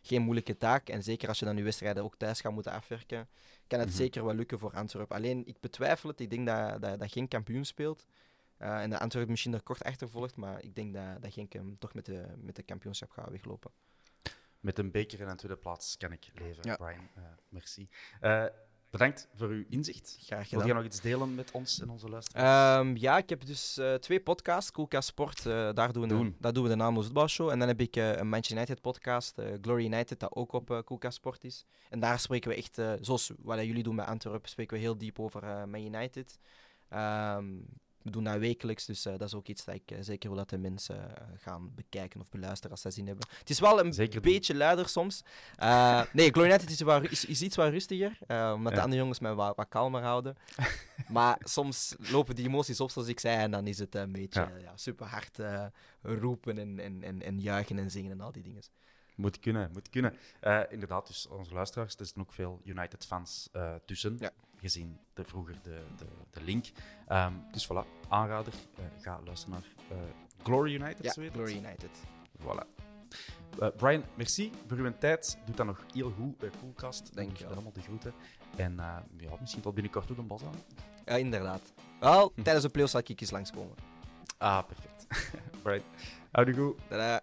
geen 0.03 0.23
moeilijke 0.23 0.57
taak. 0.57 0.89
En 0.89 1.03
zeker 1.03 1.29
als 1.29 1.39
je 1.39 1.45
dan 1.45 1.57
je 1.57 1.63
wedstrijden 1.63 2.03
ook 2.05 2.17
thuis 2.17 2.41
gaat 2.41 2.53
moeten 2.53 2.73
afwerken, 2.73 3.29
kan 3.67 3.79
het 3.79 3.89
Mhm. 3.89 3.97
zeker 3.97 4.25
wel 4.25 4.35
lukken 4.35 4.59
voor 4.59 4.73
Antwerpen. 4.75 5.17
Alleen, 5.17 5.47
ik 5.47 5.61
betwijfel 5.61 6.09
het. 6.09 6.21
Ik 6.21 6.31
denk 6.31 6.47
dat, 6.47 6.83
dat, 6.83 6.99
dat 6.99 7.13
geen 7.13 7.29
kampioen 7.29 7.65
speelt. 7.65 8.07
Eh, 8.57 8.83
en 8.83 8.91
dat 8.91 9.01
Antwerpen 9.01 9.31
misschien 9.31 9.55
er 9.55 9.63
kort 9.63 9.83
achter 9.85 10.09
volgt, 10.09 10.37
maar 10.37 10.63
ik 10.63 10.75
denk 10.75 10.95
dat, 10.95 11.23
dat 11.23 11.33
Genk 11.33 11.53
hem 11.53 11.79
toch 11.79 11.95
met 11.95 12.05
de, 12.07 12.27
met 12.37 12.57
de 12.57 12.63
kampioenschap 12.63 13.11
gaat 13.11 13.31
weglopen. 13.31 13.71
Met 14.61 14.79
een 14.79 14.91
beker 14.91 15.21
en 15.21 15.29
een 15.29 15.37
tweede 15.37 15.59
plaats 15.59 15.97
kan 15.97 16.13
ik 16.13 16.31
leven, 16.35 16.63
Ja. 16.63 16.77
Brian. 16.77 17.09
Eh, 17.15 17.23
merci. 17.49 17.89
Eh, 18.21 18.45
bedankt 18.91 19.29
voor 19.35 19.49
uw 19.49 19.65
inzicht. 19.69 20.17
Graag 20.21 20.39
Wil 20.39 20.47
gedaan. 20.49 20.67
jij 20.67 20.75
nog 20.75 20.85
iets 20.85 21.01
delen 21.01 21.35
met 21.35 21.51
ons 21.51 21.81
en 21.81 21.91
onze 21.91 22.09
luisteraars? 22.09 22.87
Ehm, 22.87 22.97
ja, 22.97 23.19
ik 23.19 23.29
heb 23.29 23.47
dus 23.47 23.77
eh, 23.79 23.95
twee 23.95 24.21
podcasts. 24.21 24.73
Coolcast 24.73 25.09
Sport, 25.09 25.47
eh, 25.47 25.73
daar, 25.73 25.93
doen 25.93 26.03
we 26.03 26.09
Doen. 26.09 26.27
De, 26.27 26.35
daar 26.39 26.53
doen 26.53 26.63
we 26.63 26.69
de 26.69 26.75
Naamloos 26.75 27.05
Voetbalshow. 27.05 27.51
En 27.51 27.59
dan 27.59 27.69
heb 27.69 27.81
ik 27.81 27.97
eh, 27.97 28.17
een 28.17 28.29
Manchester 28.29 28.57
United 28.57 28.81
podcast, 28.81 29.41
Glory 29.61 29.85
United, 29.85 30.21
dat 30.21 30.35
ook 30.35 30.53
op 30.53 30.71
uh, 30.71 30.79
Coolcast 30.79 31.17
Sport 31.17 31.45
is. 31.45 31.65
En 31.91 32.01
daar 32.01 32.19
spreken 32.19 32.51
we 32.51 32.57
echt, 32.57 32.79
eh, 32.79 32.93
zoals 33.01 33.33
wat 33.39 33.65
jullie 33.65 33.83
doen 33.83 33.97
bij 33.97 34.05
Antwerpen, 34.05 34.51
spreken 34.51 34.77
we 34.77 34.83
heel 34.83 34.99
diep 34.99 35.19
over 35.19 35.43
eh 35.43 35.65
Man 35.65 35.81
United. 35.85 36.39
Ehm, 36.89 37.47
we 38.03 38.11
doen 38.11 38.25
dat 38.25 38.39
wekelijks, 38.39 38.87
dus 38.87 39.05
eh, 39.07 39.13
dat 39.13 39.29
is 39.29 39.35
ook 39.35 39.47
iets 39.47 39.65
dat 39.65 39.75
ik 39.75 39.91
eh, 39.91 39.99
zeker 40.01 40.29
wil 40.29 40.39
dat 40.39 40.51
de 40.51 40.59
mensen 40.59 41.17
eh, 41.19 41.27
gaan 41.39 41.75
bekijken 41.75 42.21
of 42.21 42.31
beluisteren 42.31 42.71
als 42.71 42.81
ze 42.81 42.91
zin 42.91 43.07
hebben. 43.07 43.27
Het 43.39 43.51
is 43.51 43.61
wel 43.61 43.81
een 43.85 43.93
Zeker 43.93 44.23
doen. 44.23 44.33
beetje 44.33 44.55
luider 44.55 44.89
soms. 44.89 45.25
Nee, 46.13 46.31
Glory 46.31 46.49
United 46.49 46.71
is, 46.71 46.81
is, 47.11 47.25
is 47.25 47.43
iets 47.43 47.57
wat 47.57 47.71
rustiger, 47.71 48.19
omdat 48.55 48.75
de 48.75 48.81
andere 48.81 49.01
jongens 49.01 49.19
mij 49.19 49.35
wat, 49.35 49.57
wat 49.57 49.69
kalmer 49.69 50.03
houden. 50.03 50.37
Maar 51.09 51.39
soms 51.41 51.95
lopen 51.99 52.35
die 52.35 52.47
emoties 52.47 52.81
op, 52.81 52.91
zoals 52.91 53.09
ik 53.09 53.21
zei, 53.21 53.37
en 53.37 53.51
dan 53.51 53.67
is 53.67 53.79
het 53.79 53.95
een 53.95 54.13
beetje 54.13 54.41
Ja. 54.41 54.57
ja. 54.61 54.77
super 54.77 55.07
hard 55.07 55.39
roepen 56.03 56.59
en, 56.59 56.79
en, 56.79 57.03
en, 57.03 57.23
en 57.23 57.41
juichen 57.41 57.79
en 57.79 57.91
zingen 57.91 58.11
en 58.11 58.21
al 58.21 58.33
die 58.33 58.43
dingen. 58.43 58.63
Moet 59.15 59.39
kunnen, 59.39 59.71
moet 59.73 59.89
kunnen. 59.91 60.15
Inderdaad, 60.71 61.07
dus 61.07 61.27
onze 61.27 61.55
luisteraars, 61.55 61.97
er 61.97 62.05
zitten 62.05 62.23
ook 62.23 62.33
veel 62.33 62.61
United-fans 62.65 63.49
eh, 63.53 63.75
tussen. 63.85 64.17
Ja. 64.19 64.31
Gezien 64.61 64.99
de, 65.15 65.25
vroeger 65.25 65.55
de, 65.63 65.83
de, 65.97 66.07
de 66.31 66.43
link. 66.43 66.67
Ehm, 67.09 67.33
dus 67.53 67.67
voilà, 67.67 67.87
aanrader. 68.09 68.53
eh, 68.77 68.85
ga 69.01 69.21
luisteren 69.25 69.55
naar 69.55 69.99
eh, 69.99 70.05
Glory 70.43 70.75
United, 70.75 71.05
Ja, 71.05 71.13
zo 71.13 71.21
heet 71.21 71.33
het. 71.33 71.41
Glory 71.41 71.57
United. 71.57 71.91
Voilà. 72.43 72.67
Eh, 73.59 73.69
Brian, 73.77 74.05
merci 74.15 74.53
voor 74.67 74.77
uw 74.77 74.93
tijd. 74.99 75.39
Doe 75.45 75.55
dat 75.55 75.67
nog 75.67 75.85
heel 75.93 76.11
goed 76.11 76.39
bij 76.39 76.51
Coolcast. 76.61 77.15
Dank 77.15 77.37
je 77.37 77.47
allemaal 77.47 77.73
de 77.73 77.83
groeten. 77.83 78.13
En 78.57 78.79
eh, 78.79 78.97
ja, 79.17 79.31
misschien 79.41 79.63
tot 79.63 79.75
binnenkort 79.75 80.07
toe 80.07 80.17
een 80.19 80.27
bos 80.27 80.43
aan. 80.45 80.63
Ja, 81.05 81.15
inderdaad. 81.15 81.73
Wel, 82.01 82.33
tijdens 82.43 82.63
de 82.65 82.69
playoffs 82.71 82.93
zal 82.93 83.03
ik 83.07 83.21
eens 83.21 83.31
langskomen. 83.31 83.75
Ah, 84.39 84.67
perfect. 84.67 85.07
Brian, 85.63 85.83
houdoe 86.31 86.55
goed. 86.55 86.79
Tada. 86.89 87.23